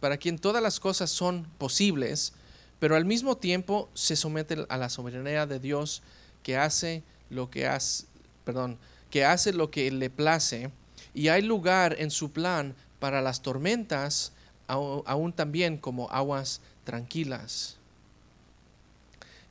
para 0.00 0.18
quien 0.18 0.38
todas 0.38 0.62
las 0.62 0.78
cosas 0.78 1.10
son 1.10 1.46
posibles, 1.58 2.32
pero 2.78 2.96
al 2.96 3.04
mismo 3.04 3.36
tiempo 3.38 3.88
se 3.94 4.14
somete 4.14 4.66
a 4.68 4.76
la 4.76 4.90
soberanía 4.90 5.46
de 5.46 5.58
Dios 5.58 6.02
que 6.42 6.56
hace 6.56 7.02
lo 7.30 7.50
que 7.50 7.66
hace, 7.66 8.04
perdón, 8.44 8.78
que 9.10 9.24
hace 9.24 9.52
lo 9.52 9.70
que 9.70 9.90
le 9.90 10.10
place 10.10 10.70
y 11.14 11.28
hay 11.28 11.42
lugar 11.42 11.96
en 11.98 12.10
su 12.10 12.30
plan 12.30 12.74
para 12.98 13.20
las 13.22 13.42
tormentas 13.42 14.32
aún 14.66 15.32
también 15.32 15.78
como 15.78 16.10
aguas 16.10 16.60
tranquilas. 16.84 17.76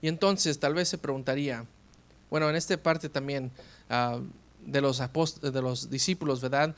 Y 0.02 0.08
entonces 0.08 0.60
tal 0.60 0.74
vez 0.74 0.90
se 0.90 0.98
preguntaría, 0.98 1.66
bueno, 2.30 2.50
en 2.50 2.56
esta 2.56 2.76
parte 2.78 3.10
también 3.10 3.52
ah, 3.90 4.20
de, 4.66 4.82
los 4.82 5.02
de 5.42 5.62
los 5.62 5.90
discípulos, 5.90 6.42
¿verdad? 6.42 6.76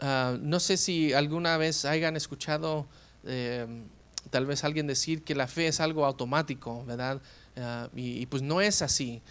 Ah, 0.00 0.36
no 0.40 0.60
sé 0.60 0.76
si 0.76 1.12
alguna 1.12 1.56
vez 1.56 1.84
hayan 1.84 2.16
escuchado 2.16 2.86
eh, 3.24 3.66
tal 4.30 4.46
vez 4.46 4.64
alguien 4.64 4.86
decir 4.86 5.22
que 5.22 5.34
la 5.34 5.46
fe 5.46 5.68
es 5.68 5.80
algo 5.80 6.04
automático, 6.06 6.84
¿verdad? 6.84 7.20
Ah, 7.56 7.88
y, 7.94 8.26
pues 8.26 8.42
no 8.42 8.60
es 8.60 8.82
así, 8.82 9.22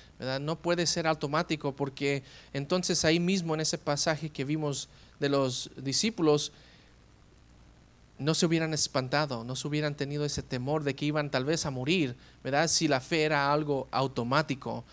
No 0.41 0.55
puede 0.57 0.85
ser 0.87 1.07
automático 1.07 1.73
porque 1.73 2.23
entonces 2.53 3.05
ahí 3.05 3.19
mismo 3.19 3.53
en 3.53 3.61
ese 3.61 3.77
pasaje 3.77 4.29
que 4.29 4.45
vimos 4.45 4.89
de 5.19 5.29
los 5.29 5.71
discípulos, 5.77 6.51
no 8.19 8.33
se 8.35 8.45
hubieran 8.45 8.73
espantado, 8.73 9.43
no 9.43 9.55
se 9.55 9.67
hubieran 9.67 9.95
tenido 9.95 10.23
ese 10.23 10.43
temor 10.43 10.83
de 10.83 10.95
que 10.95 11.05
iban 11.05 11.29
tal 11.29 11.45
vez 11.45 11.65
a 11.65 11.71
morir, 11.71 12.15
¿verdad? 12.43 12.67
Si 12.67 12.87
la 12.87 13.01
fe 13.01 13.23
era 13.23 13.51
algo 13.51 13.87
automático. 13.91 14.83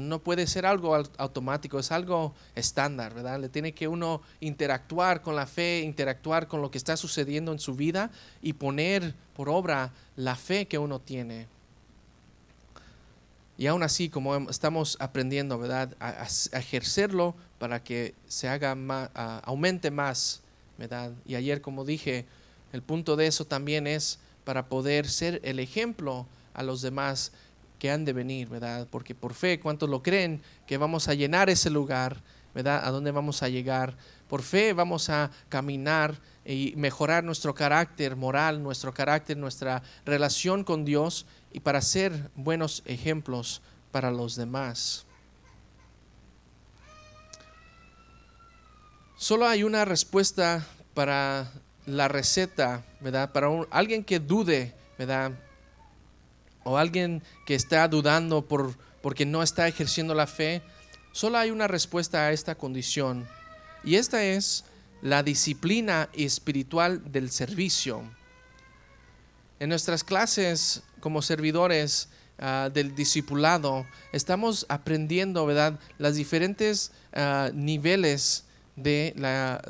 No 0.00 0.18
puede 0.18 0.46
ser 0.46 0.64
algo 0.64 0.94
automático, 1.18 1.78
es 1.78 1.92
algo 1.92 2.34
estándar, 2.54 3.12
¿verdad? 3.12 3.38
Le 3.38 3.50
tiene 3.50 3.72
que 3.72 3.86
uno 3.86 4.22
interactuar 4.40 5.20
con 5.20 5.36
la 5.36 5.46
fe, 5.46 5.80
interactuar 5.80 6.48
con 6.48 6.62
lo 6.62 6.70
que 6.70 6.78
está 6.78 6.96
sucediendo 6.96 7.52
en 7.52 7.58
su 7.58 7.74
vida 7.74 8.10
y 8.40 8.54
poner 8.54 9.14
por 9.36 9.50
obra 9.50 9.92
la 10.16 10.36
fe 10.36 10.66
que 10.66 10.78
uno 10.78 11.00
tiene. 11.00 11.46
Y 13.56 13.66
aún 13.68 13.82
así, 13.82 14.08
como 14.08 14.36
estamos 14.50 14.96
aprendiendo, 15.00 15.58
¿verdad? 15.58 15.94
A, 16.00 16.26
ejercerlo 16.58 17.34
para 17.58 17.82
que 17.82 18.14
se 18.26 18.48
haga 18.48 18.74
más, 18.74 19.10
aumente 19.44 19.90
más, 19.90 20.42
¿verdad? 20.76 21.12
Y 21.24 21.36
ayer, 21.36 21.60
como 21.60 21.84
dije, 21.84 22.26
el 22.72 22.82
punto 22.82 23.14
de 23.14 23.28
eso 23.28 23.44
también 23.44 23.86
es 23.86 24.18
para 24.44 24.66
poder 24.66 25.08
ser 25.08 25.40
el 25.44 25.60
ejemplo 25.60 26.26
a 26.52 26.62
los 26.62 26.82
demás 26.82 27.32
que 27.78 27.90
han 27.90 28.04
de 28.04 28.12
venir, 28.12 28.48
¿verdad? 28.48 28.88
Porque 28.90 29.14
por 29.14 29.34
fe, 29.34 29.60
¿cuántos 29.60 29.88
lo 29.88 30.02
creen? 30.02 30.42
Que 30.66 30.76
vamos 30.76 31.08
a 31.08 31.14
llenar 31.14 31.48
ese 31.48 31.70
lugar, 31.70 32.22
¿verdad? 32.54 32.82
¿A 32.84 32.90
dónde 32.90 33.10
vamos 33.10 33.42
a 33.42 33.48
llegar? 33.48 33.96
Por 34.28 34.42
fe 34.42 34.72
vamos 34.72 35.10
a 35.10 35.30
caminar 35.48 36.18
y 36.44 36.74
mejorar 36.76 37.24
nuestro 37.24 37.54
carácter 37.54 38.16
moral, 38.16 38.62
nuestro 38.62 38.92
carácter, 38.92 39.36
nuestra 39.36 39.82
relación 40.04 40.64
con 40.64 40.84
Dios 40.84 41.26
y 41.54 41.60
para 41.60 41.80
ser 41.80 42.30
buenos 42.34 42.82
ejemplos 42.84 43.62
para 43.92 44.10
los 44.10 44.34
demás. 44.34 45.06
Solo 49.16 49.46
hay 49.46 49.62
una 49.62 49.84
respuesta 49.84 50.66
para 50.94 51.50
la 51.86 52.08
receta, 52.08 52.84
¿verdad? 53.00 53.30
Para 53.30 53.48
alguien 53.70 54.02
que 54.02 54.18
dude, 54.18 54.74
¿verdad? 54.98 55.30
O 56.64 56.76
alguien 56.76 57.22
que 57.46 57.54
está 57.54 57.86
dudando 57.86 58.42
por, 58.42 58.76
porque 59.00 59.24
no 59.24 59.40
está 59.40 59.68
ejerciendo 59.68 60.12
la 60.12 60.26
fe, 60.26 60.60
solo 61.12 61.38
hay 61.38 61.52
una 61.52 61.68
respuesta 61.68 62.26
a 62.26 62.32
esta 62.32 62.56
condición. 62.56 63.28
Y 63.84 63.94
esta 63.94 64.24
es 64.24 64.64
la 65.02 65.22
disciplina 65.22 66.08
espiritual 66.14 67.12
del 67.12 67.30
servicio. 67.30 68.02
En 69.60 69.68
nuestras 69.68 70.02
clases 70.02 70.82
como 71.04 71.20
servidores 71.20 72.08
ah, 72.38 72.70
del 72.72 72.94
discipulado, 72.94 73.84
estamos 74.10 74.64
aprendiendo, 74.70 75.44
¿verdad?, 75.44 75.78
las 75.98 76.14
diferentes 76.14 76.92
ah, 77.12 77.50
niveles 77.52 78.46
de 78.74 79.12
la 79.18 79.60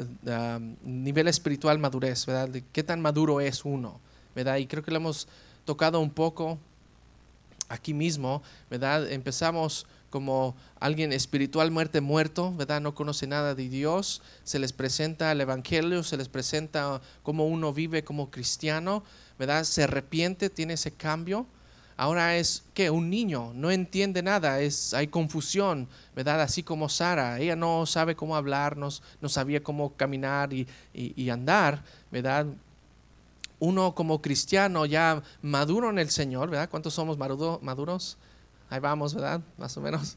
nivel 0.85 1.27
espiritual 1.27 1.81
madurez, 1.81 2.25
¿verdad? 2.25 2.49
De 2.51 2.63
qué 2.73 2.85
tan 2.85 3.01
maduro 3.01 3.41
es 3.41 3.65
uno, 3.65 3.99
¿verdad? 4.37 4.59
Y 4.59 4.67
creo 4.69 4.85
que 4.85 4.93
lo 4.93 4.99
hemos 4.99 5.27
tocado 5.65 5.99
un 5.99 6.11
poco 6.11 6.57
aquí 7.69 7.93
mismo, 7.93 8.41
¿verdad? 8.71 9.11
Empezamos 9.11 9.89
como 10.09 10.55
alguien 10.79 11.13
espiritual 11.13 11.73
muerte 11.73 12.01
muerto, 12.01 12.55
¿verdad? 12.55 12.81
No 12.81 12.95
conoce 12.95 13.27
nada 13.27 13.57
de 13.57 13.69
Dios, 13.69 14.23
se 14.45 14.61
les 14.61 14.73
presenta 14.73 15.33
el 15.33 15.41
Evangelio, 15.41 16.05
se 16.05 16.17
les 16.17 16.29
presenta 16.29 17.01
cómo 17.25 17.49
uno 17.49 17.73
vive 17.73 18.05
como 18.05 18.31
cristiano, 18.31 19.03
¿verdad? 19.39 19.65
Se 19.65 19.85
arrepiente, 19.85 20.51
tiene 20.51 20.75
ese 20.75 20.93
cambio, 20.93 21.47
Ahora 21.97 22.37
es 22.37 22.65
que 22.75 22.91
un 22.91 23.09
niño 23.09 23.53
no 23.55 23.71
entiende 23.71 24.21
nada, 24.21 24.61
es, 24.61 24.95
hay 24.95 25.07
confusión, 25.07 25.89
¿verdad? 26.17 26.41
Así 26.41 26.65
como 26.65 26.89
Sara, 26.89 27.39
ella 27.39 27.55
no 27.55 27.87
sabe 27.87 28.17
cómo 28.17 28.35
hablar, 28.35 28.77
no, 28.77 28.91
sabía 29.29 29.63
cómo 29.63 29.95
caminar 29.95 30.51
y, 30.53 31.31
andar, 31.31 31.85
¿verdad? 32.11 32.47
Uno 33.61 33.95
como 33.95 34.21
cristiano 34.21 34.87
ya 34.87 35.23
maduro 35.41 35.89
en 35.91 36.01
el 36.01 36.11
Señor, 36.11 36.51
¿verdad? 36.51 36.69
¿Cuántos 36.69 36.95
somos 36.95 37.17
maduros? 37.17 38.19
Ahí 38.71 38.81
vamos, 38.81 39.15
¿verdad? 39.15 39.41
Más 39.57 39.77
o 39.77 39.81
menos. 39.81 40.17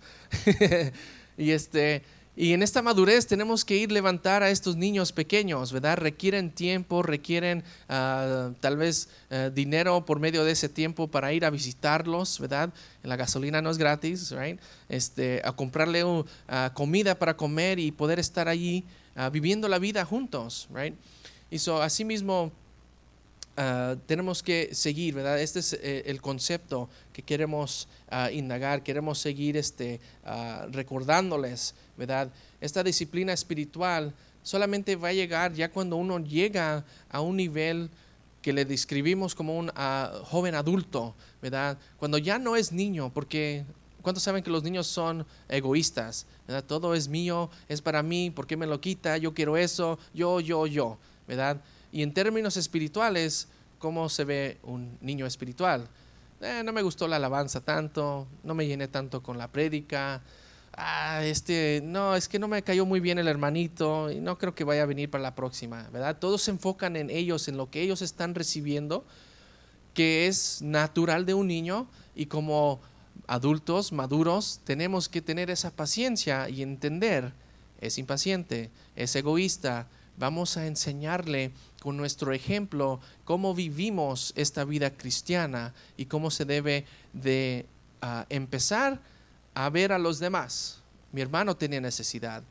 y 1.37 1.51
este, 1.51 2.01
y 2.39 2.53
en 2.53 2.61
esta 2.61 2.83
madurez 2.83 3.25
tenemos 3.25 3.65
que 3.65 3.75
ir 3.75 3.91
levantar 3.91 4.43
a 4.43 4.51
estos 4.51 4.75
niños 4.75 5.11
pequeños, 5.11 5.73
¿verdad? 5.73 5.97
Requieren 5.97 6.51
tiempo, 6.51 7.01
requieren 7.01 7.63
ah, 7.89 8.51
tal 8.59 8.77
vez 8.77 9.09
ah, 9.31 9.49
dinero 9.49 10.05
por 10.05 10.19
medio 10.19 10.45
de 10.45 10.51
ese 10.51 10.69
tiempo 10.69 11.07
para 11.07 11.33
ir 11.33 11.45
a 11.45 11.49
visitarlos, 11.49 12.39
¿verdad? 12.39 12.71
La 13.01 13.15
gasolina 13.15 13.59
no 13.63 13.71
es 13.71 13.79
gratis, 13.79 14.29
¿right? 14.29 14.59
Este, 14.87 15.41
a 15.43 15.53
comprarle 15.53 16.05
uh, 16.05 16.23
comida 16.75 17.17
para 17.17 17.35
comer 17.35 17.79
y 17.79 17.91
poder 17.91 18.19
estar 18.19 18.47
allí 18.47 18.83
ah, 19.15 19.29
viviendo 19.29 19.67
la 19.67 19.79
vida 19.79 20.05
juntos, 20.05 20.67
¿right? 20.71 20.93
Y 21.49 21.57
so, 21.57 21.81
asimismo 21.81 22.51
tenemos 24.05 24.43
que 24.43 24.69
seguir, 24.75 25.15
¿verdad? 25.15 25.41
Este 25.41 25.57
es 25.57 25.73
eh, 25.73 26.03
el 26.05 26.21
concepto 26.21 26.89
que 27.11 27.23
queremos 27.23 27.87
indagar, 28.31 28.83
queremos 28.83 29.17
seguir 29.17 29.57
este, 29.57 29.99
recordándoles 30.69 31.73
¿verdad? 31.97 32.31
Esta 32.61 32.83
disciplina 32.83 33.33
espiritual 33.33 34.13
solamente 34.43 34.95
va 34.95 35.09
a 35.09 35.13
llegar 35.13 35.53
ya 35.53 35.69
cuando 35.71 35.97
uno 35.97 36.19
llega 36.19 36.85
a 37.09 37.21
un 37.21 37.37
nivel 37.37 37.89
que 38.41 38.53
le 38.53 38.63
describimos 38.63 39.35
como 39.35 39.57
un 39.57 39.71
ah, 39.75 40.21
joven 40.23 40.55
adulto, 40.55 41.15
¿verdad? 41.41 41.77
Cuando 41.97 42.17
ya 42.17 42.39
no 42.39 42.55
es 42.55 42.71
niño, 42.71 43.11
porque 43.13 43.65
¿cuántos 44.01 44.23
saben 44.23 44.41
que 44.41 44.49
los 44.49 44.63
niños 44.63 44.87
son 44.87 45.25
egoístas? 45.49 46.25
¿verdad? 46.47 46.63
Todo 46.63 46.95
es 46.95 47.09
mío, 47.09 47.49
es 47.67 47.81
para 47.81 48.01
mí, 48.03 48.31
¿por 48.31 48.47
qué 48.47 48.55
me 48.55 48.65
lo 48.65 48.79
quita? 48.79 49.17
Yo 49.17 49.33
quiero 49.33 49.57
eso, 49.57 49.99
yo, 50.13 50.39
yo, 50.39 50.65
yo, 50.65 50.97
¿verdad? 51.27 51.59
Y 51.91 52.03
en 52.03 52.13
términos 52.13 52.55
espirituales, 52.55 53.49
¿cómo 53.79 54.07
se 54.07 54.23
ve 54.23 54.57
un 54.63 54.97
niño 55.01 55.25
espiritual? 55.25 55.89
Eh, 56.39 56.61
no 56.63 56.71
me 56.71 56.83
gustó 56.83 57.07
la 57.07 57.15
alabanza 57.15 57.61
tanto, 57.61 58.27
no 58.43 58.53
me 58.53 58.67
llené 58.67 58.87
tanto 58.87 59.21
con 59.21 59.37
la 59.37 59.51
prédica, 59.51 60.21
ah, 60.77 61.21
este, 61.23 61.81
no, 61.83 62.15
es 62.15 62.29
que 62.29 62.39
no 62.39 62.47
me 62.47 62.61
cayó 62.61 62.85
muy 62.85 62.99
bien 62.99 63.17
el 63.17 63.27
hermanito 63.27 64.11
y 64.11 64.21
no 64.21 64.37
creo 64.37 64.55
que 64.55 64.63
vaya 64.63 64.83
a 64.83 64.85
venir 64.85 65.09
para 65.09 65.23
la 65.23 65.35
próxima, 65.35 65.89
¿verdad? 65.91 66.17
Todos 66.17 66.43
se 66.43 66.51
enfocan 66.51 66.95
en 66.95 67.09
ellos, 67.09 67.47
en 67.47 67.57
lo 67.57 67.69
que 67.69 67.81
ellos 67.81 68.01
están 68.01 68.35
recibiendo, 68.35 69.03
que 69.93 70.27
es 70.27 70.61
natural 70.61 71.25
de 71.25 71.33
un 71.33 71.47
niño 71.47 71.89
y 72.15 72.27
como 72.27 72.79
adultos 73.25 73.91
maduros 73.91 74.61
tenemos 74.63 75.09
que 75.09 75.21
tener 75.21 75.49
esa 75.49 75.71
paciencia 75.71 76.47
y 76.47 76.61
entender, 76.61 77.33
es 77.81 77.97
impaciente, 77.97 78.69
es 78.95 79.15
egoísta, 79.15 79.87
vamos 80.17 80.57
a 80.57 80.67
enseñarle 80.67 81.51
con 81.81 81.97
nuestro 81.97 82.33
ejemplo 82.33 82.99
cómo 83.25 83.55
vivimos 83.55 84.33
esta 84.35 84.63
vida 84.63 84.91
cristiana 84.91 85.73
y 85.95 86.05
cómo 86.05 86.29
se 86.31 86.45
debe 86.45 86.85
de 87.13 87.65
uh, 88.03 88.23
empezar 88.29 89.01
a 89.57 89.71
ver 89.71 89.91
a 89.91 89.97
los 89.97 90.19
demás. 90.19 90.77
Mi 91.11 91.19
hermano 91.19 91.57
tiene 91.57 91.81
necesidad. 91.81 92.43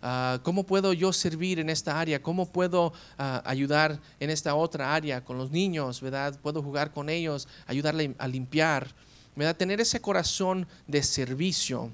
Ah, 0.00 0.40
¿Cómo 0.42 0.64
puedo 0.64 0.94
yo 0.94 1.12
servir 1.12 1.58
en 1.58 1.68
esta 1.68 2.00
área? 2.00 2.22
¿Cómo 2.22 2.48
puedo 2.48 2.94
ah, 3.18 3.42
ayudar 3.44 4.00
en 4.18 4.30
esta 4.30 4.54
otra 4.54 4.94
área 4.94 5.22
con 5.22 5.36
los 5.36 5.50
niños? 5.50 6.00
¿Verdad? 6.00 6.40
¿Puedo 6.40 6.62
jugar 6.62 6.90
con 6.90 7.10
ellos? 7.10 7.48
Ayudarle 7.66 8.14
a 8.16 8.26
limpiar. 8.26 8.88
¿Verdad? 9.36 9.56
Tener 9.56 9.78
ese 9.82 10.00
corazón 10.00 10.66
de 10.86 11.02
servicio. 11.02 11.90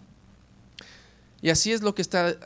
Y 1.42 1.50
así 1.50 1.72
es 1.72 1.82
lo 1.82 1.96
que 1.96 2.02
está, 2.02 2.36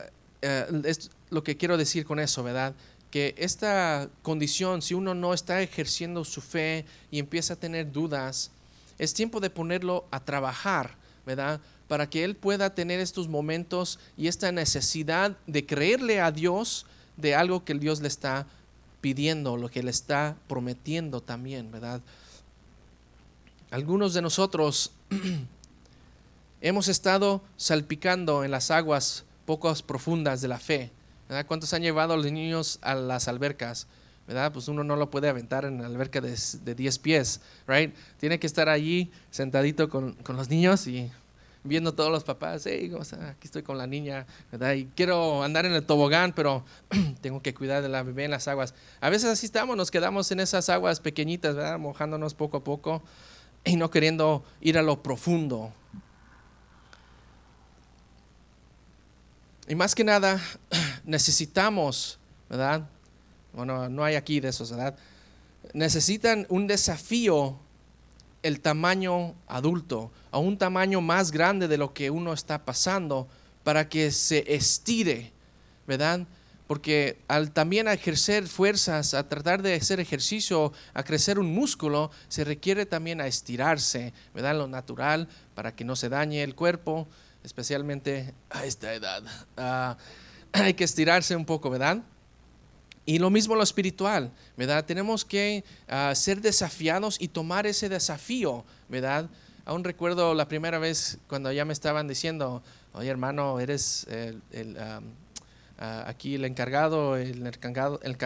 eh, 0.41 0.81
es 0.85 1.11
lo 1.29 1.43
que 1.43 1.57
quiero 1.57 1.77
decir 1.77 2.05
con 2.05 2.17
eso, 2.17 2.41
¿verdad? 2.41 2.73
Que 3.11 3.35
esta 3.37 4.09
condición, 4.23 4.81
si 4.81 4.95
uno 4.95 5.13
no 5.13 5.31
está 5.35 5.61
ejerciendo 5.61 6.25
su 6.25 6.41
fe 6.41 6.85
y 7.11 7.19
empieza 7.19 7.53
a 7.53 7.57
tener 7.57 7.91
dudas, 7.91 8.49
es 8.97 9.13
tiempo 9.13 9.39
de 9.39 9.51
ponerlo 9.51 10.07
a 10.09 10.19
trabajar, 10.25 10.95
¿verdad? 11.23 11.61
Para 11.89 12.09
que 12.09 12.23
él 12.23 12.35
pueda 12.35 12.73
tener 12.73 13.01
estos 13.01 13.27
momentos 13.27 13.99
y 14.15 14.27
esta 14.27 14.53
necesidad 14.53 15.35
de 15.47 15.65
creerle 15.65 16.21
a 16.21 16.31
Dios 16.31 16.85
de 17.17 17.35
algo 17.35 17.65
que 17.65 17.73
Dios 17.73 17.99
le 17.99 18.07
está 18.07 18.45
pidiendo, 19.01 19.57
lo 19.57 19.69
que 19.69 19.81
le 19.81 19.89
está 19.89 20.37
prometiendo 20.47 21.19
también, 21.19 21.71
¿verdad? 21.71 21.99
Algunos 23.71 24.13
de 24.13 24.21
nosotros 24.21 24.91
hemos 26.61 26.87
estado 26.87 27.41
salpicando 27.57 28.43
en 28.43 28.51
las 28.51 28.69
aguas 28.69 29.25
pocas 29.45 29.81
profundas 29.81 30.41
de 30.41 30.47
la 30.47 30.59
fe. 30.59 30.91
¿verdad? 31.27 31.47
¿Cuántos 31.47 31.73
han 31.73 31.81
llevado 31.81 32.13
a 32.13 32.17
los 32.17 32.31
niños 32.31 32.77
a 32.83 32.93
las 32.93 33.27
albercas? 33.27 33.87
¿verdad? 34.27 34.51
Pues 34.53 34.67
uno 34.67 34.83
no 34.83 34.95
lo 34.95 35.09
puede 35.09 35.27
aventar 35.27 35.65
en 35.65 35.81
la 35.81 35.87
alberca 35.87 36.21
de, 36.21 36.37
de 36.63 36.75
10 36.75 36.99
pies, 36.99 37.41
right? 37.67 37.95
Tiene 38.19 38.39
que 38.39 38.45
estar 38.45 38.69
allí 38.69 39.11
sentadito 39.31 39.89
con, 39.89 40.13
con 40.13 40.35
los 40.35 40.49
niños 40.49 40.85
y 40.85 41.11
viendo 41.63 41.93
todos 41.93 42.11
los 42.11 42.23
papás, 42.23 42.65
hey, 42.65 42.91
aquí 43.29 43.45
estoy 43.47 43.63
con 43.63 43.77
la 43.77 43.87
niña, 43.87 44.25
¿verdad? 44.51 44.73
Y 44.73 44.85
quiero 44.95 45.43
andar 45.43 45.65
en 45.65 45.73
el 45.73 45.85
tobogán, 45.85 46.33
pero 46.33 46.63
tengo 47.21 47.41
que 47.41 47.53
cuidar 47.53 47.81
de 47.81 47.89
la 47.89 48.03
bebé 48.03 48.25
en 48.25 48.31
las 48.31 48.47
aguas. 48.47 48.73
A 49.01 49.09
veces 49.09 49.29
así 49.29 49.45
estamos, 49.45 49.75
nos 49.75 49.91
quedamos 49.91 50.31
en 50.31 50.39
esas 50.39 50.69
aguas 50.69 50.99
pequeñitas, 50.99 51.55
¿verdad? 51.55 51.77
Mojándonos 51.77 52.33
poco 52.33 52.57
a 52.57 52.63
poco 52.63 53.03
y 53.63 53.75
no 53.75 53.89
queriendo 53.89 54.43
ir 54.61 54.77
a 54.77 54.81
lo 54.81 55.03
profundo. 55.03 55.73
Y 59.67 59.75
más 59.75 59.93
que 59.95 60.03
nada, 60.03 60.41
necesitamos, 61.03 62.19
¿verdad? 62.49 62.87
Bueno, 63.53 63.89
no 63.89 64.03
hay 64.03 64.15
aquí 64.15 64.39
de 64.39 64.49
esos, 64.49 64.71
¿verdad? 64.71 64.97
necesitan 65.73 66.45
un 66.49 66.67
desafío 66.67 67.59
el 68.43 68.61
tamaño 68.61 69.35
adulto, 69.47 70.11
a 70.31 70.37
un 70.37 70.57
tamaño 70.57 71.01
más 71.01 71.31
grande 71.31 71.67
de 71.67 71.77
lo 71.77 71.93
que 71.93 72.09
uno 72.09 72.33
está 72.33 72.65
pasando 72.65 73.27
para 73.63 73.89
que 73.89 74.11
se 74.11 74.53
estire, 74.53 75.31
¿verdad? 75.87 76.25
Porque 76.67 77.17
al 77.27 77.51
también 77.51 77.87
ejercer 77.87 78.47
fuerzas, 78.47 79.13
a 79.13 79.27
tratar 79.27 79.61
de 79.61 79.73
hacer 79.73 79.99
ejercicio, 79.99 80.71
a 80.93 81.03
crecer 81.03 81.39
un 81.39 81.53
músculo, 81.53 82.11
se 82.27 82.43
requiere 82.43 82.85
también 82.85 83.21
a 83.21 83.27
estirarse, 83.27 84.13
¿verdad? 84.33 84.55
Lo 84.55 84.67
natural, 84.67 85.27
para 85.55 85.75
que 85.75 85.83
no 85.83 85.95
se 85.95 86.09
dañe 86.09 86.43
el 86.43 86.55
cuerpo, 86.55 87.07
especialmente 87.43 88.33
a 88.49 88.65
esta 88.65 88.93
edad. 88.93 89.23
Ah, 89.57 89.97
hay 90.53 90.75
que 90.75 90.83
estirarse 90.83 91.35
un 91.35 91.45
poco, 91.45 91.69
¿verdad? 91.69 92.03
Y 93.05 93.19
lo 93.19 93.29
mismo 93.29 93.55
lo 93.55 93.63
espiritual, 93.63 94.31
¿verdad? 94.55 94.85
Tenemos 94.85 95.25
que 95.25 95.63
ah, 95.87 96.13
ser 96.15 96.41
desafiados 96.41 97.19
y 97.19 97.29
tomar 97.29 97.65
ese 97.65 97.89
desafío, 97.89 98.63
¿verdad? 98.87 99.29
Aún 99.65 99.83
recuerdo 99.83 100.33
la 100.33 100.47
primera 100.47 100.79
vez 100.79 101.17
cuando 101.27 101.51
ya 101.51 101.65
me 101.65 101.73
estaban 101.73 102.07
diciendo, 102.07 102.61
oye 102.93 103.09
hermano, 103.09 103.59
eres 103.59 104.07
el, 104.09 104.41
ah, 104.77 106.03
aquí 106.07 106.35
el 106.35 106.45
encargado, 106.45 107.17
el 107.17 107.45
encargado, 107.45 107.99
el 108.03 108.17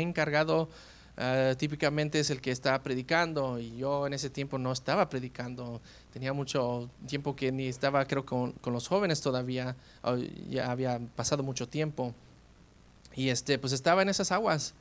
encargado 0.00 0.68
ah, 1.16 1.54
típicamente 1.56 2.18
es 2.18 2.30
el 2.30 2.40
que 2.40 2.50
está 2.50 2.82
predicando 2.82 3.60
y 3.60 3.76
yo 3.76 4.06
en 4.06 4.12
ese 4.12 4.30
tiempo 4.30 4.58
no 4.58 4.72
estaba 4.72 5.08
predicando, 5.08 5.80
tenía 6.12 6.32
mucho 6.32 6.90
tiempo 7.06 7.36
que 7.36 7.52
ni 7.52 7.66
estaba 7.66 8.04
creo 8.06 8.26
con, 8.26 8.52
con 8.52 8.72
los 8.72 8.88
jóvenes 8.88 9.20
todavía, 9.20 9.76
ya 10.48 10.70
había 10.70 10.98
pasado 11.14 11.42
mucho 11.42 11.68
tiempo. 11.68 12.14
Y 13.14 13.28
este, 13.28 13.58
pues 13.58 13.72
estaba 13.72 14.02
en 14.02 14.08
esas 14.08 14.32
aguas. 14.32 14.74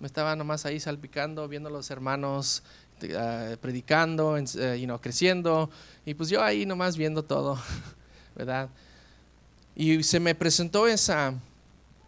Me 0.00 0.06
estaba 0.06 0.36
nomás 0.36 0.64
ahí 0.64 0.78
salpicando, 0.78 1.48
viendo 1.48 1.68
a 1.68 1.72
los 1.72 1.90
hermanos 1.90 2.62
uh, 3.02 3.56
predicando, 3.56 4.34
uh, 4.34 4.74
you 4.74 4.98
creciendo. 5.00 5.70
Y 6.04 6.14
pues 6.14 6.28
yo 6.28 6.42
ahí 6.42 6.66
nomás 6.66 6.96
viendo 6.96 7.24
todo, 7.24 7.58
¿verdad? 8.36 8.68
Y 9.74 10.02
se 10.02 10.20
me 10.20 10.34
presentó 10.34 10.86
esa, 10.86 11.34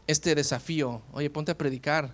este 0.07 0.35
desafío. 0.35 1.03
Oye, 1.13 1.31
ponte 1.31 1.53
a 1.53 1.59
predicar. 1.59 2.13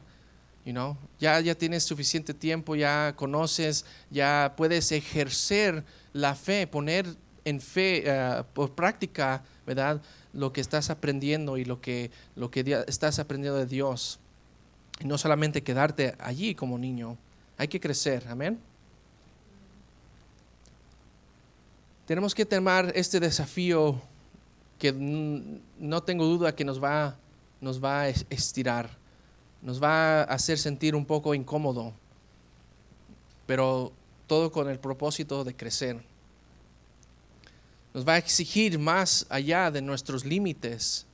You 0.65 0.73
know? 0.73 0.97
ya, 1.21 1.39
ya 1.41 1.55
tienes 1.55 1.85
suficiente 1.85 2.35
tiempo, 2.35 2.75
ya 2.75 3.15
conoces, 3.15 3.85
ya 4.11 4.53
puedes 4.57 4.91
ejercer 4.91 5.85
la 6.13 6.35
fe, 6.35 6.67
poner 6.67 7.07
en 7.45 7.61
fe, 7.61 8.05
uh, 8.11 8.43
por 8.53 8.75
práctica, 8.75 9.45
¿verdad? 9.65 10.03
Lo 10.37 10.53
que 10.53 10.61
estás 10.61 10.91
aprendiendo 10.91 11.57
y 11.57 11.65
lo 11.65 11.81
que, 11.81 12.11
lo 12.37 12.51
que 12.51 12.85
estás 12.87 13.19
aprendiendo 13.19 13.59
de 13.59 13.67
Dios. 13.67 14.21
Y 15.01 15.07
no 15.07 15.19
solamente 15.19 15.63
quedarte 15.63 16.15
allí 16.19 16.55
como 16.55 16.79
niño, 16.79 17.17
hay 17.57 17.69
que 17.69 17.81
crecer, 17.81 18.27
amén. 18.29 18.59
Tenemos 22.07 22.35
que 22.35 22.45
tomar 22.45 22.93
este 22.95 23.19
desafío 23.19 24.01
que 24.79 24.93
no 24.93 26.03
tengo 26.03 26.27
duda 26.27 26.55
que 26.55 26.65
nos 26.65 26.83
va, 26.83 27.17
nos 27.61 27.83
va 27.83 28.03
a 28.03 28.09
estirar, 28.09 28.91
nos 29.63 29.83
va 29.83 30.21
a 30.21 30.25
hacer 30.25 30.59
sentir 30.59 30.95
un 30.95 31.07
poco 31.07 31.35
incómodo, 31.35 31.95
pero 33.47 33.91
todo 34.27 34.53
con 34.53 34.69
el 34.69 34.79
propósito 34.79 35.45
de 35.45 35.57
crecer 35.57 36.01
nos 37.97 38.07
va 38.07 38.13
a 38.13 38.19
exigir 38.19 38.79
más 38.79 39.25
allá 39.31 39.71
de 39.71 39.81
nuestros 39.81 40.27
límites 40.27 41.07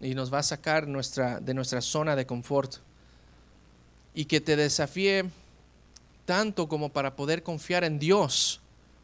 y 0.00 0.14
nos 0.14 0.32
va 0.32 0.38
a 0.38 0.44
sacar 0.44 0.86
nuestra, 0.86 1.40
de 1.40 1.52
nuestra 1.52 1.80
zona 1.80 2.14
de 2.14 2.26
confort. 2.26 2.76
Y 4.14 4.24
que 4.26 4.40
te 4.40 4.54
desafíe 4.54 5.28
tanto 6.26 6.68
como 6.68 6.90
para 6.90 7.16
poder 7.16 7.42
confiar 7.42 7.82
en 7.82 7.98
Dios 7.98 8.60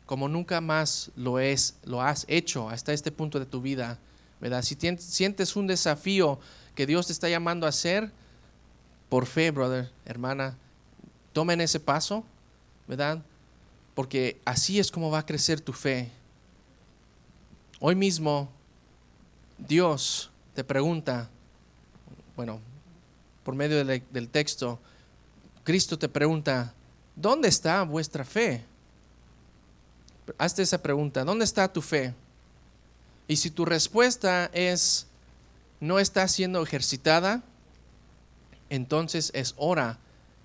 como 0.07 0.29
nunca 0.29 0.61
más 0.61 1.11
lo, 1.17 1.41
es, 1.41 1.75
lo 1.83 2.03
has 2.03 2.25
hecho 2.29 2.71
hasta 2.71 2.93
este 2.93 3.11
punto 3.11 3.41
de 3.41 3.47
tu 3.47 3.61
vida. 3.61 3.99
¿verdad? 4.41 4.63
Si 4.63 4.77
sientes 5.01 5.57
un 5.57 5.67
desafío 5.67 6.39
que 6.77 6.87
Dios 6.87 7.09
te 7.09 7.13
está 7.13 7.29
llamando 7.29 7.67
a 7.67 7.71
hacer, 7.71 8.13
por 9.09 9.27
fe, 9.27 9.51
brother, 9.51 9.91
hermana, 10.05 10.57
tomen 11.33 11.61
ese 11.61 11.81
paso, 11.81 12.25
¿verdad? 12.87 13.25
Porque 13.97 14.41
así 14.45 14.79
es 14.79 14.93
como 14.93 15.11
va 15.11 15.19
a 15.19 15.27
crecer 15.27 15.61
tu 15.61 15.73
fe. 15.73 16.13
Hoy 17.81 17.95
mismo 17.97 18.51
Dios 19.59 20.31
te 20.55 20.63
pregunta, 20.63 21.29
bueno, 22.37 22.61
por 23.43 23.55
medio 23.55 23.85
del, 23.85 24.29
texto, 24.29 24.79
Cristo 25.65 25.99
te 25.99 26.09
pregunta, 26.09 26.73
¿dónde 27.17 27.49
está 27.49 27.83
vuestra 27.83 28.25
fe? 28.25 28.65
Hazte 30.39 30.63
esa 30.63 30.81
pregunta, 30.81 31.25
¿dónde 31.25 31.45
está 31.45 31.73
tu 31.73 31.83
fe? 31.83 32.15
Y 33.27 33.37
si 33.37 33.51
tu 33.51 33.65
respuesta 33.65 34.51
es, 34.53 35.07
no 35.81 35.99
está 35.99 36.27
siendo 36.29 36.63
ejercitada, 36.63 37.43
entonces 38.71 39.31
es 39.35 39.55
hora 39.57 39.99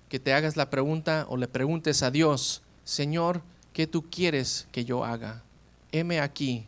que 0.08 0.18
te 0.18 0.34
hagas 0.34 0.56
la 0.56 0.68
pregunta 0.68 1.26
o 1.28 1.36
le 1.36 1.46
preguntes 1.46 2.02
a 2.02 2.10
Dios, 2.10 2.62
Señor, 2.84 3.42
¿qué 3.72 3.86
tú 3.86 4.10
quieres 4.10 4.66
que 4.72 4.84
yo 4.84 5.04
haga? 5.04 5.42
Heme 5.92 6.20
aquí, 6.20 6.66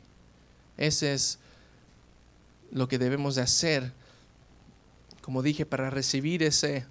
ese 0.83 1.13
es 1.13 1.39
lo 2.73 2.89
que 2.89 2.99
debemos 2.99 3.37
de 3.37 3.43
hacer, 3.43 3.93
como 5.21 5.43
dije, 5.43 5.65
para 5.65 5.91
recibir 5.91 6.43
ese, 6.43 6.87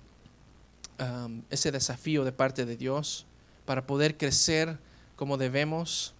um, 0.97 1.41
ese 1.49 1.73
desafío 1.73 2.23
de 2.23 2.31
parte 2.31 2.65
de 2.65 2.77
Dios, 2.77 3.25
para 3.65 3.85
poder 3.85 4.17
crecer 4.17 4.77
como 5.17 5.35
debemos, 5.37 6.13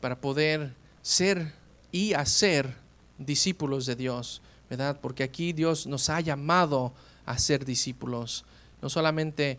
para 0.00 0.20
poder 0.20 0.74
ser 1.02 1.52
y 1.90 2.12
hacer 2.12 2.72
discípulos 3.18 3.84
de 3.84 3.96
Dios, 3.96 4.42
¿verdad? 4.68 5.00
Porque 5.00 5.24
aquí 5.24 5.52
Dios 5.52 5.88
nos 5.88 6.08
ha 6.08 6.20
llamado 6.20 6.92
a 7.26 7.36
ser 7.36 7.64
discípulos, 7.64 8.44
no 8.80 8.88
solamente 8.88 9.58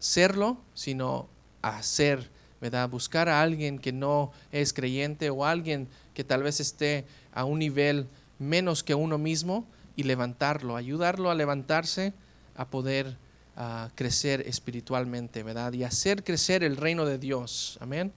serlo, 0.00 0.58
sino 0.74 1.28
a 1.62 1.84
ser 1.84 2.30
¿verdad? 2.60 2.88
Buscar 2.88 3.28
a 3.28 3.40
alguien 3.42 3.78
que 3.78 3.92
no 3.92 4.32
es 4.52 4.72
creyente 4.72 5.30
o 5.30 5.44
alguien 5.44 5.88
que 6.14 6.24
tal 6.24 6.42
vez 6.42 6.60
esté 6.60 7.06
a 7.32 7.44
un 7.44 7.58
nivel 7.58 8.08
menos 8.38 8.82
que 8.82 8.94
uno 8.94 9.18
mismo 9.18 9.66
y 9.96 10.04
levantarlo, 10.04 10.76
ayudarlo 10.76 11.30
a 11.30 11.34
levantarse, 11.34 12.12
a 12.56 12.66
poder 12.66 13.16
ah, 13.56 13.90
crecer 13.94 14.42
espiritualmente, 14.46 15.42
¿verdad? 15.42 15.72
Y 15.72 15.84
hacer 15.84 16.24
crecer 16.24 16.62
el 16.64 16.76
reino 16.76 17.04
de 17.04 17.18
Dios. 17.18 17.78
Amén. 17.80 18.12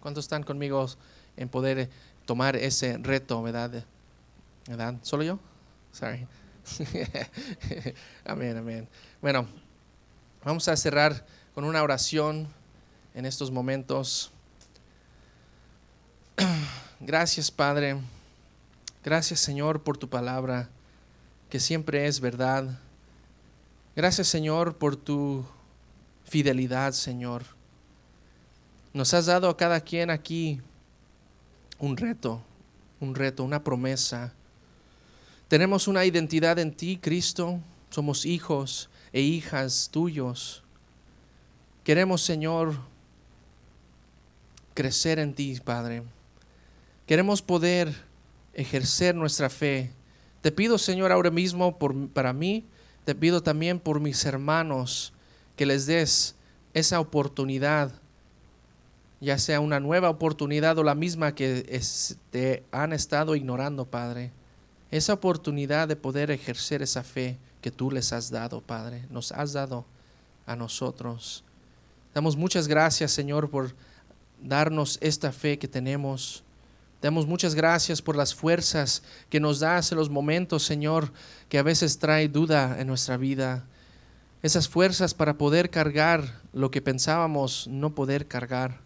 ¿Cuántos 0.00 0.26
están 0.26 0.42
conmigo 0.42 0.86
en 1.36 1.48
poder 1.48 1.88
tomar 2.26 2.56
ese 2.56 2.98
reto, 2.98 3.42
verdad? 3.42 3.84
¿Verdad? 4.66 4.96
¿Solo 5.02 5.22
yo? 5.22 5.38
Sorry. 5.92 6.26
amén, 8.24 8.56
amén. 8.56 8.88
Bueno, 9.20 9.46
vamos 10.44 10.68
a 10.68 10.76
cerrar 10.76 11.26
con 11.54 11.64
una 11.64 11.82
oración 11.82 12.48
en 13.14 13.24
estos 13.24 13.50
momentos. 13.50 14.30
Gracias, 17.00 17.50
Padre. 17.50 17.96
Gracias, 19.04 19.40
Señor, 19.40 19.82
por 19.82 19.96
tu 19.96 20.08
palabra, 20.08 20.68
que 21.48 21.60
siempre 21.60 22.06
es 22.06 22.20
verdad. 22.20 22.78
Gracias, 23.94 24.26
Señor, 24.26 24.76
por 24.76 24.96
tu 24.96 25.44
fidelidad, 26.24 26.92
Señor. 26.92 27.44
Nos 28.92 29.14
has 29.14 29.26
dado 29.26 29.48
a 29.48 29.56
cada 29.56 29.80
quien 29.80 30.10
aquí 30.10 30.60
un 31.78 31.96
reto, 31.96 32.42
un 33.00 33.14
reto, 33.14 33.44
una 33.44 33.62
promesa. 33.62 34.32
Tenemos 35.48 35.86
una 35.86 36.04
identidad 36.04 36.58
en 36.58 36.72
ti, 36.72 36.98
Cristo. 37.00 37.60
Somos 37.90 38.24
hijos 38.26 38.88
e 39.12 39.20
hijas 39.20 39.88
tuyos. 39.92 40.62
Queremos, 41.84 42.22
Señor, 42.22 42.78
crecer 44.74 45.18
en 45.18 45.34
ti, 45.34 45.58
Padre. 45.64 46.02
Queremos 47.06 47.42
poder 47.42 47.94
ejercer 48.52 49.14
nuestra 49.14 49.48
fe. 49.48 49.90
Te 50.42 50.52
pido, 50.52 50.78
Señor, 50.78 51.12
ahora 51.12 51.30
mismo 51.30 51.78
por, 51.78 52.08
para 52.08 52.32
mí, 52.32 52.64
te 53.04 53.14
pido 53.14 53.42
también 53.42 53.78
por 53.80 54.00
mis 54.00 54.24
hermanos 54.24 55.12
que 55.56 55.66
les 55.66 55.86
des 55.86 56.34
esa 56.72 57.00
oportunidad, 57.00 57.92
ya 59.20 59.38
sea 59.38 59.60
una 59.60 59.80
nueva 59.80 60.10
oportunidad 60.10 60.76
o 60.78 60.82
la 60.82 60.94
misma 60.94 61.34
que 61.34 61.80
te 62.30 62.64
han 62.72 62.92
estado 62.92 63.36
ignorando, 63.36 63.84
Padre. 63.84 64.32
Esa 64.90 65.14
oportunidad 65.14 65.88
de 65.88 65.96
poder 65.96 66.30
ejercer 66.30 66.82
esa 66.82 67.02
fe 67.02 67.38
que 67.60 67.70
tú 67.70 67.90
les 67.90 68.12
has 68.12 68.30
dado, 68.30 68.60
Padre, 68.60 69.06
nos 69.10 69.32
has 69.32 69.52
dado 69.52 69.84
a 70.46 70.56
nosotros. 70.56 71.44
Damos 72.12 72.36
muchas 72.36 72.68
gracias, 72.68 73.12
Señor, 73.12 73.50
por 73.50 73.74
darnos 74.44 74.98
esta 75.00 75.32
fe 75.32 75.58
que 75.58 75.68
tenemos. 75.68 76.44
Damos 77.02 77.26
muchas 77.26 77.54
gracias 77.54 78.00
por 78.00 78.16
las 78.16 78.34
fuerzas 78.34 79.02
que 79.28 79.40
nos 79.40 79.60
das 79.60 79.92
en 79.92 79.98
los 79.98 80.08
momentos, 80.08 80.62
Señor, 80.62 81.12
que 81.48 81.58
a 81.58 81.62
veces 81.62 81.98
trae 81.98 82.28
duda 82.28 82.76
en 82.80 82.86
nuestra 82.86 83.16
vida. 83.16 83.66
esas 84.42 84.68
fuerzas 84.68 85.14
para 85.14 85.38
poder 85.38 85.70
cargar 85.70 86.40
lo 86.52 86.70
que 86.70 86.82
pensábamos 86.82 87.66
no 87.66 87.94
poder 87.94 88.26
cargar. 88.26 88.80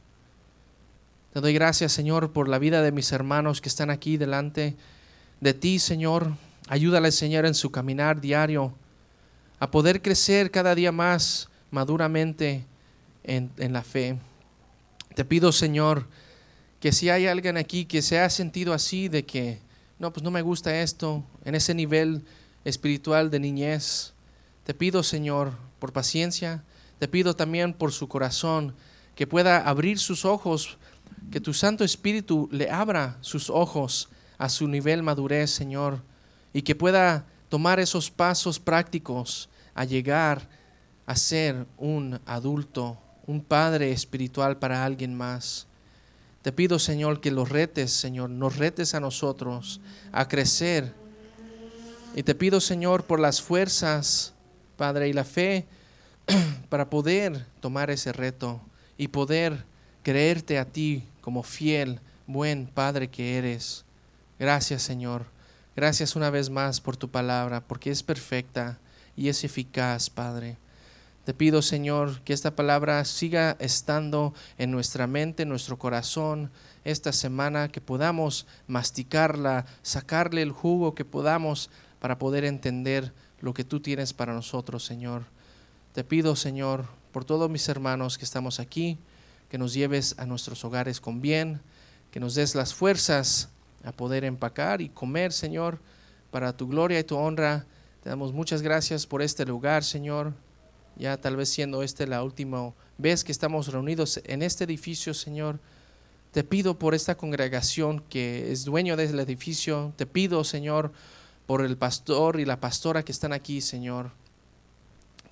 Te 1.32 1.40
doy 1.40 1.52
gracias, 1.52 1.92
Señor, 1.92 2.32
por 2.32 2.48
la 2.48 2.60
vida 2.60 2.80
de 2.80 2.92
mis 2.92 3.10
hermanos 3.10 3.60
que 3.60 3.68
están 3.68 3.90
aquí 3.90 4.16
delante 4.16 4.76
de 5.40 5.54
ti, 5.54 5.80
Señor. 5.80 6.32
Ayúdales, 6.68 7.16
Señor, 7.16 7.44
en 7.44 7.54
su 7.54 7.70
caminar 7.70 8.20
diario, 8.20 8.72
a 9.58 9.70
poder 9.70 10.00
crecer 10.00 10.50
cada 10.50 10.74
día 10.74 10.92
más 10.92 11.48
maduramente 11.70 12.64
en, 13.24 13.50
en 13.58 13.72
la 13.72 13.82
fe. 13.82 14.18
Te 15.18 15.24
pido, 15.24 15.50
Señor, 15.50 16.06
que 16.78 16.92
si 16.92 17.10
hay 17.10 17.26
alguien 17.26 17.56
aquí 17.56 17.86
que 17.86 18.02
se 18.02 18.20
ha 18.20 18.30
sentido 18.30 18.72
así 18.72 19.08
de 19.08 19.26
que, 19.26 19.58
no, 19.98 20.12
pues 20.12 20.22
no 20.22 20.30
me 20.30 20.42
gusta 20.42 20.80
esto, 20.80 21.24
en 21.44 21.56
ese 21.56 21.74
nivel 21.74 22.24
espiritual 22.64 23.28
de 23.28 23.40
niñez, 23.40 24.14
te 24.62 24.74
pido, 24.74 25.02
Señor, 25.02 25.54
por 25.80 25.92
paciencia, 25.92 26.62
te 27.00 27.08
pido 27.08 27.34
también 27.34 27.72
por 27.72 27.90
su 27.90 28.06
corazón, 28.06 28.76
que 29.16 29.26
pueda 29.26 29.68
abrir 29.68 29.98
sus 29.98 30.24
ojos, 30.24 30.78
que 31.32 31.40
tu 31.40 31.52
Santo 31.52 31.82
Espíritu 31.82 32.48
le 32.52 32.70
abra 32.70 33.18
sus 33.20 33.50
ojos 33.50 34.10
a 34.38 34.48
su 34.48 34.68
nivel 34.68 35.02
madurez, 35.02 35.50
Señor, 35.50 36.00
y 36.52 36.62
que 36.62 36.76
pueda 36.76 37.26
tomar 37.48 37.80
esos 37.80 38.08
pasos 38.08 38.60
prácticos 38.60 39.48
a 39.74 39.84
llegar 39.84 40.48
a 41.06 41.16
ser 41.16 41.66
un 41.76 42.20
adulto, 42.24 42.98
un 43.28 43.42
padre 43.42 43.92
espiritual 43.92 44.56
para 44.56 44.84
alguien 44.84 45.14
más. 45.14 45.66
Te 46.42 46.50
pido, 46.50 46.78
Señor, 46.78 47.20
que 47.20 47.30
los 47.30 47.50
retes, 47.50 47.92
Señor, 47.92 48.30
nos 48.30 48.56
retes 48.56 48.94
a 48.94 49.00
nosotros 49.00 49.80
a 50.12 50.26
crecer. 50.26 50.94
Y 52.16 52.22
te 52.22 52.34
pido, 52.34 52.60
Señor, 52.60 53.04
por 53.04 53.20
las 53.20 53.42
fuerzas, 53.42 54.32
Padre, 54.78 55.08
y 55.08 55.12
la 55.12 55.24
fe 55.24 55.66
para 56.70 56.88
poder 56.88 57.44
tomar 57.60 57.90
ese 57.90 58.12
reto 58.12 58.62
y 58.96 59.08
poder 59.08 59.64
creerte 60.02 60.58
a 60.58 60.64
ti 60.64 61.04
como 61.20 61.42
fiel, 61.42 62.00
buen 62.26 62.66
Padre 62.66 63.08
que 63.08 63.36
eres. 63.36 63.84
Gracias, 64.38 64.80
Señor. 64.82 65.26
Gracias 65.76 66.16
una 66.16 66.30
vez 66.30 66.48
más 66.48 66.80
por 66.80 66.96
tu 66.96 67.10
palabra, 67.10 67.60
porque 67.60 67.90
es 67.90 68.02
perfecta 68.02 68.78
y 69.16 69.28
es 69.28 69.44
eficaz, 69.44 70.08
Padre. 70.08 70.56
Te 71.28 71.34
pido, 71.34 71.60
Señor, 71.60 72.22
que 72.22 72.32
esta 72.32 72.56
palabra 72.56 73.04
siga 73.04 73.58
estando 73.60 74.32
en 74.56 74.70
nuestra 74.70 75.06
mente, 75.06 75.42
en 75.42 75.50
nuestro 75.50 75.78
corazón 75.78 76.50
esta 76.84 77.12
semana, 77.12 77.68
que 77.68 77.82
podamos 77.82 78.46
masticarla, 78.66 79.66
sacarle 79.82 80.40
el 80.40 80.52
jugo 80.52 80.94
que 80.94 81.04
podamos 81.04 81.68
para 82.00 82.18
poder 82.18 82.46
entender 82.46 83.12
lo 83.42 83.52
que 83.52 83.62
tú 83.62 83.80
tienes 83.80 84.14
para 84.14 84.32
nosotros, 84.32 84.86
Señor. 84.86 85.24
Te 85.92 86.02
pido, 86.02 86.34
Señor, 86.34 86.86
por 87.12 87.26
todos 87.26 87.50
mis 87.50 87.68
hermanos 87.68 88.16
que 88.16 88.24
estamos 88.24 88.58
aquí, 88.58 88.96
que 89.50 89.58
nos 89.58 89.74
lleves 89.74 90.14
a 90.16 90.24
nuestros 90.24 90.64
hogares 90.64 90.98
con 90.98 91.20
bien, 91.20 91.60
que 92.10 92.20
nos 92.20 92.36
des 92.36 92.54
las 92.54 92.72
fuerzas 92.72 93.50
a 93.84 93.92
poder 93.92 94.24
empacar 94.24 94.80
y 94.80 94.88
comer, 94.88 95.34
Señor, 95.34 95.78
para 96.30 96.56
tu 96.56 96.68
gloria 96.68 96.98
y 96.98 97.04
tu 97.04 97.18
honra. 97.18 97.66
Te 98.02 98.08
damos 98.08 98.32
muchas 98.32 98.62
gracias 98.62 99.06
por 99.06 99.20
este 99.20 99.44
lugar, 99.44 99.84
Señor 99.84 100.47
ya 100.98 101.16
tal 101.16 101.36
vez 101.36 101.48
siendo 101.48 101.82
esta 101.82 102.06
la 102.06 102.22
última 102.22 102.72
vez 102.98 103.22
que 103.22 103.32
estamos 103.32 103.68
reunidos 103.68 104.20
en 104.24 104.42
este 104.42 104.64
edificio, 104.64 105.14
Señor. 105.14 105.60
Te 106.32 106.44
pido 106.44 106.78
por 106.78 106.94
esta 106.94 107.16
congregación 107.16 108.00
que 108.00 108.52
es 108.52 108.64
dueño 108.64 108.96
del 108.96 109.18
edificio. 109.20 109.94
Te 109.96 110.04
pido, 110.04 110.44
Señor, 110.44 110.92
por 111.46 111.64
el 111.64 111.76
pastor 111.76 112.38
y 112.38 112.44
la 112.44 112.60
pastora 112.60 113.02
que 113.02 113.12
están 113.12 113.32
aquí, 113.32 113.60
Señor. 113.60 114.10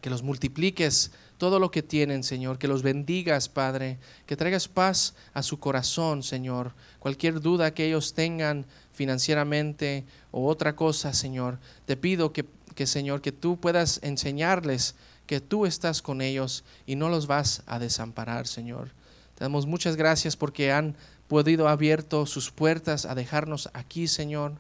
Que 0.01 0.09
los 0.09 0.23
multipliques 0.23 1.11
todo 1.37 1.59
lo 1.59 1.71
que 1.71 1.83
tienen, 1.83 2.23
Señor. 2.23 2.59
Que 2.59 2.69
los 2.69 2.83
bendigas, 2.83 3.49
Padre. 3.49 3.99
Que 4.25 4.37
traigas 4.37 4.69
paz 4.69 5.15
a 5.35 5.43
su 5.43 5.59
corazón, 5.59 6.23
Señor. 6.23 6.73
Cualquier 6.99 7.41
duda 7.41 7.75
que 7.75 7.87
ellos 7.87 8.15
tengan 8.15 8.65
financieramente 8.93 10.05
o 10.31 10.47
otra 10.47 10.77
cosa, 10.77 11.13
Señor. 11.13 11.59
Te 11.85 11.97
pido 11.99 12.33
que, 12.33 12.47
que 12.75 12.87
Señor, 12.87 13.21
que 13.21 13.33
tú 13.33 13.61
puedas 13.61 14.01
enseñarles 14.03 14.95
que 15.27 15.41
tú 15.41 15.67
estás 15.67 16.03
con 16.03 16.21
ellos 16.21 16.65
y 16.87 16.97
no 16.97 17.09
los 17.09 17.27
vas 17.27 17.63
a 17.67 17.79
desamparar, 17.79 18.47
Señor. 18.47 18.91
Te 19.35 19.45
damos 19.45 19.67
muchas 19.67 19.97
gracias 19.97 20.37
porque 20.37 20.73
han 20.73 20.97
podido 21.29 21.69
abierto 21.69 22.27
sus 22.27 22.51
puertas 22.51 23.05
a 23.05 23.15
dejarnos 23.15 23.69
aquí, 23.75 24.07
Señor. 24.07 24.53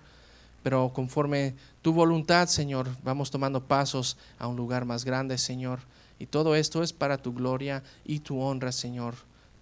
Pero 0.62 0.92
conforme 0.92 1.54
tu 1.82 1.92
voluntad, 1.92 2.48
Señor, 2.48 2.88
vamos 3.04 3.30
tomando 3.30 3.62
pasos 3.62 4.16
a 4.38 4.48
un 4.48 4.56
lugar 4.56 4.84
más 4.84 5.04
grande, 5.04 5.38
Señor. 5.38 5.78
Y 6.18 6.26
todo 6.26 6.56
esto 6.56 6.82
es 6.82 6.92
para 6.92 7.18
tu 7.18 7.32
gloria 7.32 7.82
y 8.04 8.20
tu 8.20 8.40
honra, 8.40 8.72
Señor. 8.72 9.14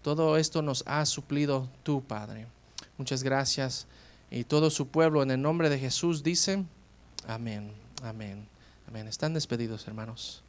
Todo 0.03 0.37
esto 0.37 0.63
nos 0.63 0.83
ha 0.87 1.05
suplido 1.07 1.69
tu 1.83 2.03
Padre. 2.03 2.47
Muchas 2.97 3.23
gracias. 3.23 3.87
Y 4.31 4.45
todo 4.45 4.71
su 4.71 4.89
pueblo 4.89 5.23
en 5.23 5.31
el 5.31 5.43
nombre 5.43 5.69
de 5.69 5.79
Jesús 5.79 6.23
dice, 6.23 6.65
amén, 7.27 7.73
amén, 8.03 8.47
amén. 8.89 9.09
Están 9.09 9.35
despedidos, 9.35 9.87
hermanos. 9.87 10.44